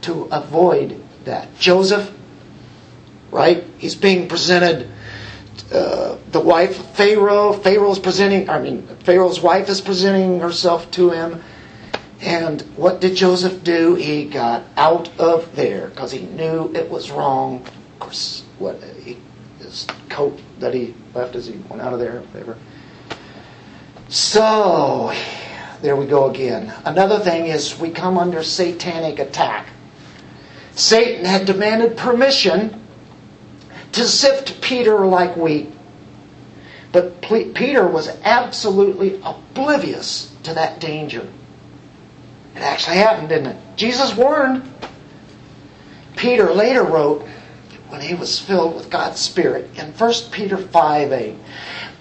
to 0.02 0.24
avoid 0.32 1.02
that. 1.26 1.48
Joseph, 1.58 2.12
right? 3.32 3.64
He's 3.78 3.96
being 3.96 4.28
presented. 4.28 4.90
Uh, 5.72 6.18
the 6.32 6.40
wife 6.40 6.78
of 6.80 6.86
Pharaoh. 6.96 7.54
Pharaoh's 7.54 8.00
presenting. 8.00 8.50
I 8.50 8.60
mean, 8.60 8.86
Pharaoh's 9.04 9.40
wife 9.40 9.70
is 9.70 9.80
presenting 9.80 10.40
herself 10.42 10.92
to 10.92 11.12
him. 11.12 11.42
And 12.20 12.62
what 12.76 13.00
did 13.00 13.16
Joseph 13.16 13.64
do? 13.64 13.96
He 13.96 14.26
got 14.26 14.64
out 14.76 15.10
of 15.18 15.56
there 15.56 15.88
because 15.88 16.12
he 16.12 16.22
knew 16.22 16.72
it 16.76 16.90
was 16.90 17.10
wrong. 17.10 17.66
Of 17.66 18.00
course, 18.00 18.44
what 18.60 18.84
he 19.04 19.18
his 19.60 19.88
coat 20.10 20.40
that 20.62 20.74
he 20.74 20.96
left 21.14 21.36
as 21.36 21.48
he 21.48 21.58
went 21.70 21.82
out 21.82 21.94
of 21.94 22.00
there, 22.00 22.22
whatever. 22.32 22.58
So, 24.08 25.14
there 25.82 25.96
we 25.96 26.06
go 26.06 26.30
again. 26.30 26.74
Another 26.86 27.20
thing 27.20 27.48
is 27.48 27.78
we 27.80 27.92
come 27.92 28.18
under 28.18 28.44
satanic 28.44 29.20
attack. 29.20 29.68
Satan 30.74 31.26
had 31.26 31.46
demanded 31.46 31.98
permission 31.98 32.82
to 33.92 34.06
sift 34.06 34.62
Peter 34.62 35.06
like 35.06 35.36
wheat. 35.36 35.72
But 36.92 37.22
Peter 37.22 37.88
was 37.88 38.10
absolutely 38.24 39.22
oblivious 39.24 40.34
to 40.44 40.54
that 40.54 40.80
danger. 40.80 41.28
It 42.56 42.62
actually 42.62 42.98
happened, 42.98 43.30
didn't 43.30 43.48
it? 43.48 43.58
Jesus 43.78 44.16
warned. 44.16 44.70
Peter 46.18 46.54
later 46.54 46.84
wrote 46.84 47.26
when 47.92 48.02
he 48.02 48.14
was 48.14 48.40
filled 48.40 48.76
with 48.76 48.90
God's 48.90 49.20
Spirit 49.20 49.70
in 49.78 49.92
1 49.92 50.14
Peter 50.32 50.58
5 50.58 51.12
8. 51.12 51.36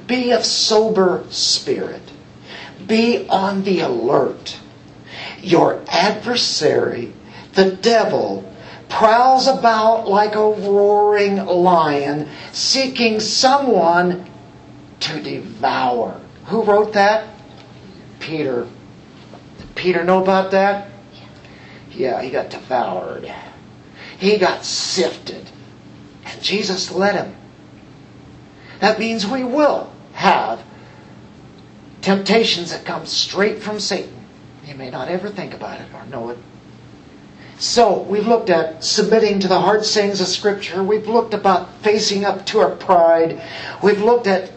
Be 0.07 0.31
of 0.31 0.45
sober 0.45 1.25
spirit. 1.31 2.03
Be 2.87 3.29
on 3.29 3.65
the 3.65 3.81
alert. 3.81 4.59
Your 5.43 5.83
adversary, 5.89 7.13
the 7.55 7.73
devil, 7.73 8.51
prowls 8.89 9.49
about 9.49 10.09
like 10.09 10.35
a 10.35 10.51
roaring 10.51 11.37
lion, 11.37 12.29
seeking 12.53 13.21
someone 13.21 14.29
to 15.01 15.21
devour. 15.21 16.21
Who 16.47 16.63
wrote 16.63 16.93
that? 16.93 17.29
Peter. 18.19 18.67
Did 19.59 19.75
Peter 19.75 20.05
know 20.05 20.23
about 20.23 20.51
that? 20.53 20.89
Yeah, 21.93 22.21
he 22.23 22.31
got 22.31 22.51
devoured. 22.51 23.33
He 24.19 24.37
got 24.39 24.65
sifted. 24.65 25.49
Jesus 26.41 26.91
let 26.91 27.15
him. 27.15 27.37
That 28.81 28.99
means 28.99 29.27
we 29.27 29.45
will 29.45 29.93
have 30.13 30.61
temptations 32.03 32.73
that 32.73 32.85
come 32.85 33.07
straight 33.07 33.63
from 33.63 33.79
Satan. 33.79 34.15
You 34.65 34.75
may 34.75 34.91
not 34.91 35.09
ever 35.09 35.29
think 35.29 35.55
about 35.55 35.81
it 35.81 35.87
or 35.95 36.05
know 36.07 36.31
it. 36.31 36.39
So, 37.59 38.01
we've 38.03 38.27
looked 38.27 38.49
at 38.49 38.83
submitting 38.83 39.41
to 39.41 39.49
the 39.49 39.61
hard 39.61 39.85
sayings 39.85 40.23
of 40.23 40.29
Scripture. 40.29 40.83
We've 40.83 41.07
looked 41.07 41.35
about 41.35 41.75
facing 41.83 42.25
up 42.25 42.47
to 42.47 42.61
our 42.61 42.75
pride. 42.75 43.43
We've 43.83 44.01
looked 44.01 44.27
at 44.27 44.51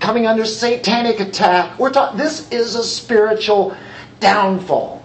coming 0.00 0.26
under 0.26 0.44
satanic 0.44 1.20
attack. 1.20 1.78
We're 1.78 1.92
taught 1.92 2.16
this 2.16 2.50
is 2.50 2.74
a 2.74 2.82
spiritual 2.82 3.76
downfall. 4.18 5.04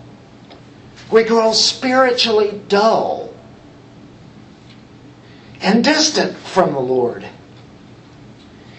We 1.11 1.23
grow 1.23 1.53
spiritually 1.53 2.61
dull 2.67 3.34
and 5.61 5.83
distant 5.83 6.35
from 6.37 6.73
the 6.73 6.79
Lord. 6.79 7.27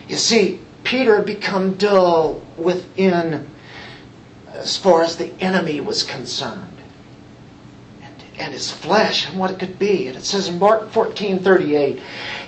You 0.09 0.17
see, 0.17 0.61
Peter 0.85 1.17
had 1.17 1.27
become 1.27 1.75
dull 1.75 2.43
within 2.57 3.49
as 4.53 4.77
far 4.77 5.03
as 5.03 5.17
the 5.17 5.33
enemy 5.41 5.81
was 5.81 6.03
concerned. 6.03 6.79
And, 8.03 8.15
and 8.39 8.53
his 8.53 8.71
flesh 8.71 9.29
and 9.29 9.39
what 9.39 9.51
it 9.51 9.59
could 9.59 9.79
be. 9.79 10.07
And 10.09 10.17
it 10.17 10.25
says 10.25 10.49
in 10.49 10.59
Mark 10.59 10.91
14 10.91 11.41
38, 11.41 12.01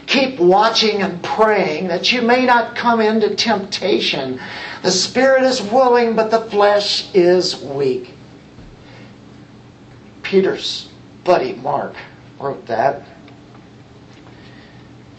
keep 0.07 0.39
watching 0.39 1.03
and 1.03 1.23
praying 1.23 1.89
that 1.89 2.13
you 2.13 2.23
may 2.23 2.47
not 2.47 2.77
come 2.77 3.01
into 3.01 3.35
temptation. 3.35 4.41
The 4.83 4.91
spirit 4.91 5.43
is 5.43 5.61
willing, 5.61 6.15
but 6.15 6.31
the 6.31 6.43
flesh 6.43 7.13
is 7.15 7.61
weak. 7.63 8.15
Peter's 10.23 10.89
buddy 11.25 11.55
Mark 11.55 11.95
wrote 12.39 12.67
that. 12.67 13.03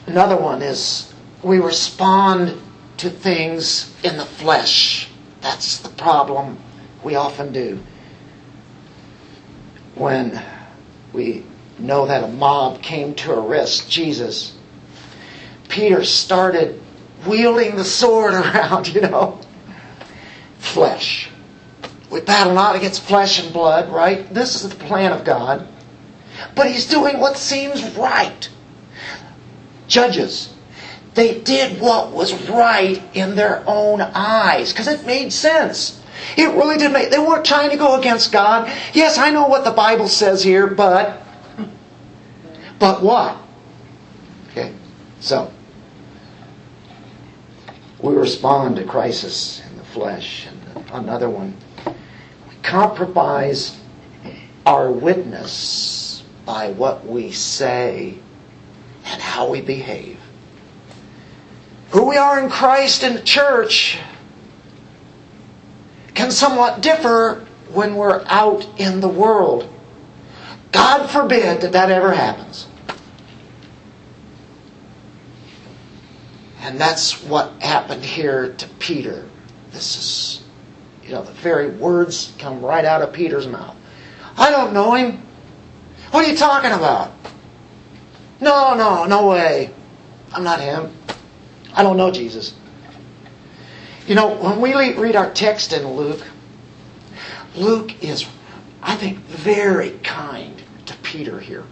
Another 0.09 0.37
one 0.37 0.63
is 0.63 1.13
we 1.43 1.59
respond 1.59 2.59
to 2.97 3.11
things 3.11 3.93
in 4.03 4.17
the 4.17 4.25
flesh. 4.25 5.07
That's 5.41 5.77
the 5.77 5.89
problem 5.89 6.57
we 7.03 7.13
often 7.13 7.53
do. 7.53 7.79
When 9.93 10.41
we 11.13 11.45
know 11.77 12.07
that 12.07 12.23
a 12.23 12.27
mob 12.27 12.81
came 12.81 13.13
to 13.15 13.33
arrest 13.33 13.87
Jesus, 13.87 14.57
Peter 15.67 16.03
started 16.03 16.81
wielding 17.27 17.75
the 17.75 17.85
sword 17.85 18.33
around, 18.45 18.87
you 18.87 19.01
know. 19.01 19.39
Flesh. 20.57 21.29
We 22.09 22.21
battle 22.21 22.55
not 22.55 22.75
against 22.75 23.03
flesh 23.03 23.43
and 23.43 23.53
blood, 23.53 23.89
right? 23.93 24.33
This 24.33 24.55
is 24.55 24.69
the 24.69 24.75
plan 24.75 25.11
of 25.11 25.23
God. 25.23 25.67
But 26.55 26.71
he's 26.71 26.87
doing 26.87 27.19
what 27.19 27.37
seems 27.37 27.95
right. 27.95 28.49
Judges, 29.89 30.53
they 31.15 31.41
did 31.41 31.81
what 31.81 32.11
was 32.11 32.33
right 32.47 33.01
in 33.13 33.35
their 33.35 33.63
own 33.67 33.99
eyes 33.99 34.71
because 34.71 34.87
it 34.87 35.05
made 35.05 35.33
sense. 35.33 36.01
It 36.37 36.47
really 36.55 36.77
did 36.77 36.93
make. 36.93 37.09
They 37.09 37.19
weren't 37.19 37.45
trying 37.45 37.71
to 37.71 37.77
go 37.77 37.99
against 37.99 38.31
God. 38.31 38.71
Yes, 38.93 39.17
I 39.17 39.31
know 39.31 39.47
what 39.47 39.63
the 39.63 39.71
Bible 39.71 40.07
says 40.07 40.43
here, 40.43 40.67
but 40.67 41.21
but 42.77 43.01
what? 43.01 43.37
Okay, 44.51 44.73
so 45.19 45.51
we 47.99 48.13
respond 48.13 48.75
to 48.77 48.85
crisis 48.85 49.61
in 49.69 49.77
the 49.77 49.83
flesh, 49.83 50.47
and 50.47 50.85
another 50.93 51.29
one 51.29 51.57
we 51.85 52.55
compromise 52.61 53.77
our 54.65 54.91
witness 54.91 56.23
by 56.45 56.71
what 56.71 57.05
we 57.05 57.31
say 57.31 58.17
and 59.09 59.21
how 59.21 59.49
we 59.49 59.61
behave. 59.61 60.17
Who 61.91 62.07
we 62.07 62.17
are 62.17 62.39
in 62.39 62.49
Christ 62.49 63.03
and 63.03 63.15
the 63.15 63.21
church 63.21 63.99
can 66.13 66.31
somewhat 66.31 66.81
differ 66.81 67.45
when 67.71 67.95
we're 67.95 68.23
out 68.25 68.67
in 68.79 68.99
the 68.99 69.07
world. 69.07 69.67
God 70.71 71.07
forbid 71.07 71.61
that 71.61 71.71
that 71.71 71.89
ever 71.89 72.13
happens. 72.13 72.67
And 76.61 76.79
that's 76.79 77.23
what 77.23 77.51
happened 77.61 78.03
here 78.03 78.53
to 78.53 78.67
Peter. 78.77 79.27
This 79.71 79.97
is, 79.97 80.43
you 81.03 81.11
know, 81.11 81.23
the 81.23 81.31
very 81.31 81.69
words 81.69 82.33
come 82.37 82.61
right 82.61 82.85
out 82.85 83.01
of 83.01 83.13
Peter's 83.13 83.47
mouth. 83.47 83.75
I 84.37 84.51
don't 84.51 84.73
know 84.73 84.93
him. 84.93 85.25
What 86.11 86.25
are 86.25 86.29
you 86.29 86.37
talking 86.37 86.71
about? 86.71 87.11
No, 88.41 88.73
no, 88.73 89.05
no 89.05 89.27
way. 89.27 89.71
I'm 90.31 90.43
not 90.43 90.61
him. 90.61 90.93
I 91.73 91.83
don't 91.83 91.97
know 91.97 92.11
Jesus. 92.11 92.53
You 94.07 94.15
know, 94.15 94.33
when 94.35 94.59
we 94.61 94.73
read 94.95 95.15
our 95.15 95.31
text 95.31 95.73
in 95.73 95.87
Luke, 95.87 96.25
Luke 97.55 98.03
is, 98.03 98.27
I 98.81 98.95
think, 98.95 99.19
very 99.19 99.91
kind 100.03 100.61
to 100.85 100.95
Peter 100.97 101.39
here. 101.39 101.63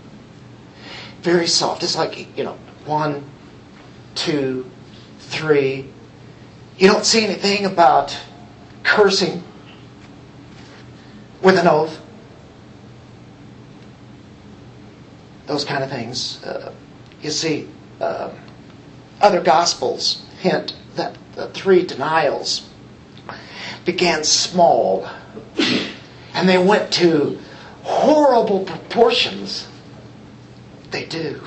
Very 1.21 1.47
soft. 1.47 1.83
It's 1.83 1.95
like, 1.95 2.37
you 2.37 2.43
know, 2.43 2.57
one, 2.85 3.27
two, 4.15 4.69
three. 5.19 5.87
You 6.77 6.87
don't 6.87 7.05
see 7.05 7.23
anything 7.25 7.65
about 7.65 8.17
cursing 8.83 9.43
with 11.41 11.57
an 11.57 11.67
oath. 11.67 11.99
Those 15.47 15.65
kind 15.65 15.83
of 15.83 15.89
things. 15.89 16.43
Uh, 16.43 16.73
you 17.21 17.31
see, 17.31 17.67
uh, 17.99 18.29
other 19.21 19.41
gospels 19.41 20.23
hint 20.39 20.75
that 20.95 21.17
the 21.35 21.47
three 21.49 21.83
denials 21.83 22.69
began 23.85 24.23
small 24.23 25.07
and 26.33 26.47
they 26.47 26.57
went 26.57 26.91
to 26.93 27.39
horrible 27.83 28.65
proportions. 28.65 29.67
They 30.91 31.05
do. 31.05 31.41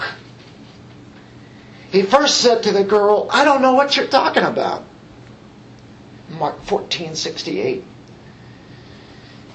He 1.93 2.03
first 2.03 2.39
said 2.39 2.63
to 2.65 2.73
the 2.73 2.85
girl, 2.85 3.29
I 3.31 3.45
don't 3.45 3.63
know 3.63 3.75
what 3.75 3.97
you're 3.97 4.07
talking 4.07 4.43
about. 4.43 4.85
Mark 6.31 6.61
14, 6.63 7.15
68. 7.15 7.85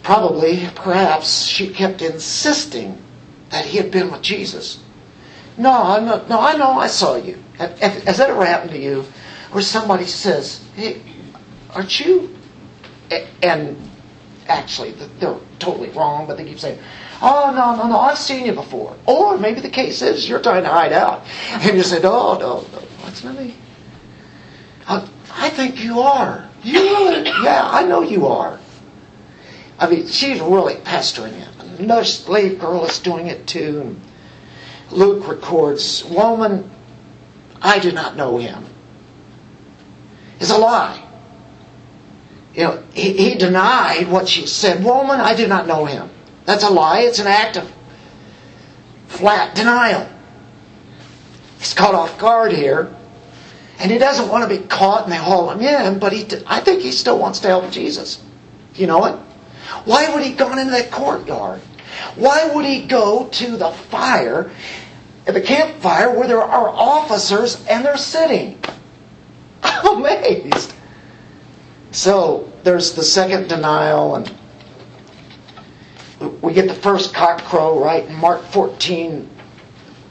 Probably, 0.04 0.70
perhaps, 0.76 1.46
she 1.46 1.70
kept 1.70 2.02
insisting 2.02 3.02
that 3.50 3.66
he 3.66 3.78
had 3.78 3.92
been 3.92 4.12
with 4.12 4.22
Jesus. 4.22 4.84
No, 5.58 5.72
I'm 5.72 6.06
not, 6.06 6.30
no, 6.30 6.40
I 6.40 6.58
know 6.58 6.72
I 6.72 6.88
saw 6.88 7.16
you. 7.16 7.42
Has 7.58 8.18
that 8.18 8.30
ever 8.30 8.46
happened 8.46 8.72
to 8.72 8.80
you? 8.80 9.06
Where 9.52 9.64
somebody 9.64 10.06
says, 10.06 10.66
hey, 10.76 11.02
aren't 11.74 12.00
you? 12.00 12.36
And 13.42 13.78
actually, 14.48 14.92
they're 14.92 15.38
totally 15.60 15.90
wrong, 15.90 16.28
but 16.28 16.38
they 16.38 16.44
keep 16.44 16.60
saying, 16.60 16.80
oh, 17.22 17.54
no, 17.56 17.76
no, 17.76 17.88
no, 17.88 18.00
I've 18.00 18.18
seen 18.18 18.46
you 18.46 18.54
before. 18.54 18.98
Or 19.06 19.38
maybe 19.38 19.62
the 19.62 19.70
case 19.70 20.02
is 20.02 20.28
you're 20.28 20.42
trying 20.42 20.64
to 20.64 20.70
hide 20.70 20.92
out. 20.92 21.26
And 21.52 21.78
you 21.78 21.84
say, 21.84 22.00
oh, 22.04 22.38
no, 22.40 22.62
no, 22.62 22.80
no, 22.80 22.88
that's 23.04 23.24
not 23.24 23.40
me. 23.40 23.56
Uh, 24.88 25.08
I 25.32 25.50
think 25.50 25.84
you 25.84 26.02
are. 26.02 26.50
You 26.64 26.82
really, 26.82 27.30
yeah, 27.44 27.70
I 27.72 27.86
know 27.86 28.02
you 28.02 28.28
are. 28.28 28.60
I 29.80 29.90
mean, 29.90 30.08
she's 30.08 30.42
really 30.42 30.76
pestering 30.78 31.34
him. 31.34 31.54
Another 31.80 32.06
slave 32.06 32.60
girl 32.60 32.86
is 32.86 33.00
doing 33.00 33.28
it 33.28 33.48
too. 33.48 33.96
Luke 34.92 35.28
records, 35.28 36.04
Woman, 36.06 36.70
I 37.62 37.80
do 37.80 37.92
not 37.92 38.16
know 38.16 38.38
him. 38.38 38.66
It's 40.40 40.52
a 40.52 40.58
lie. 40.58 41.02
You 42.54 42.64
know, 42.64 42.84
he, 42.94 43.14
he 43.14 43.36
denied 43.36 44.08
what 44.08 44.28
she 44.28 44.46
said. 44.48 44.84
Woman, 44.84 45.20
I 45.20 45.36
do 45.36 45.48
not 45.48 45.68
know 45.68 45.86
him. 45.86 46.10
That's 46.46 46.64
a 46.64 46.70
lie. 46.70 47.02
It's 47.02 47.20
an 47.20 47.28
act 47.28 47.58
of 47.58 47.72
flat 49.08 49.56
denial. 49.56 50.08
He's 51.60 51.74
caught 51.74 51.96
off 51.96 52.18
guard 52.20 52.52
here. 52.52 52.94
And 53.80 53.92
he 53.92 53.98
doesn't 53.98 54.30
want 54.30 54.50
to 54.50 54.58
be 54.58 54.66
caught 54.66 55.04
and 55.04 55.12
they 55.12 55.18
haul 55.18 55.50
him 55.52 55.62
in, 55.62 56.00
but 56.00 56.14
he, 56.14 56.26
I 56.48 56.62
think 56.62 56.82
he 56.82 56.92
still 56.92 57.20
wants 57.20 57.40
to 57.40 57.48
help 57.48 57.72
Jesus. 57.72 58.24
You 58.76 58.88
know 58.88 59.06
it? 59.06 59.20
Why 59.84 60.14
would 60.14 60.24
he 60.24 60.34
gone 60.34 60.58
into 60.58 60.72
that 60.72 60.92
courtyard? 60.92 61.62
Why 62.16 62.50
would 62.54 62.66
he 62.66 62.86
go 62.86 63.28
to 63.28 63.58
the 63.58 63.72
fire 63.72 64.52
the 65.34 65.42
campfire 65.42 66.12
where 66.12 66.28
there 66.28 66.42
are 66.42 66.70
officers 66.70 67.66
and 67.68 67.84
they're 67.84 67.98
sitting. 67.98 68.60
I'm 69.64 69.98
amazed. 70.06 70.74
So 71.92 72.52
there's 72.64 72.94
the 72.94 73.04
second 73.04 73.48
denial, 73.48 74.16
and 74.16 74.32
we 76.42 76.54
get 76.54 76.68
the 76.68 76.76
first 76.76 77.14
cock 77.14 77.42
crow 77.44 77.82
right 77.84 78.06
in 78.06 78.14
Mark 78.16 78.44
14, 78.44 79.30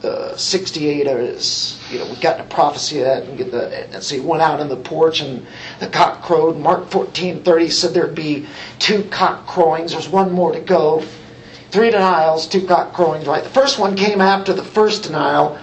uh, 0.03 0.35
68 0.35 1.07
is, 1.07 1.74
you 1.91 1.99
know, 1.99 2.05
we've 2.05 2.21
got 2.21 2.37
the 2.37 2.43
prophecy 2.43 2.99
of 2.99 3.05
that 3.05 3.23
and 3.23 3.37
get 3.37 3.51
the, 3.51 3.93
and 3.93 4.03
so 4.03 4.15
he 4.15 4.21
went 4.21 4.41
out 4.41 4.59
in 4.59 4.67
the 4.67 4.75
porch 4.75 5.21
and 5.21 5.45
the 5.79 5.87
cock 5.87 6.23
crowed. 6.23 6.57
Mark 6.57 6.89
14, 6.89 7.43
30 7.43 7.69
said 7.69 7.93
there'd 7.93 8.15
be 8.15 8.47
two 8.79 9.03
cock 9.05 9.45
crowings. 9.45 9.91
There's 9.91 10.09
one 10.09 10.31
more 10.31 10.51
to 10.51 10.59
go. 10.59 11.05
Three 11.69 11.91
denials, 11.91 12.47
two 12.47 12.65
cock 12.65 12.93
crowings, 12.93 13.27
right? 13.27 13.43
The 13.43 13.49
first 13.49 13.77
one 13.77 13.95
came 13.95 14.21
after 14.21 14.53
the 14.53 14.63
first 14.63 15.03
denial. 15.03 15.59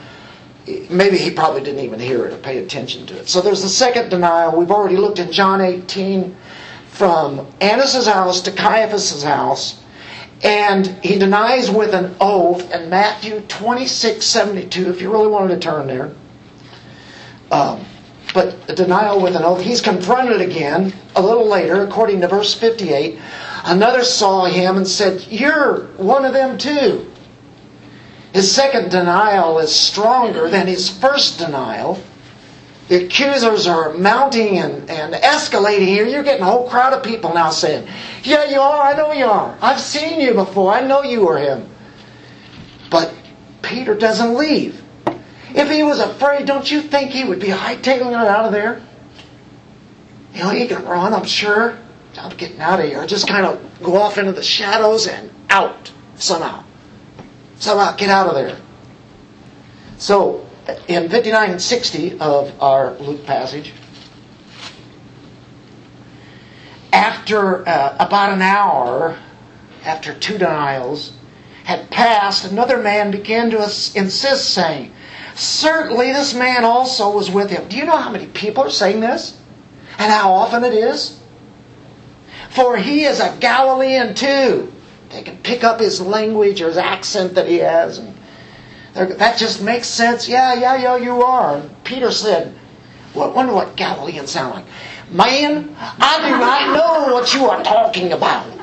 Maybe 0.89 1.19
he 1.19 1.31
probably 1.31 1.63
didn't 1.63 1.81
even 1.81 1.99
hear 1.99 2.25
it 2.27 2.33
or 2.33 2.37
pay 2.37 2.59
attention 2.59 3.05
to 3.07 3.19
it. 3.19 3.29
So 3.29 3.41
there's 3.41 3.63
the 3.63 3.69
second 3.69 4.11
denial. 4.11 4.57
We've 4.57 4.71
already 4.71 4.97
looked 4.97 5.19
in 5.19 5.33
John 5.33 5.61
18 5.61 6.37
from 6.87 7.49
Annas' 7.61 8.07
house 8.07 8.43
to 8.43 8.53
Caiaphas' 8.53 9.25
house. 9.25 9.82
And 10.43 10.87
he 11.05 11.19
denies 11.19 11.71
with 11.71 11.95
an 11.95 12.17
oath 12.21 12.73
in 12.73 12.91
Matthew 12.91 13.41
26 13.43 14.25
72, 14.25 14.91
if 14.91 15.01
you 15.01 15.11
really 15.11 15.29
wanted 15.29 15.55
to 15.55 15.61
turn 15.61 15.87
there. 15.87 16.13
Um, 17.51 17.85
but 18.35 18.67
denial 18.75 19.21
with 19.21 19.37
an 19.37 19.45
oath. 19.45 19.61
He's 19.61 19.81
confronted 19.81 20.41
again 20.41 20.93
a 21.15 21.23
little 21.23 21.47
later, 21.47 21.83
according 21.83 22.23
to 22.23 22.29
verse 22.29 22.55
58. 22.55 23.19
Another 23.65 24.03
saw 24.03 24.47
him 24.47 24.79
and 24.79 24.89
said, 24.89 25.27
You're 25.29 25.87
one 25.97 26.25
of 26.25 26.33
them 26.33 26.59
too. 26.59 27.11
His 28.33 28.51
second 28.51 28.91
denial 28.91 29.59
is 29.59 29.75
stronger 29.75 30.49
than 30.49 30.67
his 30.67 30.89
first 30.89 31.39
denial. 31.39 32.03
The 32.93 33.07
accusers 33.07 33.67
are 33.67 33.95
mounting 33.95 34.59
and, 34.59 34.91
and 34.91 35.15
escalating 35.15 35.87
here. 35.87 36.07
You're 36.07 36.23
getting 36.23 36.43
a 36.43 36.45
whole 36.45 36.69
crowd 36.69 36.93
of 36.93 37.03
people 37.03 37.33
now 37.33 37.49
saying, 37.49 37.89
Yeah, 38.23 38.45
you 38.45 38.61
are. 38.61 38.83
I 38.83 38.95
know 38.95 39.13
you 39.13 39.25
are. 39.25 39.57
I've 39.63 39.81
seen 39.81 40.21
you 40.21 40.35
before. 40.35 40.75
I 40.75 40.83
know 40.83 41.03
you 41.03 41.25
were 41.25 41.39
him. 41.39 41.71
But 42.91 43.15
Peter 43.63 43.95
doesn't 43.95 44.35
leave. 44.35 44.83
If 45.55 45.71
he 45.71 45.83
was 45.83 46.01
afraid, 46.01 46.45
don't 46.45 46.71
you 46.71 46.83
think 46.83 47.13
he 47.13 47.25
would 47.25 47.41
be 47.41 47.47
hightailing 47.47 48.11
it 48.11 48.29
out 48.29 48.45
of 48.45 48.53
there? 48.53 48.83
You 50.35 50.41
know, 50.41 50.51
he 50.51 50.67
can 50.67 50.85
run, 50.85 51.15
I'm 51.15 51.25
sure. 51.25 51.79
I'm 52.19 52.37
getting 52.37 52.61
out 52.61 52.79
of 52.79 52.85
here. 52.85 53.07
Just 53.07 53.27
kind 53.27 53.47
of 53.47 53.83
go 53.83 53.97
off 53.97 54.19
into 54.19 54.33
the 54.33 54.43
shadows 54.43 55.07
and 55.07 55.31
out 55.49 55.91
somehow. 56.17 56.63
Somehow 57.57 57.97
get 57.97 58.11
out 58.11 58.27
of 58.27 58.35
there. 58.35 58.61
So, 59.97 60.47
in 60.89 61.09
59 61.09 61.51
and 61.51 61.63
60 61.63 62.19
of 62.21 62.53
our 62.63 62.95
Luke 62.99 63.25
passage, 63.25 63.73
after 66.93 67.67
uh, 67.69 67.97
about 67.99 68.33
an 68.33 68.43
hour, 68.43 69.19
after 69.85 70.15
two 70.15 70.39
denials 70.39 71.13
had 71.65 71.91
passed, 71.91 72.45
another 72.45 72.79
man 72.79 73.11
began 73.11 73.51
to 73.51 73.63
insist, 73.63 74.51
saying, 74.51 74.93
Certainly 75.35 76.13
this 76.13 76.35
man 76.35 76.65
also 76.65 77.11
was 77.11 77.31
with 77.31 77.51
him. 77.51 77.69
Do 77.69 77.77
you 77.77 77.87
know 77.87 77.97
how 77.97 78.11
many 78.11 78.27
people 78.27 78.65
are 78.65 78.71
saying 78.71 79.01
this? 79.01 79.39
And 79.99 80.13
how 80.13 80.33
often 80.33 80.65
it 80.65 80.75
is? 80.75 81.19
For 82.51 82.77
he 82.77 83.05
is 83.05 83.21
a 83.21 83.37
Galilean 83.41 84.15
too. 84.15 84.73
They 85.09 85.23
can 85.23 85.39
pick 85.39 85.65
up 85.65 85.81
his 85.81 86.01
language 86.01 86.61
or 86.61 86.69
his 86.69 86.77
accent 86.77 87.35
that 87.35 87.49
he 87.49 87.59
has. 87.59 88.01
That 88.95 89.39
just 89.39 89.63
makes 89.63 89.89
sense. 89.89 90.29
Yeah, 90.29 90.55
yeah, 90.55 90.77
yeah, 90.77 90.97
you 90.97 91.23
are. 91.23 91.63
Peter 91.85 92.11
said, 92.11 92.55
well, 93.15 93.33
wonder 93.33 93.53
what 93.53 93.77
Galileans 93.77 94.31
sound 94.31 94.55
like. 94.55 94.65
Man, 95.11 95.75
I 95.79 96.19
do 96.23 96.39
not 96.39 96.75
know 96.75 97.13
what 97.15 97.35
you 97.35 97.45
are 97.47 97.63
talking 97.63 98.13
about. 98.13 98.47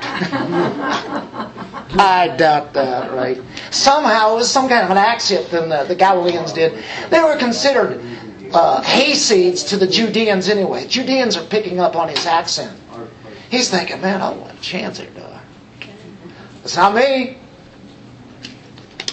I 1.92 2.34
doubt 2.36 2.72
that, 2.74 3.12
right? 3.12 3.40
Somehow 3.70 4.32
it 4.32 4.36
was 4.36 4.50
some 4.50 4.68
kind 4.68 4.84
of 4.84 4.90
an 4.90 4.96
accent 4.96 5.50
than 5.50 5.68
the, 5.68 5.84
the 5.84 5.94
Galileans 5.94 6.52
did. 6.52 6.82
They 7.10 7.20
were 7.20 7.36
considered 7.36 8.00
uh, 8.52 8.82
hayseeds 8.82 9.68
to 9.68 9.76
the 9.76 9.86
Judeans 9.86 10.48
anyway. 10.48 10.86
Judeans 10.86 11.36
are 11.36 11.44
picking 11.44 11.78
up 11.78 11.94
on 11.96 12.08
his 12.08 12.26
accent. 12.26 12.76
He's 13.50 13.70
thinking, 13.70 14.00
man, 14.00 14.20
I 14.20 14.30
want 14.32 14.56
a 14.56 14.60
chance 14.60 14.98
here, 14.98 15.10
do 15.10 15.22
I? 15.22 15.40
It's 16.64 16.76
not 16.76 16.94
me. 16.94 17.36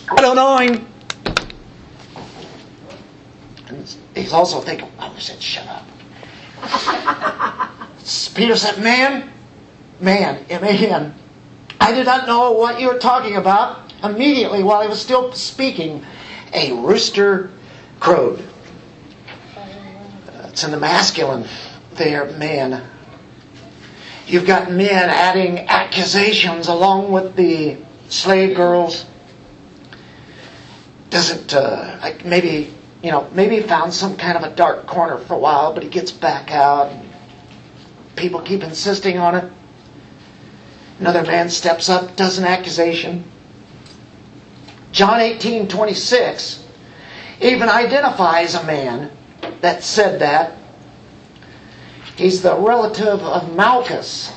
I 0.10 0.16
don't 0.16 0.36
know 0.36 0.58
him. 0.58 0.88
And 3.68 3.96
he's 4.16 4.34
also 4.34 4.62
thinking, 4.62 4.90
I 4.98 5.10
wish 5.14 5.30
I'd 5.30 5.42
shut 5.42 5.68
up. 5.68 5.86
Peter 8.36 8.56
said, 8.56 8.82
Man, 8.82 9.30
man, 10.00 10.46
M-A-N, 10.50 11.14
I 11.80 11.92
did 11.92 12.06
not 12.06 12.28
know 12.28 12.54
what 12.54 12.80
you 12.80 12.88
were 12.88 13.00
talking 13.00 13.36
about. 13.36 13.94
Immediately, 14.04 14.64
while 14.64 14.82
he 14.82 14.88
was 14.88 15.02
still 15.02 15.34
speaking, 15.34 16.06
a 16.54 16.72
rooster 16.74 17.50
crowed. 18.00 18.44
It's 20.46 20.64
in 20.64 20.72
the 20.72 20.80
masculine 20.80 21.46
there, 21.94 22.26
man. 22.38 22.84
You've 24.28 24.46
got 24.46 24.72
men 24.72 25.10
adding 25.10 25.60
accusations 25.70 26.68
along 26.68 27.12
with 27.12 27.36
the 27.36 27.78
slave 28.10 28.56
girls. 28.56 29.06
Doesn't, 31.10 31.54
uh, 31.54 32.14
maybe, 32.26 32.74
you 33.02 33.12
know, 33.12 33.30
maybe 33.34 33.58
he 33.58 33.62
found 33.62 33.94
some 33.94 34.18
kind 34.18 34.38
of 34.38 34.44
a 34.44 34.56
dark 34.56 34.88
corner 34.88 35.18
for 35.18 35.36
a 35.36 35.40
while, 35.40 35.74
but 35.74 35.84
he 35.84 35.90
gets 35.90 36.12
back 36.12 36.52
out. 36.52 36.92
People 38.16 38.42
keep 38.42 38.64
insisting 38.64 39.18
on 39.18 39.36
it. 39.36 39.52
Another 41.00 41.24
man 41.24 41.50
steps 41.50 41.90
up, 41.90 42.16
does 42.16 42.40
an 42.40 42.46
accusation. 42.46 43.24
John 44.92 45.20
18, 45.20 45.68
26 45.68 46.64
even 47.42 47.70
identifies 47.70 48.56
a 48.56 48.64
man 48.64 49.12
that 49.62 49.84
said 49.84 50.20
that. 50.22 50.58
He's 52.16 52.42
the 52.42 52.56
relative 52.56 53.22
of 53.22 53.56
Malchus. 53.56 54.34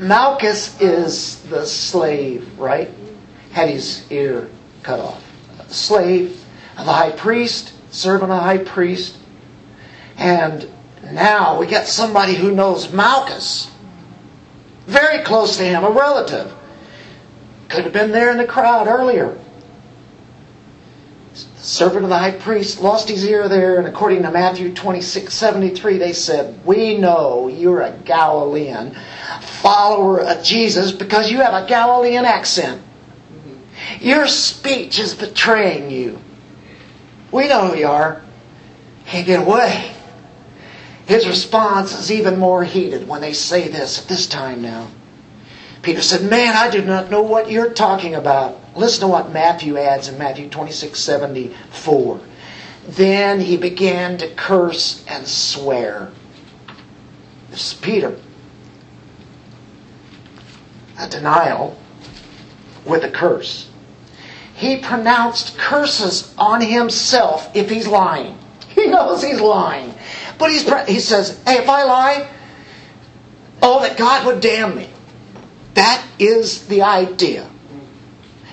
Malchus 0.00 0.80
is 0.80 1.42
the 1.42 1.64
slave, 1.64 2.58
right? 2.58 2.90
Had 3.52 3.68
his 3.68 4.10
ear 4.10 4.50
cut 4.82 4.98
off. 4.98 5.22
Slave 5.68 6.44
of 6.76 6.86
the 6.86 6.92
high 6.92 7.12
priest, 7.12 7.69
of 8.22 8.28
the 8.28 8.36
high 8.36 8.58
priest. 8.58 9.18
And 10.16 10.70
now 11.12 11.58
we 11.58 11.66
got 11.66 11.86
somebody 11.86 12.34
who 12.34 12.52
knows 12.52 12.92
Malchus. 12.92 13.70
Very 14.86 15.22
close 15.24 15.56
to 15.56 15.64
him, 15.64 15.84
a 15.84 15.90
relative. 15.90 16.52
Could 17.68 17.84
have 17.84 17.92
been 17.92 18.10
there 18.10 18.30
in 18.30 18.38
the 18.38 18.46
crowd 18.46 18.88
earlier. 18.88 19.38
The 21.32 21.66
servant 21.66 22.04
of 22.04 22.10
the 22.10 22.18
high 22.18 22.32
priest 22.32 22.80
lost 22.80 23.08
his 23.08 23.24
ear 23.24 23.48
there, 23.48 23.78
and 23.78 23.86
according 23.86 24.22
to 24.22 24.30
Matthew 24.30 24.74
26 24.74 25.32
73, 25.32 25.98
they 25.98 26.12
said, 26.12 26.64
We 26.64 26.98
know 26.98 27.48
you're 27.48 27.82
a 27.82 27.96
Galilean, 28.04 28.96
follower 29.40 30.20
of 30.20 30.42
Jesus, 30.42 30.90
because 30.90 31.30
you 31.30 31.38
have 31.38 31.54
a 31.54 31.68
Galilean 31.68 32.24
accent. 32.24 32.82
Your 34.00 34.26
speech 34.26 34.98
is 34.98 35.14
betraying 35.14 35.90
you. 35.90 36.18
We 37.32 37.48
know 37.48 37.68
who 37.68 37.76
you 37.78 37.86
are. 37.86 38.22
Can't 39.06 39.26
get 39.26 39.46
away. 39.46 39.92
His 41.06 41.26
response 41.26 41.98
is 41.98 42.12
even 42.12 42.38
more 42.38 42.62
heated 42.64 43.08
when 43.08 43.20
they 43.20 43.32
say 43.32 43.68
this 43.68 44.00
at 44.00 44.08
this 44.08 44.26
time 44.26 44.62
now. 44.62 44.88
Peter 45.82 46.02
said, 46.02 46.22
Man, 46.22 46.54
I 46.54 46.70
do 46.70 46.82
not 46.82 47.10
know 47.10 47.22
what 47.22 47.50
you're 47.50 47.72
talking 47.72 48.14
about. 48.14 48.58
Listen 48.76 49.02
to 49.02 49.08
what 49.08 49.32
Matthew 49.32 49.78
adds 49.78 50.08
in 50.08 50.18
Matthew 50.18 50.48
26 50.48 50.98
74. 50.98 52.20
Then 52.86 53.40
he 53.40 53.56
began 53.56 54.18
to 54.18 54.28
curse 54.34 55.04
and 55.08 55.26
swear. 55.26 56.10
This 57.50 57.72
is 57.72 57.78
Peter. 57.78 58.16
A 60.98 61.08
denial 61.08 61.78
with 62.84 63.04
a 63.04 63.10
curse. 63.10 63.69
He 64.60 64.76
pronounced 64.76 65.56
curses 65.56 66.34
on 66.36 66.60
himself 66.60 67.50
if 67.56 67.70
he's 67.70 67.88
lying. 67.88 68.38
He 68.74 68.86
knows 68.86 69.22
he's 69.22 69.40
lying. 69.40 69.94
But 70.38 70.50
he's, 70.50 70.62
he 70.86 71.00
says, 71.00 71.42
hey, 71.44 71.58
if 71.58 71.68
I 71.68 71.82
lie, 71.82 72.28
oh, 73.60 73.80
that 73.80 73.98
God 73.98 74.24
would 74.26 74.40
damn 74.40 74.76
me. 74.76 74.88
That 75.74 76.02
is 76.18 76.66
the 76.66 76.82
idea. 76.82 77.50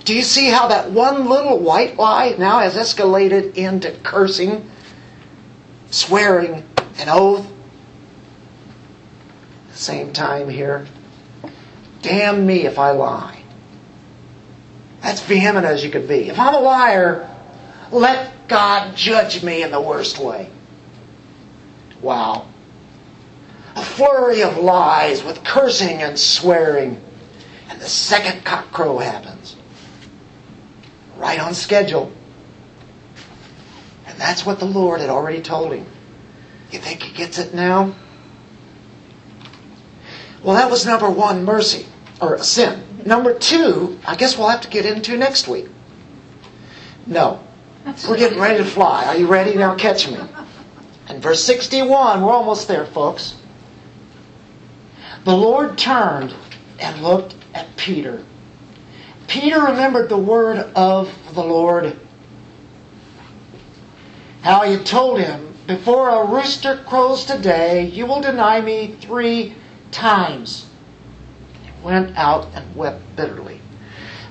Do 0.04 0.16
you 0.16 0.24
see 0.24 0.48
how 0.48 0.70
that 0.70 0.92
one 0.92 1.30
little 1.30 1.60
white 1.60 1.98
lie 1.98 2.36
now 2.38 2.60
has 2.60 2.76
escalated 2.76 3.56
into 3.56 3.92
cursing, 4.04 4.70
swearing, 5.92 6.68
an 6.98 7.10
oath? 7.10 7.50
Same 9.74 10.12
time 10.14 10.50
here, 10.50 10.88
damn 12.02 12.46
me 12.46 12.66
if 12.66 12.80
I 12.80 12.92
lie. 12.92 13.37
That's 15.08 15.22
vehement 15.22 15.66
as 15.66 15.86
you 15.86 15.90
could 15.90 16.06
be. 16.06 16.28
If 16.28 16.38
I'm 16.38 16.54
a 16.54 16.60
liar, 16.60 17.30
Let 17.94 18.50
God 18.50 18.94
judge 18.98 19.42
me 19.42 19.64
in 19.64 19.72
the 19.72 19.80
worst 19.80 20.20
way. 20.20 20.50
Wow. 22.02 22.46
A 23.78 23.82
flurry 23.82 24.44
of 24.44 24.58
lies 24.58 25.24
with 25.24 25.46
cursing 25.46 26.02
and 26.02 26.20
swearing. 26.20 27.02
And 27.70 27.80
the 27.80 27.88
second 27.88 28.44
cockcrow 28.44 29.02
happens. 29.02 29.56
Right 31.16 31.40
on 31.40 31.54
schedule. 31.54 32.12
And 34.08 34.20
that's 34.20 34.46
what 34.46 34.60
the 34.60 34.66
Lord 34.66 35.00
had 35.00 35.10
already 35.10 35.42
told 35.42 35.72
him. 35.72 35.86
You 36.70 36.80
think 36.80 37.02
he 37.02 37.14
gets 37.14 37.40
it 37.40 37.54
now? 37.54 37.96
Well, 40.44 40.58
that 40.58 40.70
was 40.70 40.86
number 40.86 41.10
one, 41.10 41.46
mercy, 41.46 41.86
or 42.20 42.38
sin. 42.40 42.87
Number 43.08 43.34
two, 43.34 43.98
I 44.06 44.18
guess 44.18 44.38
we'll 44.38 44.50
have 44.50 44.60
to 44.60 44.70
get 44.70 44.86
into 44.86 45.16
next 45.16 45.48
week. 45.48 45.70
No. 47.06 47.42
We're 48.06 48.18
getting 48.18 48.38
ready 48.38 48.58
to 48.58 48.70
fly. 48.70 49.06
Are 49.06 49.16
you 49.16 49.28
ready? 49.28 49.56
Now 49.56 49.76
catch 49.76 50.12
me. 50.12 50.20
And 51.08 51.24
verse 51.24 51.42
61, 51.42 52.22
we're 52.22 52.34
almost 52.34 52.68
there, 52.68 52.86
folks. 52.86 53.38
The 55.24 55.32
Lord 55.32 55.78
turned 55.78 56.34
and 56.80 57.02
looked 57.02 57.36
at 57.54 57.74
Peter. 57.78 58.26
Peter 59.28 59.62
remembered 59.62 60.10
the 60.10 60.18
word 60.18 60.58
of 60.76 61.10
the 61.34 61.46
Lord. 61.46 61.98
How 64.42 64.66
he 64.66 64.74
had 64.74 64.86
told 64.86 65.22
him, 65.22 65.56
Before 65.66 66.10
a 66.10 66.28
rooster 66.28 66.84
crows 66.86 67.24
today, 67.24 67.86
you 67.86 68.06
will 68.06 68.20
deny 68.20 68.60
me 68.60 68.98
three 69.00 69.56
times. 69.92 70.67
He 71.88 71.94
went 71.94 72.18
out 72.18 72.50
and 72.54 72.76
wept 72.76 73.16
bitterly. 73.16 73.62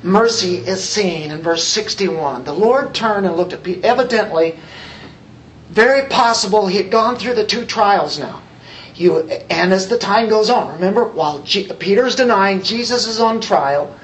Mercy 0.02 0.58
is 0.58 0.86
seen 0.86 1.30
in 1.30 1.40
verse 1.40 1.64
61. 1.64 2.44
The 2.44 2.52
Lord 2.52 2.94
turned 2.94 3.24
and 3.24 3.34
looked 3.34 3.54
at 3.54 3.62
Peter. 3.62 3.80
Evidently, 3.82 4.58
very 5.70 6.06
possible 6.10 6.66
he 6.66 6.76
had 6.76 6.90
gone 6.90 7.16
through 7.16 7.34
the 7.34 7.46
two 7.46 7.64
trials 7.64 8.18
now. 8.18 8.42
You, 8.94 9.20
and 9.48 9.72
as 9.72 9.88
the 9.88 9.96
time 9.96 10.28
goes 10.28 10.50
on, 10.50 10.74
remember, 10.74 11.04
while 11.04 11.40
Peter's 11.40 12.14
denying, 12.14 12.62
Jesus 12.62 13.06
is 13.06 13.20
on 13.20 13.40
trial. 13.40 13.98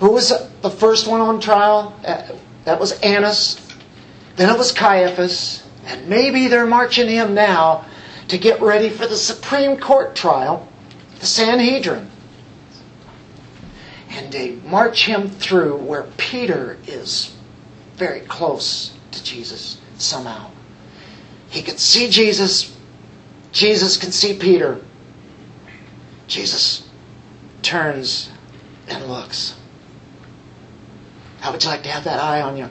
Who 0.00 0.10
was 0.10 0.32
the 0.62 0.70
first 0.70 1.06
one 1.06 1.20
on 1.20 1.40
trial? 1.40 1.94
Uh, 2.04 2.32
that 2.64 2.80
was 2.80 2.98
Annas. 3.00 3.64
Then 4.34 4.52
it 4.52 4.58
was 4.58 4.72
Caiaphas. 4.72 5.62
And 5.84 6.08
maybe 6.08 6.48
they're 6.48 6.66
marching 6.66 7.08
him 7.08 7.32
now 7.32 7.84
to 8.26 8.36
get 8.36 8.60
ready 8.60 8.90
for 8.90 9.06
the 9.06 9.16
Supreme 9.16 9.78
Court 9.78 10.16
trial, 10.16 10.66
the 11.20 11.26
Sanhedrin. 11.26 12.10
And 14.16 14.32
they 14.32 14.52
march 14.52 15.04
him 15.04 15.28
through 15.28 15.76
where 15.76 16.04
Peter 16.16 16.78
is 16.86 17.36
very 17.96 18.20
close 18.20 18.96
to 19.10 19.22
Jesus 19.22 19.78
somehow. 19.98 20.50
He 21.50 21.60
could 21.60 21.78
see 21.78 22.08
Jesus. 22.08 22.74
Jesus 23.52 23.98
can 23.98 24.10
see 24.12 24.38
Peter. 24.38 24.80
Jesus 26.28 26.88
turns 27.60 28.30
and 28.88 29.06
looks. 29.06 29.54
How 31.40 31.52
would 31.52 31.62
you 31.62 31.68
like 31.68 31.82
to 31.82 31.90
have 31.90 32.04
that 32.04 32.18
eye 32.18 32.40
on 32.40 32.56
you? 32.56 32.70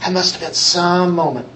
That 0.00 0.12
must 0.12 0.34
have 0.34 0.42
been 0.42 0.54
some 0.54 1.14
moment. 1.14 1.48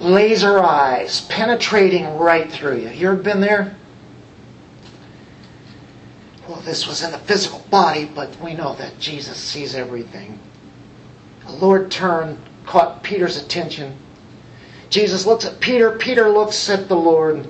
Laser 0.00 0.58
eyes 0.58 1.20
penetrating 1.22 2.18
right 2.18 2.50
through 2.50 2.78
you. 2.78 2.88
You 2.88 3.12
ever 3.12 3.22
been 3.22 3.40
there? 3.40 3.77
Well, 6.48 6.60
this 6.62 6.86
was 6.86 7.02
in 7.02 7.12
the 7.12 7.18
physical 7.18 7.62
body, 7.70 8.06
but 8.06 8.40
we 8.40 8.54
know 8.54 8.74
that 8.76 8.98
Jesus 8.98 9.36
sees 9.36 9.74
everything. 9.74 10.38
The 11.44 11.52
Lord 11.52 11.90
turned, 11.90 12.38
caught 12.64 13.02
Peter's 13.02 13.36
attention. 13.36 13.98
Jesus 14.88 15.26
looks 15.26 15.44
at 15.44 15.60
Peter, 15.60 15.90
Peter 15.92 16.30
looks 16.30 16.70
at 16.70 16.88
the 16.88 16.96
Lord. 16.96 17.46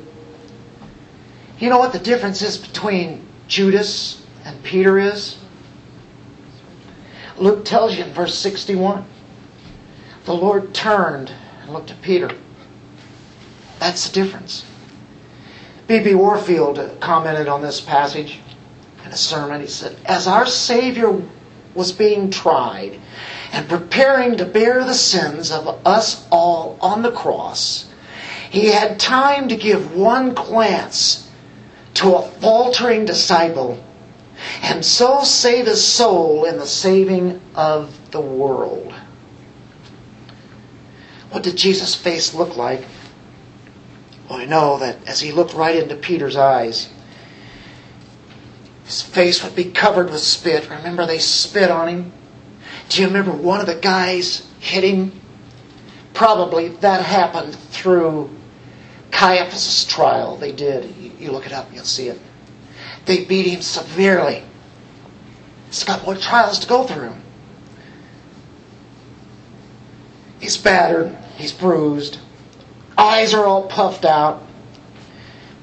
You 1.60 1.70
know 1.70 1.78
what 1.78 1.92
the 1.92 2.00
difference 2.00 2.42
is 2.42 2.58
between 2.58 3.24
Judas 3.46 4.26
and 4.44 4.60
Peter 4.64 4.98
is? 4.98 5.38
Luke 7.36 7.64
tells 7.64 7.96
you 7.96 8.02
in 8.02 8.12
verse 8.12 8.34
61. 8.34 9.04
The 10.24 10.34
Lord 10.34 10.74
turned 10.74 11.32
and 11.62 11.72
looked 11.72 11.92
at 11.92 12.02
Peter. 12.02 12.32
That's 13.78 14.08
the 14.08 14.12
difference. 14.12 14.64
B.B. 15.86 16.16
Warfield 16.16 16.98
commented 17.00 17.46
on 17.46 17.62
this 17.62 17.80
passage 17.80 18.40
in 19.04 19.12
a 19.12 19.16
sermon. 19.16 19.60
He 19.60 19.66
said, 19.66 19.96
As 20.04 20.26
our 20.26 20.46
Savior 20.46 21.22
was 21.74 21.92
being 21.92 22.30
tried 22.30 22.98
and 23.52 23.68
preparing 23.68 24.36
to 24.36 24.44
bear 24.44 24.84
the 24.84 24.94
sins 24.94 25.50
of 25.50 25.86
us 25.86 26.26
all 26.30 26.76
on 26.80 27.02
the 27.02 27.12
cross, 27.12 27.88
he 28.50 28.66
had 28.66 28.98
time 28.98 29.48
to 29.48 29.56
give 29.56 29.94
one 29.94 30.34
glance 30.34 31.30
to 31.94 32.14
a 32.14 32.22
faltering 32.22 33.04
disciple 33.04 33.82
and 34.62 34.84
so 34.84 35.22
save 35.22 35.66
his 35.66 35.84
soul 35.84 36.44
in 36.44 36.58
the 36.58 36.66
saving 36.66 37.40
of 37.54 38.10
the 38.10 38.20
world. 38.20 38.94
What 41.30 41.42
did 41.42 41.56
Jesus' 41.56 41.94
face 41.94 42.34
look 42.34 42.56
like? 42.56 42.84
Well, 44.28 44.38
we 44.38 44.46
know 44.46 44.78
that 44.78 44.96
as 45.06 45.20
he 45.20 45.32
looked 45.32 45.54
right 45.54 45.76
into 45.76 45.96
Peter's 45.96 46.36
eyes, 46.36 46.88
his 48.88 49.02
face 49.02 49.44
would 49.44 49.54
be 49.54 49.66
covered 49.66 50.08
with 50.08 50.22
spit. 50.22 50.70
Remember, 50.70 51.04
they 51.04 51.18
spit 51.18 51.70
on 51.70 51.88
him? 51.88 52.12
Do 52.88 53.02
you 53.02 53.08
remember 53.08 53.32
one 53.32 53.60
of 53.60 53.66
the 53.66 53.74
guys 53.74 54.48
hit 54.60 54.82
him? 54.82 55.12
Probably 56.14 56.68
that 56.68 57.04
happened 57.04 57.54
through 57.54 58.30
Caiaphas' 59.10 59.84
trial. 59.84 60.38
They 60.38 60.52
did. 60.52 60.96
You 61.18 61.32
look 61.32 61.44
it 61.44 61.52
up 61.52 61.68
you'll 61.70 61.84
see 61.84 62.08
it. 62.08 62.18
They 63.04 63.26
beat 63.26 63.46
him 63.46 63.60
severely. 63.60 64.42
He's 65.66 65.84
got 65.84 66.02
more 66.06 66.16
trials 66.16 66.58
to 66.60 66.66
go 66.66 66.84
through. 66.84 67.12
He's 70.40 70.56
battered. 70.56 71.14
He's 71.36 71.52
bruised. 71.52 72.16
Eyes 72.96 73.34
are 73.34 73.44
all 73.44 73.68
puffed 73.68 74.06
out. 74.06 74.42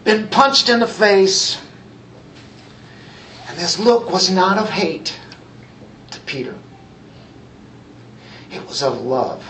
Been 0.04 0.28
punched 0.28 0.70
in 0.70 0.80
the 0.80 0.88
face. 0.88 1.60
And 3.56 3.64
this 3.64 3.80
look 3.80 4.12
was 4.12 4.30
not 4.30 4.58
of 4.58 4.70
hate 4.70 5.18
to 6.12 6.20
Peter. 6.20 6.60
It 8.52 8.68
was 8.68 8.84
of 8.84 9.00
love. 9.00 9.50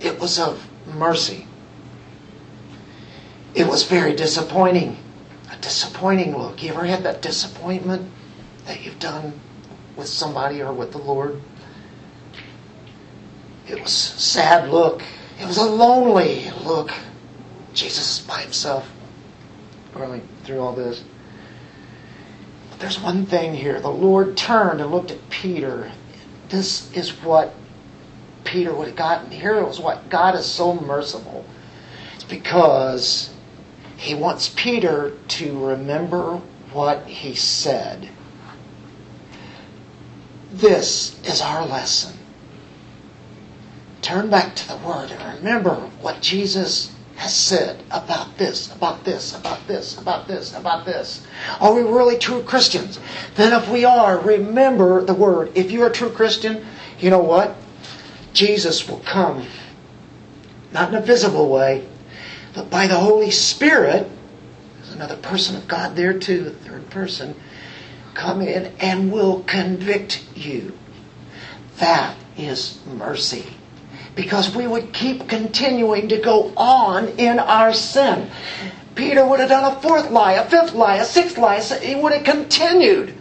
It 0.00 0.18
was 0.18 0.40
of 0.40 0.68
mercy. 0.96 1.46
It 3.54 3.68
was 3.68 3.84
very 3.84 4.16
disappointing. 4.16 4.96
A 5.52 5.56
disappointing 5.58 6.36
look. 6.36 6.64
You 6.64 6.72
ever 6.72 6.84
had 6.84 7.04
that 7.04 7.22
disappointment 7.22 8.10
that 8.66 8.84
you've 8.84 8.98
done 8.98 9.38
with 9.96 10.08
somebody 10.08 10.60
or 10.60 10.72
with 10.72 10.90
the 10.90 10.98
Lord? 10.98 11.40
It 13.68 13.80
was 13.80 13.92
sad 13.92 14.68
look. 14.68 15.00
It 15.40 15.46
was 15.46 15.58
a 15.58 15.64
lonely 15.64 16.50
look. 16.64 16.90
Jesus 17.72 18.18
is 18.18 18.26
by 18.26 18.40
himself 18.40 18.90
going 19.94 20.26
through 20.42 20.58
all 20.58 20.72
this. 20.72 21.04
There's 22.80 22.98
one 22.98 23.26
thing 23.26 23.54
here. 23.54 23.78
The 23.78 23.90
Lord 23.90 24.38
turned 24.38 24.80
and 24.80 24.90
looked 24.90 25.10
at 25.10 25.28
Peter. 25.28 25.92
This 26.48 26.90
is 26.94 27.10
what 27.22 27.54
Peter 28.42 28.74
would 28.74 28.88
have 28.88 28.96
gotten. 28.96 29.30
Here 29.30 29.62
was 29.62 29.78
what 29.78 30.08
God 30.08 30.34
is 30.34 30.46
so 30.46 30.74
merciful. 30.74 31.44
It's 32.14 32.24
because 32.24 33.34
he 33.98 34.14
wants 34.14 34.52
Peter 34.56 35.12
to 35.28 35.66
remember 35.66 36.40
what 36.72 37.06
he 37.06 37.34
said. 37.34 38.08
This 40.50 41.20
is 41.22 41.42
our 41.42 41.66
lesson. 41.66 42.18
Turn 44.00 44.30
back 44.30 44.56
to 44.56 44.68
the 44.68 44.78
Word 44.78 45.10
and 45.10 45.36
remember 45.38 45.74
what 46.00 46.22
Jesus 46.22 46.94
has 47.20 47.36
said 47.36 47.82
about 47.90 48.38
this, 48.38 48.74
about 48.74 49.04
this, 49.04 49.36
about 49.36 49.66
this, 49.68 49.98
about 49.98 50.26
this, 50.26 50.56
about 50.56 50.86
this. 50.86 51.22
Are 51.60 51.74
we 51.74 51.82
really 51.82 52.16
true 52.16 52.42
Christians? 52.42 52.98
Then, 53.34 53.52
if 53.52 53.68
we 53.68 53.84
are, 53.84 54.18
remember 54.18 55.04
the 55.04 55.12
Word. 55.12 55.52
If 55.54 55.70
you're 55.70 55.88
a 55.88 55.92
true 55.92 56.08
Christian, 56.08 56.64
you 56.98 57.10
know 57.10 57.20
what? 57.20 57.56
Jesus 58.32 58.88
will 58.88 59.00
come. 59.00 59.46
Not 60.72 60.88
in 60.88 60.94
a 60.94 61.02
visible 61.02 61.50
way, 61.50 61.86
but 62.54 62.70
by 62.70 62.86
the 62.86 62.98
Holy 62.98 63.30
Spirit. 63.30 64.10
There's 64.76 64.94
another 64.94 65.18
person 65.18 65.56
of 65.56 65.68
God 65.68 65.96
there 65.96 66.18
too, 66.18 66.42
the 66.42 66.52
third 66.52 66.88
person. 66.88 67.34
Come 68.14 68.40
in 68.40 68.72
and 68.80 69.12
will 69.12 69.42
convict 69.42 70.24
you. 70.34 70.72
That 71.76 72.16
is 72.38 72.78
mercy 72.86 73.59
because 74.14 74.54
we 74.54 74.66
would 74.66 74.92
keep 74.92 75.28
continuing 75.28 76.08
to 76.08 76.18
go 76.18 76.52
on 76.56 77.08
in 77.18 77.38
our 77.38 77.72
sin. 77.72 78.30
Peter 78.94 79.26
would 79.26 79.40
have 79.40 79.48
done 79.48 79.72
a 79.72 79.80
fourth 79.80 80.10
lie, 80.10 80.32
a 80.32 80.48
fifth 80.48 80.74
lie, 80.74 80.96
a 80.96 81.04
sixth 81.04 81.38
lie. 81.38 81.60
He 81.60 81.94
would 81.94 82.12
have 82.12 82.24
continued. 82.24 83.14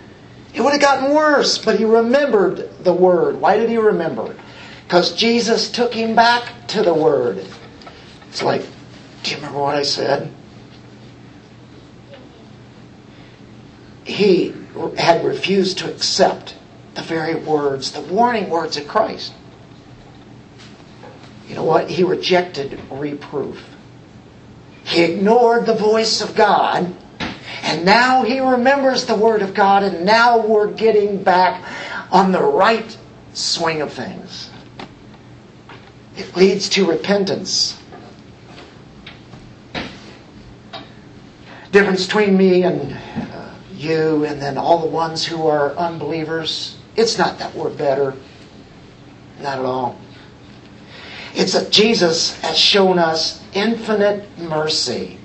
It 0.54 0.62
would 0.62 0.74
have 0.74 0.82
gotten 0.82 1.14
worse, 1.14 1.58
but 1.58 1.78
he 1.78 1.86
remembered 1.86 2.84
the 2.84 2.94
Word. 2.94 3.40
Why 3.40 3.58
did 3.58 3.70
he 3.70 3.78
remember? 3.78 4.36
Because 4.84 5.16
Jesus 5.16 5.70
took 5.72 5.94
him 5.94 6.16
back 6.16 6.68
to 6.70 6.82
the 6.82 6.94
Word. 6.94 7.46
It's 8.30 8.42
like, 8.42 8.66
do 9.24 9.32
you 9.32 9.38
remember 9.38 9.60
what 9.60 9.76
I 9.76 9.84
said? 9.84 10.34
He 14.04 14.56
had 14.98 15.24
refused 15.24 15.78
to 15.80 15.92
accept 15.92 16.56
the 16.96 17.04
very 17.04 17.36
words, 17.36 17.92
the 17.92 18.02
warning 18.02 18.50
words 18.50 18.76
of 18.76 18.88
Christ. 18.88 19.34
You 21.50 21.56
know 21.56 21.64
what? 21.64 21.90
He 21.90 22.04
rejected 22.04 22.80
reproof. 22.92 23.68
He 24.84 25.02
ignored 25.02 25.66
the 25.66 25.74
voice 25.74 26.22
of 26.22 26.36
God, 26.36 26.96
and 27.64 27.84
now 27.84 28.24
he 28.24 28.40
remembers 28.40 29.06
the 29.06 29.16
Word 29.16 29.42
of 29.42 29.56
God, 29.56 29.82
and 29.84 30.06
now 30.06 30.46
we're 30.46 30.72
getting 30.72 31.24
back 31.24 31.64
on 32.12 32.32
the 32.32 32.42
right 32.42 32.96
swing 33.34 33.82
of 33.82 33.92
things. 33.92 34.52
It 36.16 36.36
leads 36.36 36.70
to 36.70 36.86
repentance. 36.86 37.82
Difference 41.72 42.06
between 42.06 42.38
me 42.38 42.64
and 42.64 42.94
uh, 42.94 43.54
you, 43.74 44.26
and 44.26 44.42
then 44.42 44.58
all 44.58 44.80
the 44.80 44.88
ones 44.88 45.26
who 45.26 45.48
are 45.48 45.76
unbelievers, 45.78 46.78
it's 46.96 47.18
not 47.18 47.40
that 47.40 47.56
we're 47.56 47.70
better. 47.70 48.14
Not 49.40 49.60
at 49.60 49.66
all. 49.66 49.98
It's 51.34 51.54
that 51.54 51.72
Jesus 51.72 52.40
has 52.42 52.58
shown 52.58 53.00
us 53.00 53.44
infinite 53.54 54.26
mercy. 54.40 55.18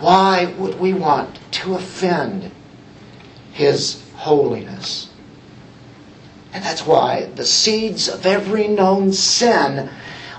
Why 0.00 0.52
would 0.58 0.78
we 0.78 0.92
want 0.92 1.38
to 1.52 1.74
offend 1.74 2.50
His 3.52 4.02
holiness? 4.16 5.10
And 6.52 6.64
that's 6.64 6.86
why 6.86 7.26
the 7.34 7.44
seeds 7.44 8.08
of 8.08 8.26
every 8.26 8.68
known 8.68 9.12
sin 9.12 9.90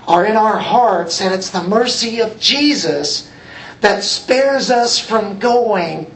are 0.06 0.24
in 0.24 0.36
our 0.36 0.58
hearts, 0.58 1.20
and 1.20 1.34
it's 1.34 1.50
the 1.50 1.62
mercy 1.62 2.20
of 2.20 2.38
Jesus 2.38 3.30
that 3.80 4.02
spares 4.02 4.70
us 4.70 4.98
from 4.98 5.38
going 5.38 6.10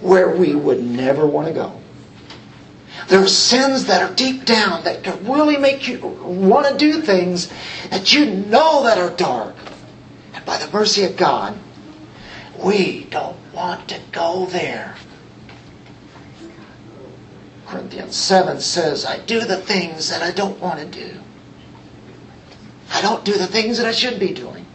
where 0.00 0.30
we 0.30 0.54
would 0.54 0.82
never 0.82 1.26
want 1.26 1.48
to 1.48 1.54
go. 1.54 1.77
There 3.08 3.22
are 3.22 3.28
sins 3.28 3.86
that 3.86 4.02
are 4.02 4.14
deep 4.14 4.44
down 4.44 4.84
that 4.84 5.02
can 5.02 5.24
really 5.26 5.56
make 5.56 5.88
you 5.88 5.98
want 5.98 6.68
to 6.68 6.76
do 6.76 7.00
things 7.00 7.50
that 7.88 8.12
you 8.12 8.26
know 8.26 8.82
that 8.84 8.98
are 8.98 9.16
dark. 9.16 9.54
And 10.34 10.44
by 10.44 10.58
the 10.58 10.70
mercy 10.70 11.04
of 11.04 11.16
God, 11.16 11.58
we 12.62 13.04
don't 13.04 13.38
want 13.54 13.88
to 13.88 14.00
go 14.12 14.44
there. 14.46 14.94
Corinthians 17.66 18.14
7 18.14 18.60
says, 18.60 19.06
I 19.06 19.18
do 19.20 19.40
the 19.40 19.56
things 19.56 20.10
that 20.10 20.22
I 20.22 20.30
don't 20.30 20.60
want 20.60 20.78
to 20.80 20.86
do. 20.86 21.18
I 22.90 23.00
don't 23.00 23.24
do 23.24 23.32
the 23.32 23.46
things 23.46 23.78
that 23.78 23.86
I 23.86 23.92
should 23.92 24.20
be 24.20 24.34
doing. 24.34 24.66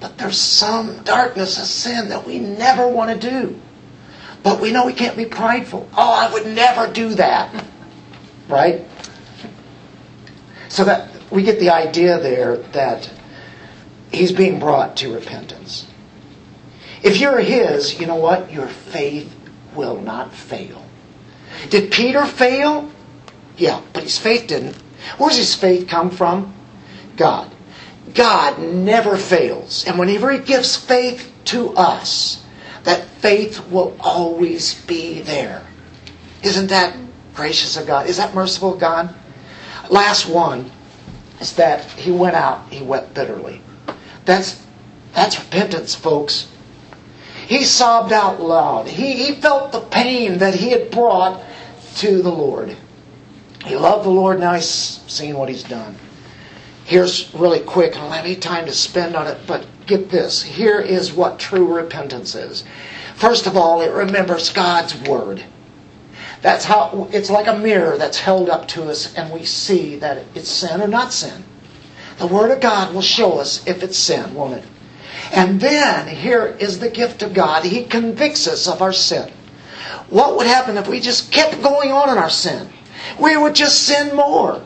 But 0.00 0.16
there's 0.16 0.40
some 0.40 1.02
darkness 1.02 1.58
of 1.58 1.66
sin 1.66 2.08
that 2.08 2.26
we 2.26 2.38
never 2.38 2.88
want 2.88 3.20
to 3.20 3.30
do. 3.30 3.60
But 4.42 4.60
we 4.60 4.72
know 4.72 4.86
we 4.86 4.92
can't 4.92 5.16
be 5.16 5.24
prideful. 5.24 5.88
Oh, 5.96 6.12
I 6.12 6.32
would 6.32 6.46
never 6.46 6.92
do 6.92 7.14
that. 7.14 7.64
Right? 8.48 8.86
So 10.68 10.84
that 10.84 11.10
we 11.30 11.42
get 11.42 11.60
the 11.60 11.70
idea 11.70 12.18
there 12.18 12.56
that 12.56 13.10
he's 14.10 14.32
being 14.32 14.58
brought 14.58 14.96
to 14.98 15.14
repentance. 15.14 15.86
If 17.02 17.18
you're 17.18 17.40
his, 17.40 17.98
you 17.98 18.06
know 18.06 18.16
what? 18.16 18.52
Your 18.52 18.68
faith 18.68 19.34
will 19.74 20.00
not 20.00 20.32
fail. 20.32 20.84
Did 21.70 21.92
Peter 21.92 22.24
fail? 22.24 22.90
Yeah, 23.56 23.80
but 23.92 24.04
his 24.04 24.18
faith 24.18 24.48
didn't. 24.48 24.76
Where's 25.18 25.36
his 25.36 25.54
faith 25.54 25.88
come 25.88 26.10
from? 26.10 26.54
God. 27.16 27.50
God 28.14 28.58
never 28.60 29.16
fails. 29.16 29.84
And 29.86 29.98
whenever 29.98 30.30
he 30.30 30.38
gives 30.38 30.76
faith 30.76 31.32
to 31.46 31.70
us, 31.74 32.41
faith 33.22 33.66
will 33.70 33.96
always 34.00 34.84
be 34.84 35.22
there. 35.22 35.64
Isn't 36.42 36.66
that 36.66 36.96
gracious 37.34 37.76
of 37.76 37.86
God? 37.86 38.08
Is 38.08 38.18
that 38.18 38.34
merciful 38.34 38.74
of 38.74 38.80
God? 38.80 39.14
Last 39.88 40.28
one 40.28 40.70
is 41.40 41.54
that 41.54 41.84
he 41.92 42.10
went 42.10 42.34
out, 42.34 42.68
he 42.70 42.84
wept 42.84 43.14
bitterly. 43.14 43.62
That's 44.24 44.62
that's 45.14 45.38
repentance, 45.38 45.94
folks. 45.94 46.48
He 47.46 47.64
sobbed 47.64 48.12
out 48.12 48.40
loud. 48.40 48.88
He, 48.88 49.12
he 49.12 49.34
felt 49.34 49.72
the 49.72 49.80
pain 49.80 50.38
that 50.38 50.54
he 50.54 50.70
had 50.70 50.90
brought 50.90 51.42
to 51.96 52.22
the 52.22 52.30
Lord. 52.30 52.76
He 53.66 53.76
loved 53.76 54.04
the 54.04 54.10
Lord, 54.10 54.40
now 54.40 54.54
he's 54.54 54.66
seen 54.66 55.36
what 55.36 55.48
he's 55.48 55.62
done. 55.62 55.96
Here's 56.84 57.32
really 57.34 57.60
quick, 57.60 57.96
I 57.96 58.00
don't 58.00 58.10
have 58.10 58.24
any 58.24 58.36
time 58.36 58.66
to 58.66 58.72
spend 58.72 59.14
on 59.14 59.26
it, 59.26 59.38
but 59.46 59.66
get 59.86 60.10
this. 60.10 60.42
Here 60.42 60.80
is 60.80 61.12
what 61.12 61.38
true 61.38 61.72
repentance 61.72 62.34
is. 62.34 62.64
First 63.22 63.46
of 63.46 63.56
all, 63.56 63.82
it 63.82 63.92
remembers 63.92 64.52
God's 64.52 65.00
Word. 65.08 65.44
That's 66.40 66.64
how 66.64 67.08
it's 67.12 67.30
like 67.30 67.46
a 67.46 67.56
mirror 67.56 67.96
that's 67.96 68.18
held 68.18 68.50
up 68.50 68.66
to 68.74 68.90
us, 68.90 69.14
and 69.14 69.32
we 69.32 69.44
see 69.44 69.94
that 69.98 70.24
it's 70.34 70.48
sin 70.48 70.82
or 70.82 70.88
not 70.88 71.12
sin. 71.12 71.44
The 72.18 72.26
Word 72.26 72.50
of 72.50 72.58
God 72.58 72.92
will 72.92 73.00
show 73.00 73.38
us 73.38 73.64
if 73.64 73.84
it's 73.84 73.96
sin, 73.96 74.34
won't 74.34 74.54
it? 74.54 74.64
And 75.32 75.60
then 75.60 76.08
here 76.08 76.56
is 76.58 76.80
the 76.80 76.90
gift 76.90 77.22
of 77.22 77.32
God. 77.32 77.64
He 77.64 77.84
convicts 77.84 78.48
us 78.48 78.66
of 78.66 78.82
our 78.82 78.92
sin. 78.92 79.30
What 80.08 80.36
would 80.36 80.48
happen 80.48 80.76
if 80.76 80.88
we 80.88 80.98
just 80.98 81.30
kept 81.30 81.62
going 81.62 81.92
on 81.92 82.10
in 82.10 82.18
our 82.18 82.28
sin? 82.28 82.70
We 83.20 83.36
would 83.36 83.54
just 83.54 83.84
sin 83.84 84.16
more. 84.16 84.60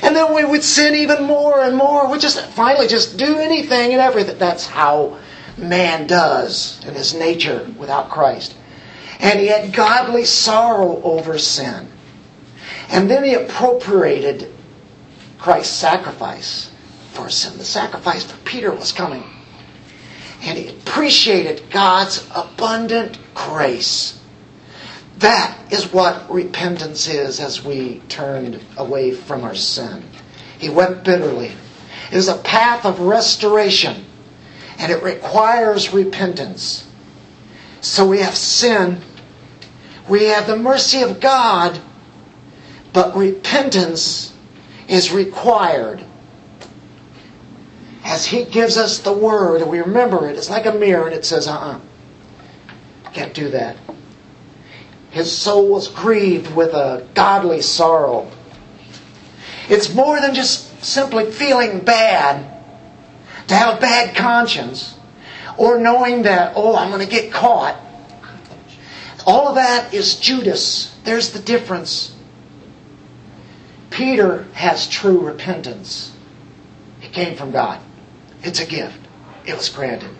And 0.00 0.16
then 0.16 0.32
we 0.34 0.46
would 0.46 0.64
sin 0.64 0.94
even 0.94 1.24
more 1.24 1.60
and 1.60 1.76
more. 1.76 2.10
We 2.10 2.18
just 2.18 2.40
finally 2.52 2.88
just 2.88 3.18
do 3.18 3.36
anything 3.40 3.92
and 3.92 4.00
everything. 4.00 4.38
That's 4.38 4.64
how 4.64 5.18
man 5.60 6.06
does 6.06 6.84
in 6.86 6.94
his 6.94 7.14
nature 7.14 7.70
without 7.78 8.10
Christ. 8.10 8.56
And 9.18 9.38
he 9.38 9.48
had 9.48 9.72
godly 9.72 10.24
sorrow 10.24 11.02
over 11.02 11.38
sin. 11.38 11.88
And 12.88 13.10
then 13.10 13.24
he 13.24 13.34
appropriated 13.34 14.52
Christ's 15.38 15.76
sacrifice 15.76 16.70
for 17.12 17.28
sin. 17.28 17.58
The 17.58 17.64
sacrifice 17.64 18.24
for 18.24 18.36
Peter 18.44 18.72
was 18.72 18.92
coming. 18.92 19.24
And 20.42 20.56
he 20.56 20.68
appreciated 20.68 21.70
God's 21.70 22.26
abundant 22.34 23.18
grace. 23.34 24.18
That 25.18 25.70
is 25.70 25.92
what 25.92 26.32
repentance 26.32 27.06
is 27.06 27.40
as 27.40 27.62
we 27.62 28.00
turned 28.08 28.64
away 28.78 29.12
from 29.12 29.44
our 29.44 29.54
sin. 29.54 30.02
He 30.58 30.70
wept 30.70 31.04
bitterly. 31.04 31.52
It 32.10 32.16
is 32.16 32.28
a 32.28 32.38
path 32.38 32.86
of 32.86 33.00
restoration, 33.00 34.06
and 34.80 34.90
it 34.90 35.02
requires 35.02 35.92
repentance. 35.92 36.88
So 37.82 38.06
we 38.06 38.20
have 38.20 38.34
sin, 38.34 39.02
we 40.08 40.24
have 40.24 40.46
the 40.46 40.56
mercy 40.56 41.02
of 41.02 41.20
God, 41.20 41.78
but 42.94 43.14
repentance 43.14 44.34
is 44.88 45.12
required. 45.12 46.02
As 48.04 48.24
He 48.24 48.44
gives 48.44 48.78
us 48.78 48.98
the 48.98 49.12
Word, 49.12 49.60
and 49.60 49.70
we 49.70 49.80
remember 49.80 50.26
it, 50.28 50.36
it's 50.36 50.48
like 50.48 50.64
a 50.64 50.72
mirror, 50.72 51.06
and 51.06 51.14
it 51.14 51.26
says, 51.26 51.46
uh 51.46 51.52
uh-uh, 51.52 51.76
uh, 51.76 53.10
can't 53.12 53.34
do 53.34 53.50
that. 53.50 53.76
His 55.10 55.30
soul 55.30 55.68
was 55.68 55.88
grieved 55.88 56.54
with 56.54 56.72
a 56.72 57.06
godly 57.12 57.60
sorrow. 57.60 58.30
It's 59.68 59.92
more 59.92 60.20
than 60.20 60.34
just 60.34 60.82
simply 60.82 61.30
feeling 61.30 61.80
bad, 61.80 62.49
to 63.50 63.56
have 63.56 63.78
a 63.78 63.80
bad 63.80 64.14
conscience, 64.16 64.94
or 65.58 65.78
knowing 65.78 66.22
that, 66.22 66.52
oh, 66.54 66.76
I'm 66.76 66.90
going 66.90 67.04
to 67.04 67.10
get 67.10 67.32
caught. 67.32 67.76
All 69.26 69.48
of 69.48 69.56
that 69.56 69.92
is 69.92 70.18
Judas. 70.18 70.96
There's 71.04 71.30
the 71.30 71.40
difference. 71.40 72.14
Peter 73.90 74.44
has 74.52 74.88
true 74.88 75.18
repentance. 75.20 76.12
It 77.02 77.12
came 77.12 77.36
from 77.36 77.50
God. 77.50 77.80
It's 78.42 78.60
a 78.60 78.66
gift. 78.66 78.98
It 79.44 79.56
was 79.56 79.68
granted. 79.68 80.10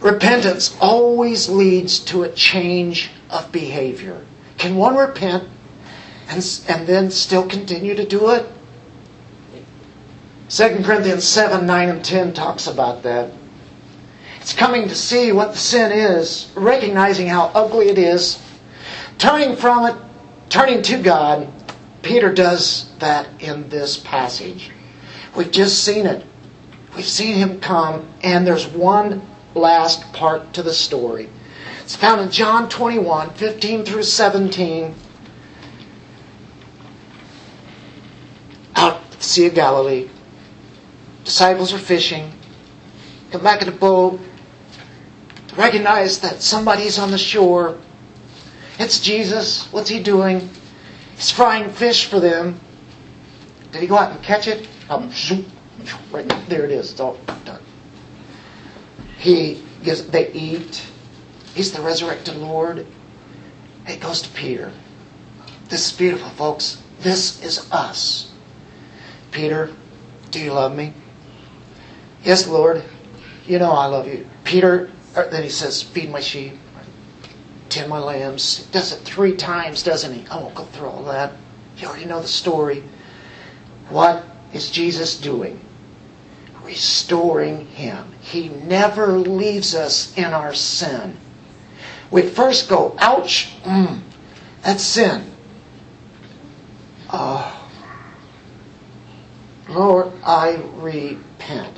Repentance 0.00 0.76
always 0.78 1.48
leads 1.48 1.98
to 2.00 2.22
a 2.22 2.30
change 2.30 3.10
of 3.30 3.50
behavior. 3.50 4.26
Can 4.58 4.76
one 4.76 4.94
repent 4.94 5.48
and, 6.28 6.60
and 6.68 6.86
then 6.86 7.10
still 7.10 7.48
continue 7.48 7.94
to 7.94 8.04
do 8.04 8.30
it? 8.30 8.46
2 10.48 10.82
Corinthians 10.84 11.24
7, 11.24 11.66
9, 11.66 11.88
and 11.88 12.04
10 12.04 12.32
talks 12.32 12.68
about 12.68 13.02
that. 13.02 13.32
It's 14.40 14.54
coming 14.54 14.88
to 14.88 14.94
see 14.94 15.32
what 15.32 15.52
the 15.52 15.58
sin 15.58 15.90
is, 15.90 16.52
recognizing 16.54 17.26
how 17.26 17.50
ugly 17.52 17.88
it 17.88 17.98
is, 17.98 18.40
turning 19.18 19.56
from 19.56 19.86
it, 19.86 19.96
turning 20.48 20.82
to 20.82 21.02
God. 21.02 21.48
Peter 22.02 22.32
does 22.32 22.88
that 23.00 23.26
in 23.40 23.68
this 23.68 23.96
passage. 23.96 24.70
We've 25.36 25.50
just 25.50 25.82
seen 25.82 26.06
it. 26.06 26.24
We've 26.94 27.04
seen 27.04 27.34
him 27.34 27.58
come, 27.58 28.08
and 28.22 28.46
there's 28.46 28.68
one 28.68 29.26
last 29.56 30.12
part 30.12 30.52
to 30.54 30.62
the 30.62 30.72
story. 30.72 31.28
It's 31.82 31.96
found 31.96 32.20
in 32.20 32.30
John 32.30 32.68
21, 32.68 33.30
15 33.30 33.84
through 33.84 34.04
17. 34.04 34.94
Out 38.76 38.94
at 38.94 39.10
the 39.10 39.24
Sea 39.24 39.46
of 39.46 39.54
Galilee. 39.54 40.08
Disciples 41.26 41.74
are 41.74 41.78
fishing. 41.78 42.32
Come 43.32 43.42
back 43.42 43.60
in 43.60 43.66
the 43.66 43.76
boat. 43.76 44.20
Recognize 45.56 46.20
that 46.20 46.40
somebody's 46.40 47.00
on 47.00 47.10
the 47.10 47.18
shore. 47.18 47.78
It's 48.78 49.00
Jesus. 49.00 49.70
What's 49.72 49.90
he 49.90 50.00
doing? 50.00 50.48
He's 51.16 51.32
frying 51.32 51.68
fish 51.68 52.06
for 52.06 52.20
them. 52.20 52.60
Did 53.72 53.82
he 53.82 53.88
go 53.88 53.98
out 53.98 54.12
and 54.12 54.22
catch 54.22 54.46
it? 54.46 54.68
Um, 54.88 55.10
zoom. 55.10 55.50
Right 56.12 56.28
there 56.48 56.64
it 56.64 56.70
is. 56.70 56.92
It's 56.92 57.00
all 57.00 57.18
done. 57.44 57.60
He 59.18 59.64
gives, 59.82 60.06
they 60.06 60.30
eat. 60.30 60.86
He's 61.56 61.72
the 61.72 61.82
resurrected 61.82 62.36
Lord. 62.36 62.86
It 63.88 63.98
goes 63.98 64.22
to 64.22 64.28
Peter. 64.28 64.72
This 65.68 65.90
is 65.90 65.92
beautiful, 65.98 66.28
folks. 66.30 66.80
This 67.00 67.42
is 67.42 67.68
us. 67.72 68.30
Peter, 69.32 69.74
do 70.30 70.38
you 70.38 70.52
love 70.52 70.72
me? 70.72 70.94
Yes, 72.26 72.48
Lord. 72.48 72.82
You 73.46 73.60
know 73.60 73.70
I 73.70 73.86
love 73.86 74.08
you. 74.08 74.26
Peter, 74.42 74.90
then 75.14 75.44
he 75.44 75.48
says, 75.48 75.80
feed 75.80 76.10
my 76.10 76.18
sheep, 76.18 76.54
tend 77.68 77.88
my 77.88 78.00
lambs. 78.00 78.66
He 78.66 78.72
does 78.72 78.92
it 78.92 78.96
three 78.96 79.36
times, 79.36 79.84
doesn't 79.84 80.12
he? 80.12 80.26
I 80.26 80.42
won't 80.42 80.56
go 80.56 80.64
through 80.64 80.88
all 80.88 81.04
that. 81.04 81.34
You 81.78 81.86
already 81.86 82.06
know 82.06 82.20
the 82.20 82.26
story. 82.26 82.82
What 83.90 84.24
is 84.52 84.72
Jesus 84.72 85.16
doing? 85.16 85.60
Restoring 86.64 87.66
him. 87.68 88.12
He 88.20 88.48
never 88.48 89.12
leaves 89.12 89.76
us 89.76 90.12
in 90.18 90.24
our 90.24 90.52
sin. 90.52 91.16
We 92.10 92.22
first 92.22 92.68
go, 92.68 92.96
ouch, 92.98 93.54
mm, 93.62 94.00
that's 94.62 94.82
sin. 94.82 95.32
Oh, 97.12 97.70
Lord, 99.68 100.10
I 100.24 100.56
repent. 100.74 101.75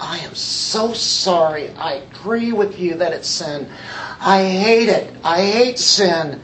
I 0.00 0.18
am 0.20 0.34
so 0.34 0.94
sorry. 0.94 1.68
I 1.70 1.94
agree 1.94 2.52
with 2.52 2.78
you 2.80 2.94
that 2.96 3.12
it's 3.12 3.28
sin. 3.28 3.68
I 4.18 4.44
hate 4.44 4.88
it. 4.88 5.12
I 5.22 5.42
hate 5.42 5.78
sin. 5.78 6.40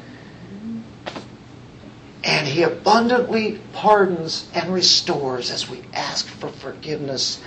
And 2.23 2.47
He 2.47 2.63
abundantly 2.65 3.61
pardons 3.73 4.49
and 4.55 4.75
restores 4.75 5.51
as 5.51 5.71
we 5.71 5.83
ask 5.95 6.27
for 6.27 6.49
forgiveness. 6.49 7.41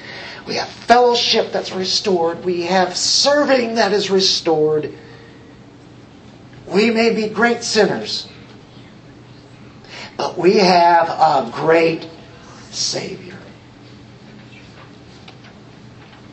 We 0.47 0.55
have 0.55 0.67
fellowship 0.67 1.51
that's 1.51 1.71
restored. 1.73 2.43
We 2.43 2.63
have 2.63 2.97
serving 2.97 3.75
that 3.75 3.93
is 3.93 4.09
restored. 4.09 4.91
We 6.65 6.89
may 6.89 7.13
be 7.13 7.27
great 7.29 7.63
sinners, 7.63 8.27
but 10.17 10.37
we 10.37 10.57
have 10.57 11.09
a 11.09 11.51
great 11.53 12.07
Savior. 12.71 13.28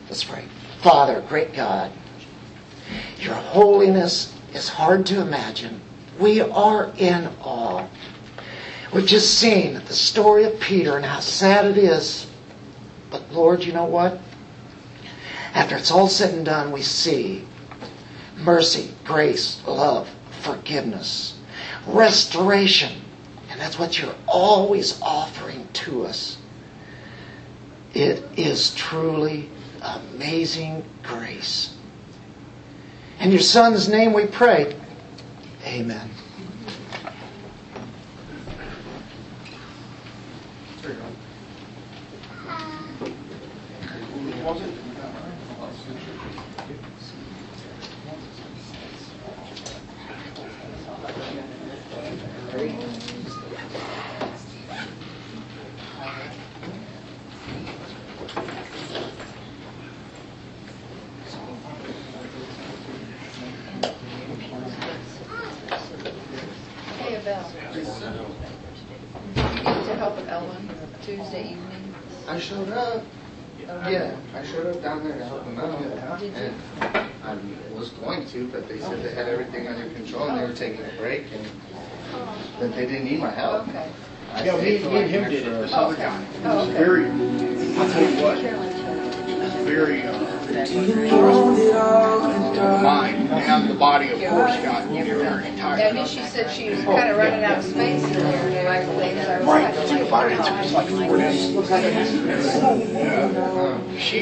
Let's 0.09 0.23
pray. 0.23 0.45
Father, 0.81 1.21
great 1.27 1.53
God, 1.53 1.91
your 3.19 3.35
holiness 3.35 4.33
is 4.53 4.69
hard 4.69 5.05
to 5.07 5.21
imagine. 5.21 5.81
We 6.17 6.39
are 6.39 6.91
in 6.97 7.29
awe. 7.41 7.87
We've 8.93 9.05
just 9.05 9.37
seen 9.37 9.73
the 9.73 9.93
story 9.93 10.45
of 10.45 10.59
Peter 10.61 10.95
and 10.95 11.05
how 11.05 11.19
sad 11.19 11.65
it 11.65 11.77
is. 11.77 12.27
But 13.11 13.31
Lord, 13.33 13.63
you 13.65 13.73
know 13.73 13.85
what? 13.85 14.19
After 15.53 15.75
it's 15.75 15.91
all 15.91 16.07
said 16.07 16.33
and 16.33 16.45
done, 16.45 16.71
we 16.71 16.81
see 16.81 17.45
mercy, 18.37 18.93
grace, 19.03 19.61
love, 19.67 20.09
forgiveness, 20.41 21.37
restoration. 21.85 23.01
And 23.49 23.59
that's 23.59 23.77
what 23.77 23.99
you're 23.99 24.15
always 24.27 25.01
offering 25.01 25.67
to 25.73 26.05
us. 26.05 26.37
It 27.93 28.23
is 28.37 28.73
truly 28.75 29.49
amazing 29.81 30.83
grace. 31.03 31.75
In 33.19 33.31
your 33.31 33.41
Son's 33.41 33.87
name 33.87 34.13
we 34.13 34.25
pray. 34.25 34.75
Amen. 35.65 36.09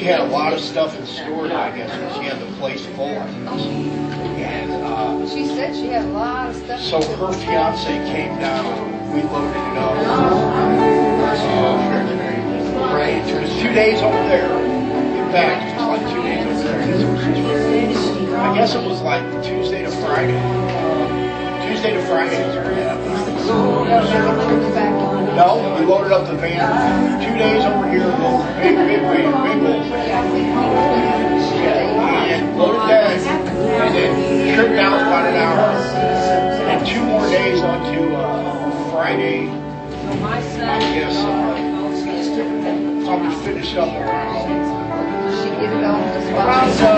Had 0.05 0.19
a 0.19 0.25
lot 0.25 0.53
of 0.53 0.59
stuff 0.59 0.95
in 0.99 1.05
storage, 1.07 1.51
I 1.51 1.75
guess, 1.75 1.89
and 1.89 2.15
she 2.15 2.29
had 2.29 2.39
the 2.39 2.45
place 2.57 2.85
full. 2.95 3.05
And, 3.07 4.71
uh, 4.71 5.27
She 5.27 5.47
said 5.47 5.75
she 5.75 5.87
had 5.87 6.05
a 6.05 6.09
lot 6.09 6.49
of 6.49 6.55
stuff. 6.55 6.79
so 6.79 7.01
her 7.15 7.33
fiance 7.33 7.87
came 8.13 8.37
down, 8.39 9.11
we 9.11 9.23
loaded 9.23 9.57
it 9.57 9.77
up. 9.79 9.95
Right, 12.93 13.17
it 13.27 13.41
was 13.41 13.49
two 13.59 13.73
days 13.73 14.01
over 14.01 14.17
there, 14.29 14.51
in 14.63 15.31
fact, 15.31 15.73
it 15.73 15.87
was 15.87 15.99
like 15.99 16.13
two 16.13 16.21
days 16.21 16.45
over 17.03 17.17
there. 17.17 18.39
I 18.39 18.53
guess 18.55 18.75
it 18.75 18.87
was 18.87 19.01
like 19.01 19.23
Tuesday 19.43 19.83
to 19.83 19.91
Friday. 19.91 20.39
Tuesday 21.67 21.93
to 21.93 22.01
Friday 22.03 22.37
is 22.37 22.55
No, 25.35 25.75
we 25.77 25.85
loaded 25.85 26.13
up 26.13 26.27
the 26.27 26.35
van, 26.35 27.19
two 27.19 27.35
days 27.37 27.65
over 27.65 27.89
here, 27.89 28.07
big, 28.55 28.75
big, 28.87 29.01
big, 29.03 29.27
big 29.43 29.59
old 29.67 29.83
van. 29.91 30.23
And 32.31 32.57
loaded 32.57 32.87
that, 32.89 33.19
and 33.19 33.91
then 33.93 34.55
trip 34.55 34.71
down 34.77 34.93
about 34.93 35.25
an 35.27 35.35
hour. 35.35 35.75
And 36.71 36.87
two 36.87 37.03
more 37.03 37.27
days 37.27 37.61
onto, 37.61 38.15
uh, 38.15 38.91
Friday, 38.93 39.49
I 39.49 40.79
guess, 40.95 41.17
uh, 41.17 41.29
I'll 43.09 43.19
be 43.19 43.29
finished 43.43 43.75
up 43.75 43.89
around, 43.89 44.49
around, 46.31 46.79
uh, 46.79 46.93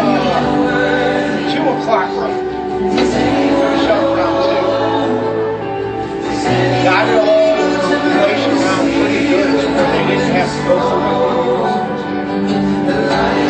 two 1.55 1.63
o'clock 1.73 2.09
roughly. 2.15 2.45
Finish 2.77 3.89
up 3.89 4.03
around 4.03 4.37
two. 4.45 4.61
Got 6.83 7.07
it 7.09 7.15
all, 7.17 7.46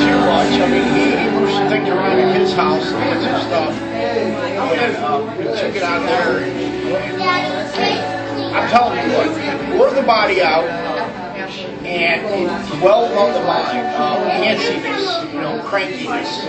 too 0.01 0.17
much. 0.25 0.53
I 0.59 0.67
mean, 0.69 0.87
he, 0.93 1.17
he 1.17 1.29
moved 1.29 1.69
things 1.69 1.89
around 1.89 2.19
in 2.19 2.39
his 2.39 2.53
house 2.53 2.91
and 2.91 3.43
stuff. 3.47 3.73
And, 3.73 4.95
uh, 4.97 5.35
we 5.37 5.43
took 5.43 5.75
it 5.75 5.83
out 5.83 6.01
there. 6.07 6.43
I'm 8.53 8.69
telling 8.69 8.97
you 9.09 9.79
work 9.79 9.93
the 9.93 10.01
body 10.01 10.41
out 10.41 10.96
and 11.87 12.27
it's 12.27 12.71
well 12.81 13.05
above 13.05 13.33
the 13.33 13.39
line. 13.47 13.77
Uh, 13.77 14.43
antsiness, 14.43 15.33
you 15.33 15.39
know, 15.39 15.61
crankiness, 15.63 16.41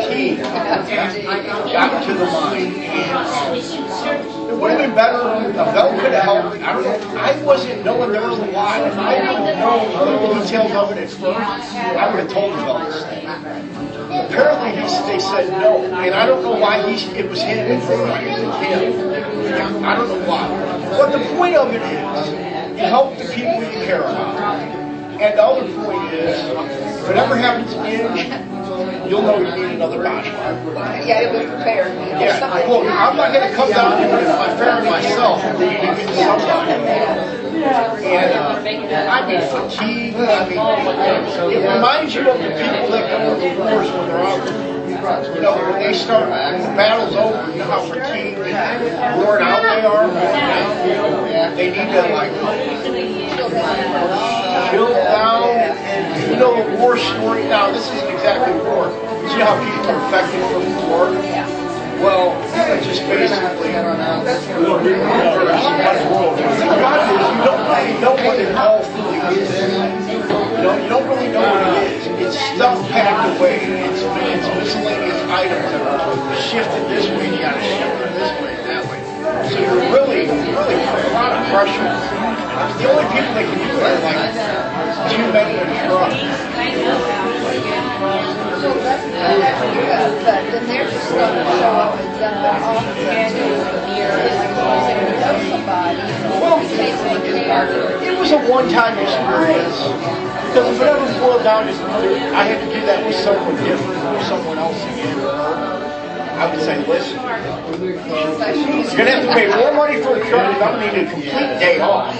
fatigue, 0.00 0.38
got 0.38 2.04
to 2.06 2.14
the 2.14 2.24
mind. 2.24 2.74
And 2.76 4.50
it 4.50 4.56
would 4.56 4.70
have 4.70 4.80
been 4.80 4.94
better 4.94 5.48
if 5.48 5.56
the 5.56 5.64
Bell 5.64 5.90
could 6.00 6.12
have 6.12 6.24
helped. 6.24 6.56
I 6.56 6.72
don't. 6.72 7.16
I 7.16 7.42
wasn't 7.42 7.84
knowing 7.84 8.12
there 8.12 8.26
was 8.26 8.38
a 8.38 8.46
lot. 8.46 8.80
If 8.86 8.96
I 8.96 9.18
didn't 9.18 9.60
know 9.60 10.34
the 10.34 10.42
details 10.42 10.72
of 10.72 10.92
it 10.92 10.98
at 10.98 11.10
first, 11.10 11.24
I 11.38 12.10
would 12.10 12.20
have 12.20 12.32
told 12.32 12.54
Bell 12.56 12.78
to 12.84 12.92
stay. 12.92 13.24
apparently 13.26 14.70
he, 14.80 14.88
they 15.06 15.18
said 15.18 15.50
no, 15.50 15.84
and 15.84 16.14
I 16.14 16.26
don't 16.26 16.42
know 16.42 16.58
why 16.58 16.90
he, 16.90 17.10
it 17.16 17.28
was 17.28 17.40
him. 17.42 17.58
It 17.58 17.76
was 17.78 17.88
him. 17.88 19.84
I 19.84 19.96
don't 19.96 20.08
know 20.08 20.28
why. 20.28 20.48
But 20.96 21.12
the 21.12 21.24
point 21.36 21.56
of 21.56 21.72
it 21.72 21.82
is, 21.82 22.59
you 22.80 22.86
help 22.86 23.16
the 23.18 23.24
people 23.24 23.60
you 23.60 23.84
care 23.84 24.00
about. 24.00 24.58
And 25.20 25.36
the 25.36 25.44
other 25.44 25.68
point 25.84 26.14
is, 26.14 26.40
whatever 27.06 27.36
happens 27.36 27.72
again, 27.74 29.08
you'll 29.08 29.20
know 29.20 29.38
you 29.38 29.54
need 29.54 29.74
another 29.74 30.02
body. 30.02 30.28
Yeah, 30.30 31.20
it 31.20 31.32
was 31.32 31.44
prepared. 31.44 31.92
Yeah, 32.20 32.40
well, 32.66 32.88
I'm 32.88 33.16
not 33.16 33.32
gonna 33.34 33.54
come 33.54 33.70
down 33.70 34.02
and 34.02 34.10
get 34.10 34.38
my 34.38 34.54
parent 34.56 34.86
myself. 34.88 35.44
I'm 35.44 35.58
gonna 35.58 36.04
somebody. 36.14 36.72
And, 37.60 38.32
uh, 38.32 39.12
I 39.12 39.26
mean, 39.28 39.40
fatigue, 39.42 40.14
I 40.14 40.48
mean, 40.48 41.52
it 41.52 41.74
reminds 41.74 42.14
you 42.14 42.30
of 42.30 42.38
the 42.38 42.48
people 42.48 42.90
that 42.92 43.10
come 43.10 43.22
to 43.28 43.40
the 43.40 43.60
wars 43.60 43.90
when 43.90 44.08
they're 44.08 44.20
out. 44.20 44.79
You 45.10 45.40
know, 45.40 45.56
when 45.56 45.82
they 45.82 45.92
start, 45.92 46.30
when 46.30 46.60
the 46.62 46.68
battle's 46.76 47.16
over, 47.16 47.50
you 47.50 47.58
know 47.58 47.64
how 47.64 47.82
fatigued 47.82 48.38
and 48.38 49.20
worn 49.20 49.42
out 49.42 49.62
they 49.62 49.84
are. 49.84 50.06
They 51.56 51.70
need 51.70 51.90
to 51.90 52.02
like 52.14 52.32
chill 54.70 54.92
down 54.92 55.80
you 56.30 56.36
know, 56.36 56.54
the 56.62 56.76
war 56.78 56.96
story. 56.96 57.44
Now, 57.44 57.72
this 57.72 57.90
isn't 57.90 58.08
exactly 58.08 58.54
war. 58.62 58.86
You 59.22 59.28
See 59.30 59.40
how 59.40 59.58
people 59.58 59.90
are 59.90 60.06
affected 60.06 60.42
from 60.46 60.64
war? 60.88 61.10
Well, 62.00 62.32
just 62.82 63.02
basically, 63.02 63.72
problem 63.72 64.26
is, 64.26 64.46
you 64.48 64.64
don't 64.64 64.82
really 67.68 68.00
know 68.00 68.14
what 68.14 68.38
it 68.38 68.54
all 68.54 68.80
is. 69.32 69.79
You 70.60 70.66
know, 70.66 70.76
you 70.76 70.90
don't 70.90 71.08
really 71.08 71.32
know 71.32 71.40
what 71.40 71.72
it 71.72 71.88
is. 71.88 72.04
It's 72.20 72.36
stuff 72.36 72.84
packed 72.92 73.40
away. 73.40 73.64
It's, 73.64 74.04
it's 74.04 74.44
miscellaneous 74.60 75.16
items 75.32 75.72
that 75.72 75.80
are 75.88 76.36
shifted 76.36 76.84
this 76.84 77.08
way, 77.16 77.32
and 77.32 77.32
you 77.32 77.40
gotta 77.40 77.64
shift 77.64 77.96
it 77.96 78.12
this 78.12 78.28
way, 78.44 78.52
that 78.68 78.84
way. 78.84 79.00
So 79.48 79.56
you're 79.56 79.80
really, 79.88 80.28
really 80.28 80.76
putting 80.84 80.84
a 80.84 81.16
lot 81.16 81.32
of 81.32 81.48
pressure. 81.48 81.88
The 82.76 82.92
only 82.92 83.08
people 83.08 83.32
that 83.40 83.48
can 83.48 83.56
do 83.56 83.72
it 83.72 83.88
are 83.88 84.04
like 84.04 84.36
two 85.08 85.32
men 85.32 85.48
in 85.48 85.64
a 85.64 85.80
truck. 85.88 86.12
So 88.60 88.76
that's, 88.84 89.00
good, 89.00 90.12
but 90.20 90.44
then 90.44 90.68
they're 90.68 90.84
just 90.92 91.08
to 91.08 91.16
show 91.56 91.72
up 91.72 91.96
and 91.96 93.32
do 93.32 93.48
it 93.48 93.64
like, 93.64 95.08
if 95.24 95.40
somebody, 95.48 96.04
Well. 96.36 96.60
It 98.04 98.12
was 98.18 98.30
a 98.32 98.38
one-time 98.44 98.98
experience. 98.98 100.39
Because 100.50 100.74
if 100.74 100.82
it 100.82 100.88
ever 100.88 101.06
boiled 101.20 101.44
down 101.44 101.64
to, 101.64 101.72
I 102.34 102.42
had 102.42 102.58
to 102.58 102.74
do 102.74 102.80
that 102.84 103.06
with 103.06 103.14
someone 103.14 103.54
different 103.62 104.02
or 104.02 104.20
someone 104.24 104.58
else 104.58 104.82
again, 104.82 105.16
I 105.20 106.50
would 106.50 106.58
say, 106.64 106.84
listen, 106.88 107.22
you're 107.78 107.94
gonna 108.98 109.10
have 109.14 109.22
to 109.22 109.32
pay 109.32 109.46
more 109.46 109.72
money 109.72 110.02
for 110.02 110.16
a 110.16 110.28
truck, 110.28 110.52
and 110.52 110.60
I'm 110.60 110.80
gonna 110.80 110.92
need 110.92 111.06
a 111.06 111.08
complete 111.08 111.30
day 111.62 111.78
off. 111.78 112.16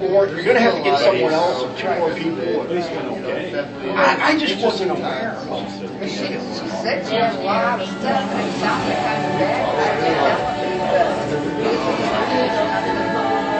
Or 0.00 0.28
you're 0.28 0.44
gonna 0.44 0.60
have 0.60 0.76
to 0.76 0.82
get 0.84 1.00
someone 1.00 1.32
else 1.32 1.64
or 1.64 1.74
two 1.76 1.90
more 1.98 2.14
people. 2.14 2.70
I, 3.98 4.30
I 4.30 4.38
just 4.38 4.62
wasn't 4.62 4.92
aware. 4.92 5.34
A 5.34 6.06
it. 6.06 6.38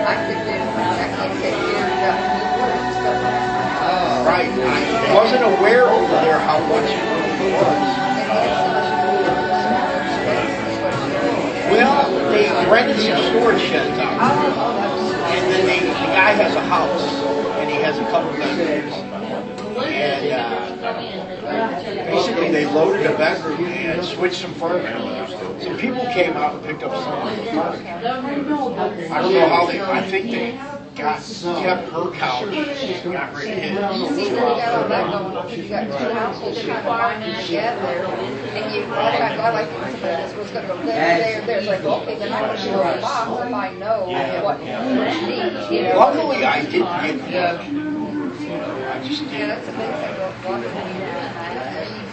I 0.07 0.15
could 0.27 0.39
do, 0.45 0.55
I 0.95 1.11
can't 1.17 1.35
take 1.43 1.59
care 1.73 1.89
of 3.31 3.34
Right. 4.25 4.49
I 4.49 5.15
wasn't 5.15 5.45
aware 5.45 5.87
over 5.87 6.13
there 6.25 6.39
how 6.41 6.59
much 6.61 6.89
it 6.89 7.53
was. 7.53 7.95
So 9.61 9.85
Well, 11.71 12.31
they 12.31 12.49
rented 12.71 12.97
some 13.01 13.21
storage 13.31 13.61
sheds 13.61 13.99
out. 13.99 14.19
That's, 14.19 15.15
And 15.31 15.53
then 15.53 15.67
they, 15.67 15.81
the 15.81 15.93
guy 15.93 16.33
has 16.33 16.55
a 16.55 16.63
house, 16.63 17.05
and 17.59 17.71
he 17.71 17.77
has 17.77 17.99
a 17.99 18.05
couple 18.05 18.33
bedrooms. 18.33 18.95
And 19.93 20.33
uh, 20.33 20.95
basically, 22.11 22.51
they 22.51 22.65
loaded 22.65 23.05
a 23.05 23.17
bedroom 23.19 23.65
and 23.67 24.03
switched 24.05 24.41
some 24.41 24.55
furniture. 24.55 25.27
Some 25.61 25.77
people 25.77 26.07
came 26.07 26.33
out 26.33 26.55
and 26.55 26.65
picked 26.65 26.83
up 26.83 26.93
some. 26.93 27.13
I 29.13 29.21
don't 29.21 29.35
know 29.35 29.49
how 29.49 29.67
they, 29.67 29.81
I 29.83 30.03
think 30.09 30.31
they 30.31 30.59
got, 30.97 31.19
kept 31.19 31.89
her 31.91 32.11
couch, 32.13 32.45
got 33.05 33.35
rid 33.35 33.51
of 33.51 33.59
his. 33.59 34.09
See, 34.17 34.31
then 34.31 34.35
you 34.35 34.57
got 34.57 34.73
all 34.75 34.89
that 34.89 35.05
going 35.11 35.37
on, 35.37 35.47
because 35.47 35.59
you 35.65 35.69
got 35.69 35.85
two 35.87 36.11
households 36.15 36.63
trying 36.63 36.83
to 36.83 36.89
bind 36.89 37.41
together, 37.43 38.07
and 38.07 38.75
you, 38.75 38.83
oh 38.85 38.89
my 38.89 39.37
God, 39.37 39.55
like, 39.55 39.69
somebody 39.69 40.23
just 40.23 40.37
was 40.37 40.51
gonna 40.51 40.69
go 40.69 40.77
there, 40.85 41.19
there, 41.19 41.47
there, 41.47 41.59
it's 41.59 41.67
like, 41.67 41.85
okay, 41.85 42.19
then 42.19 42.33
I'm 42.33 42.47
gonna 42.47 42.59
show 42.59 42.95
the 42.95 43.01
box 43.01 43.47
if 43.47 43.55
I 43.55 43.75
know 43.75 44.07
what 44.45 44.59
you 44.61 45.27
need, 45.27 45.53
you 45.71 45.83
know? 45.89 45.99
Luckily, 45.99 46.45
I 46.45 46.63
didn't 46.65 47.01
get 47.03 47.19
the 47.31 47.85
I 48.85 49.03
just 49.03 49.23
Yeah, 49.23 49.31
didn't. 49.31 49.49
that's 49.49 49.67
the 49.67 49.73
big 49.73 49.81
thing, 49.95 50.15
about 50.15 50.45
water, 50.45 50.69
when 50.69 50.87
you, 50.97 51.04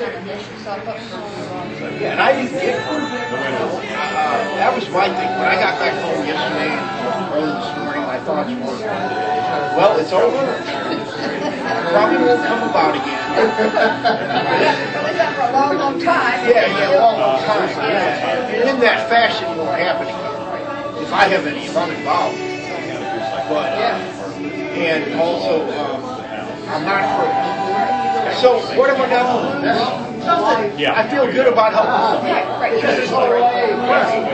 you 0.01 0.25
mess 0.25 0.41
yourself 0.49 0.87
up 0.87 0.97
for 0.97 1.21
Yeah, 2.01 2.17
and 2.17 2.21
I 2.21 2.33
didn't 2.33 2.57
get. 2.57 2.73
Uh, 2.81 3.05
that 4.57 4.73
was 4.73 4.89
my 4.89 5.05
thing. 5.05 5.29
When 5.37 5.45
I 5.45 5.53
got 5.61 5.77
back 5.77 5.93
home 6.01 6.25
yesterday, 6.25 6.73
early 7.37 7.53
this 7.53 7.69
morning, 7.77 8.01
my 8.09 8.17
thoughts 8.25 8.49
were, 8.49 8.81
well, 9.77 9.99
it's 10.01 10.11
over. 10.11 10.57
Probably 11.93 12.17
won't 12.17 12.41
come 12.41 12.65
about 12.65 12.97
again. 12.97 13.21
At 14.97 15.05
least 15.05 15.17
not 15.21 15.35
for 15.37 15.41
a 15.41 15.53
long, 15.53 15.77
long 15.77 15.99
time. 16.01 16.49
Yeah, 16.49 16.65
yeah, 16.65 16.97
long, 16.97 17.19
long 17.19 17.43
time. 17.45 17.69
Yeah. 17.69 18.57
And 18.57 18.69
in 18.69 18.79
that 18.81 19.07
fashion, 19.07 19.53
it 19.53 19.57
won't 19.57 19.77
happen 19.77 20.07
again. 20.09 21.03
If 21.03 21.13
I 21.13 21.27
have 21.29 21.45
any, 21.45 21.65
if 21.65 21.77
I'm 21.77 21.91
involved. 21.93 22.37
But, 23.49 23.69
and 24.81 25.13
also, 25.19 25.69
um, 25.77 26.01
I'm 26.69 26.85
not 26.85 27.03
hurt. 27.05 27.60
So, 28.39 28.59
what 28.77 28.89
am 28.89 29.01
I 29.01 29.09
gonna 29.09 29.61
do? 29.61 30.11
Nothing. 30.25 30.79
Yeah. 30.79 30.93
I 30.99 31.09
feel 31.09 31.25
good 31.31 31.47
about 31.47 31.73
helping. 31.73 31.91
Uh-huh. 31.91 32.27
Yeah, 32.27 32.59
right. 32.59 32.75
Because 32.75 32.99
it's 32.99 33.09
the 33.09 33.17
right 33.17 33.51
thing. 33.51 33.69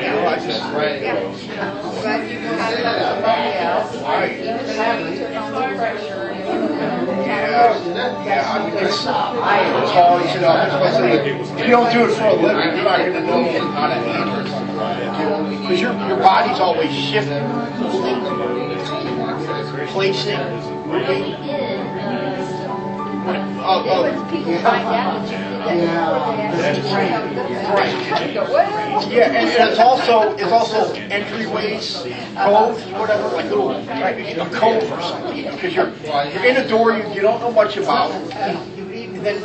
You 0.04 0.12
know, 0.12 0.28
I 0.28 0.36
just, 0.36 0.62
Yeah. 1.02 1.72
But 2.04 2.30
you 2.30 2.38
can 2.38 2.54
have 2.58 3.02
somebody 3.16 3.54
else, 3.58 3.96
Right. 4.04 4.32
even 4.38 4.54
if 4.54 5.20
you 5.20 5.26
turn 5.26 5.54
on 5.56 5.70
the 5.72 5.76
pressure, 5.78 6.34
you 6.38 6.44
know. 6.44 7.24
Yeah, 7.26 8.26
yeah, 8.26 8.52
I 8.52 8.66
mean, 8.66 8.78
it's, 8.78 8.96
it's 8.96 9.04
hard, 9.04 10.24
you 10.34 10.42
know, 10.42 10.54
especially 10.54 11.12
if 11.32 11.60
you 11.60 11.72
don't 11.72 11.92
do 11.92 12.06
it 12.06 12.12
for 12.16 12.26
a 12.26 12.34
living, 12.34 12.76
you're 12.76 12.84
not 12.84 13.00
gonna 13.00 13.22
know 13.22 13.72
how 13.72 13.88
to 13.88 13.96
handle 13.96 14.40
it. 14.40 15.58
Because 15.62 15.82
your, 15.82 15.94
your 16.08 16.18
body's 16.18 16.60
always 16.60 16.92
shifting, 16.94 17.44
placing, 19.88 20.40
moving. 20.88 21.77
Oh, 23.30 23.84
But 23.84 24.16
oh, 24.16 24.30
people 24.32 24.58
find 24.60 24.88
out 24.88 25.28
that 25.28 25.76
you 25.76 25.78
did 25.78 26.60
that 26.60 26.76
before 26.76 26.98
they 26.98 27.10
actually 27.10 27.58
Right. 27.68 28.28
You 28.28 28.34
go, 28.34 28.44
well. 28.44 29.12
yeah, 29.12 29.26
and, 29.26 29.50
and 29.50 29.70
it's 29.70 29.80
also, 29.80 30.34
it's 30.36 30.52
also 30.52 30.94
entryways, 30.96 32.04
coves, 32.36 32.84
whatever, 32.94 33.28
like 33.36 33.46
little, 33.46 33.72
a 33.72 34.50
cove 34.50 34.90
or 34.92 35.02
something, 35.02 35.44
because 35.44 35.76
you're, 35.76 35.90
you're 35.90 36.46
in 36.46 36.58
a 36.58 36.68
door 36.70 36.94
you, 36.94 37.04
you 37.14 37.22
don't 37.22 37.42
know 37.42 37.52
much 37.52 37.76
about. 37.76 38.12
And 38.12 39.26
then 39.26 39.44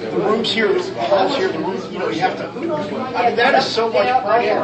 the 0.00 0.16
rooms 0.16 0.52
here, 0.52 0.72
the 0.72 0.92
halls 1.02 1.36
here, 1.36 1.48
the 1.50 1.58
rooms, 1.58 1.92
you 1.92 1.98
know, 1.98 2.08
you 2.08 2.20
have 2.20 2.36
to, 2.36 2.48
I 2.48 3.26
mean, 3.28 3.36
that 3.36 3.54
is 3.56 3.66
so 3.66 3.90
much 3.92 4.06
pressure. 4.24 4.60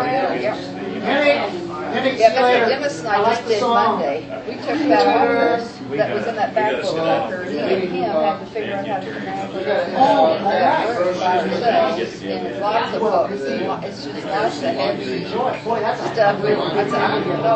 Yeah, 1.03 1.51
Mr. 1.97 2.69
Dennis 2.69 2.99
and 3.01 3.09
I 3.09 3.25
just 3.35 3.49
did 3.49 3.63
Monday. 3.63 4.45
We 4.47 4.55
took 4.57 4.79
that 4.89 5.07
office 5.07 5.76
that 5.95 6.15
was 6.15 6.27
in 6.27 6.37
that 6.37 6.55
back 6.55 6.73
room 6.73 6.99
after 6.99 7.45
he 7.45 7.59
and 7.59 7.83
him 7.83 8.11
had 8.11 8.41
to 8.41 8.47
figure 8.47 8.75
out 8.75 8.87
how 8.87 8.99
to 8.99 9.11
navigate 9.21 9.46
by 9.65 11.39
ourselves. 11.39 12.23
And 12.23 12.61
lots 12.61 12.95
of 12.95 13.03
lo- 13.03 13.29
it's 13.31 14.05
just 14.05 14.25
lots 14.27 16.01
of 16.01 16.13
stuff. 16.13 16.41
We- 16.43 16.53
I 16.53 16.85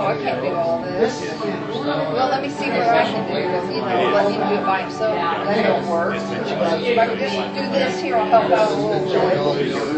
I 0.07 0.17
can't 0.19 0.43
do 0.43 0.51
all 0.55 0.83
this. 0.83 1.21
Well, 1.41 2.29
let 2.31 2.43
me 2.43 2.49
see 2.51 2.69
what 2.71 2.89
I 2.89 3.05
can 3.05 3.27
do, 3.27 3.35
you 3.75 3.81
let 4.13 4.27
do 4.35 4.41
it 4.41 4.65
by 4.65 4.83
that 4.83 5.63
don't 5.67 5.89
work. 5.89 6.15
If 6.17 6.99
I 6.99 7.07
just 7.17 7.55
do 7.55 7.63
this 7.73 8.01
here, 8.01 8.17
I'll 8.17 8.27
help 8.27 8.51
out 8.53 8.73
and 8.73 8.93
then 8.93 9.07
you 9.09 9.15
gotta 9.15 9.29
put 9.29 9.33
it 9.33 9.39
all 9.39 9.55
together. 9.55 9.91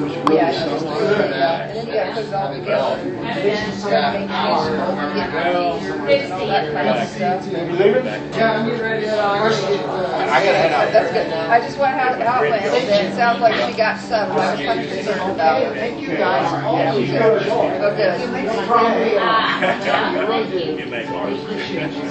Yeah, 8.35 8.53
I'm 8.53 8.67
getting 8.67 8.81
ready 8.83 9.03
to 9.03 9.09
head 9.11 9.19
out. 9.19 9.37
I 9.43 10.45
gotta 10.45 10.59
head 10.59 10.73
out. 10.73 10.93
That's 10.93 11.13
good. 11.13 11.33
I 11.33 11.61
just 11.61 11.79
went 11.79 11.92
out, 11.93 12.21
out 12.21 12.45
and 12.45 12.55
it 12.55 13.15
sounds 13.15 13.41
like 13.41 13.55
she 13.55 13.77
got 13.77 13.93
got 13.93 14.01
settled. 14.01 14.39
I 14.39 14.55
was 14.55 14.65
kind 14.65 14.81
of 14.81 14.89
concerned 14.89 15.33
about 15.33 15.63
it. 15.63 15.75
Thank 15.75 16.01
you 16.01 16.09
guys. 16.09 16.53
Yeah, 16.53 16.65
All 16.65 16.97
we 16.97 17.01
you 17.03 17.13
did. 17.13 17.23
good. 17.23 17.49
Oh, 17.49 17.97
good. 17.97 18.47
No 18.47 18.67
problem 18.67 18.93
here. 19.03 20.29
Really 20.29 20.51
do. 20.51 20.83
You 20.83 20.87
make 20.91 21.09
ours. 21.11 21.39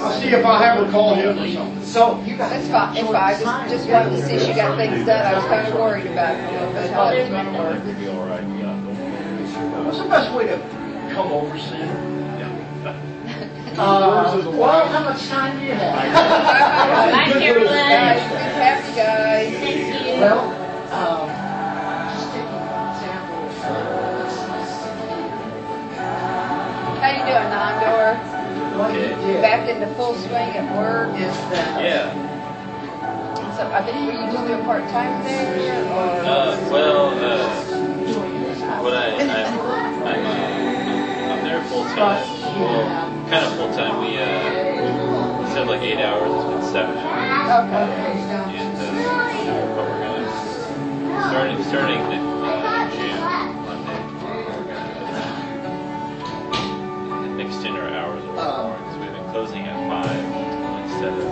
I'll 0.00 0.20
see 0.20 0.28
if 0.28 0.44
I 0.44 0.62
have 0.64 0.84
her 0.84 0.90
call 0.92 1.14
him 1.14 1.38
or 1.38 1.48
something. 1.50 1.84
So 1.84 2.20
you 2.22 2.36
guys. 2.36 2.50
That's 2.50 2.68
fine, 2.68 2.96
it's 2.96 3.06
fine. 3.06 3.16
I 3.16 3.68
just, 3.68 3.86
just 3.86 3.88
wanted 3.88 4.10
to 4.10 4.26
see 4.26 4.38
she 4.38 4.54
got 4.54 4.76
things 4.76 5.06
done. 5.06 5.26
I 5.26 5.34
was 5.34 5.44
kind 5.44 5.66
of 5.66 5.74
worried 5.74 6.06
about, 6.06 6.36
you 6.36 6.58
know, 6.58 6.70
about 6.70 6.90
how 6.90 7.08
it 7.08 7.20
was 7.22 7.30
gonna 7.30 7.58
work. 7.58 7.80
It'll 7.80 8.00
be 8.00 8.08
all 8.08 8.26
right. 8.26 8.42
You 8.42 8.62
got 8.62 8.76
it. 8.76 9.84
What's 9.84 9.98
the 9.98 10.08
best 10.08 10.34
way 10.34 10.46
to 10.46 10.58
come 11.12 11.32
over 11.32 11.58
soon? 11.58 12.11
Uh, 13.78 14.42
well, 14.54 14.86
how 14.88 15.04
much 15.04 15.26
time 15.28 15.58
do 15.58 15.64
you 15.64 15.72
have? 15.72 15.94
Bye, 16.12 17.40
Guys, 17.40 18.20
good 18.20 18.52
happy 18.60 18.92
guys. 18.94 19.54
Thank 19.56 20.06
you. 20.06 20.20
Well, 20.20 20.52
um, 20.92 21.28
just 22.12 22.28
taking 22.32 22.52
an 22.52 22.92
example. 22.92 24.52
How 27.00 27.10
you 27.16 27.24
doing, 27.24 27.48
Nondor? 27.48 28.20
What 28.78 28.92
you 28.94 29.00
did 29.00 29.40
Back 29.42 29.68
in 29.68 29.80
the 29.80 29.88
full 29.96 30.14
swing 30.14 30.32
at 30.32 30.76
work? 30.76 31.08
is 31.18 31.34
that. 31.50 31.82
Yeah. 31.82 32.12
So 33.56 33.62
I 33.72 33.82
think 33.84 33.96
were 34.06 34.12
you 34.12 34.32
just 34.32 34.46
doing 34.46 34.64
part-time 34.64 35.24
there 35.24 35.84
or? 35.92 36.20
Uh, 36.24 36.68
well, 36.70 37.08
uh, 37.08 38.82
what 38.82 38.94
I, 38.94 39.12
I'm, 39.12 39.30
I'm, 40.06 40.26
uh, 40.26 41.32
I'm 41.32 41.44
there 41.44 41.62
full 41.64 41.84
time. 41.84 42.26
Well, 42.60 43.21
kind 43.32 43.46
of 43.46 43.52
full 43.56 43.72
time. 43.72 44.04
We, 44.04 44.18
uh, 44.18 45.40
instead 45.40 45.62
of 45.62 45.68
like 45.68 45.80
eight 45.80 45.96
hours, 45.96 46.30
it's 46.30 46.44
been 46.52 46.62
seven 46.70 46.98
hours. 46.98 47.64
Okay. 47.64 47.88
And, 48.60 48.76
uh, 48.76 49.72
but 49.74 49.84
we're 49.88 50.00
gonna, 50.04 50.28
starting, 51.30 51.56
starting 51.64 52.00
in 52.12 52.20
uh, 52.44 52.92
June, 52.92 53.20
Monday, 53.64 54.00
we're 54.20 54.68
gonna 57.24 57.48
extend 57.48 57.74
our 57.78 57.88
hours 57.88 58.22
a 58.22 58.24
little 58.26 58.68
more 58.68 58.76
because 58.76 58.96
we've 58.98 59.12
been 59.12 59.28
closing 59.30 59.62
at 59.62 59.76
five 59.88 60.24
instead 60.84 61.14
of, 61.16 61.28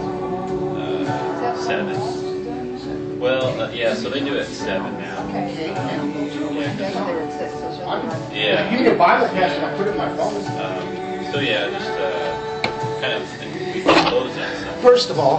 uh, 0.78 1.54
seven. 1.60 3.20
Well, 3.20 3.60
uh, 3.60 3.70
yeah, 3.72 3.92
so 3.92 4.08
they 4.08 4.20
do 4.20 4.36
it 4.36 4.40
at 4.40 4.46
seven 4.46 4.96
now. 4.96 5.26
Okay. 5.28 5.66
Yeah. 5.66 5.74
That's 6.76 6.94
what 6.96 7.06
they 7.06 7.14
would 7.14 7.32
say, 7.32 7.50
so 7.50 7.56
she'll 7.76 7.84
be 7.84 8.08
on. 8.08 8.32
Yeah. 8.32 8.70
Give 8.70 8.80
me 8.80 8.86
a 8.86 8.94
Bible 8.94 9.28
passage, 9.28 9.62
I 9.62 9.76
put 9.76 9.86
it 9.86 9.90
in 9.90 9.96
my 9.98 10.08
phone. 10.16 10.34
Um, 10.58 11.09
so 11.32 11.38
yeah, 11.38 11.70
just 11.70 11.90
uh, 11.90 13.00
kind 13.00 13.12
of. 13.14 13.28
First 14.82 15.10
of 15.10 15.18
all, 15.18 15.38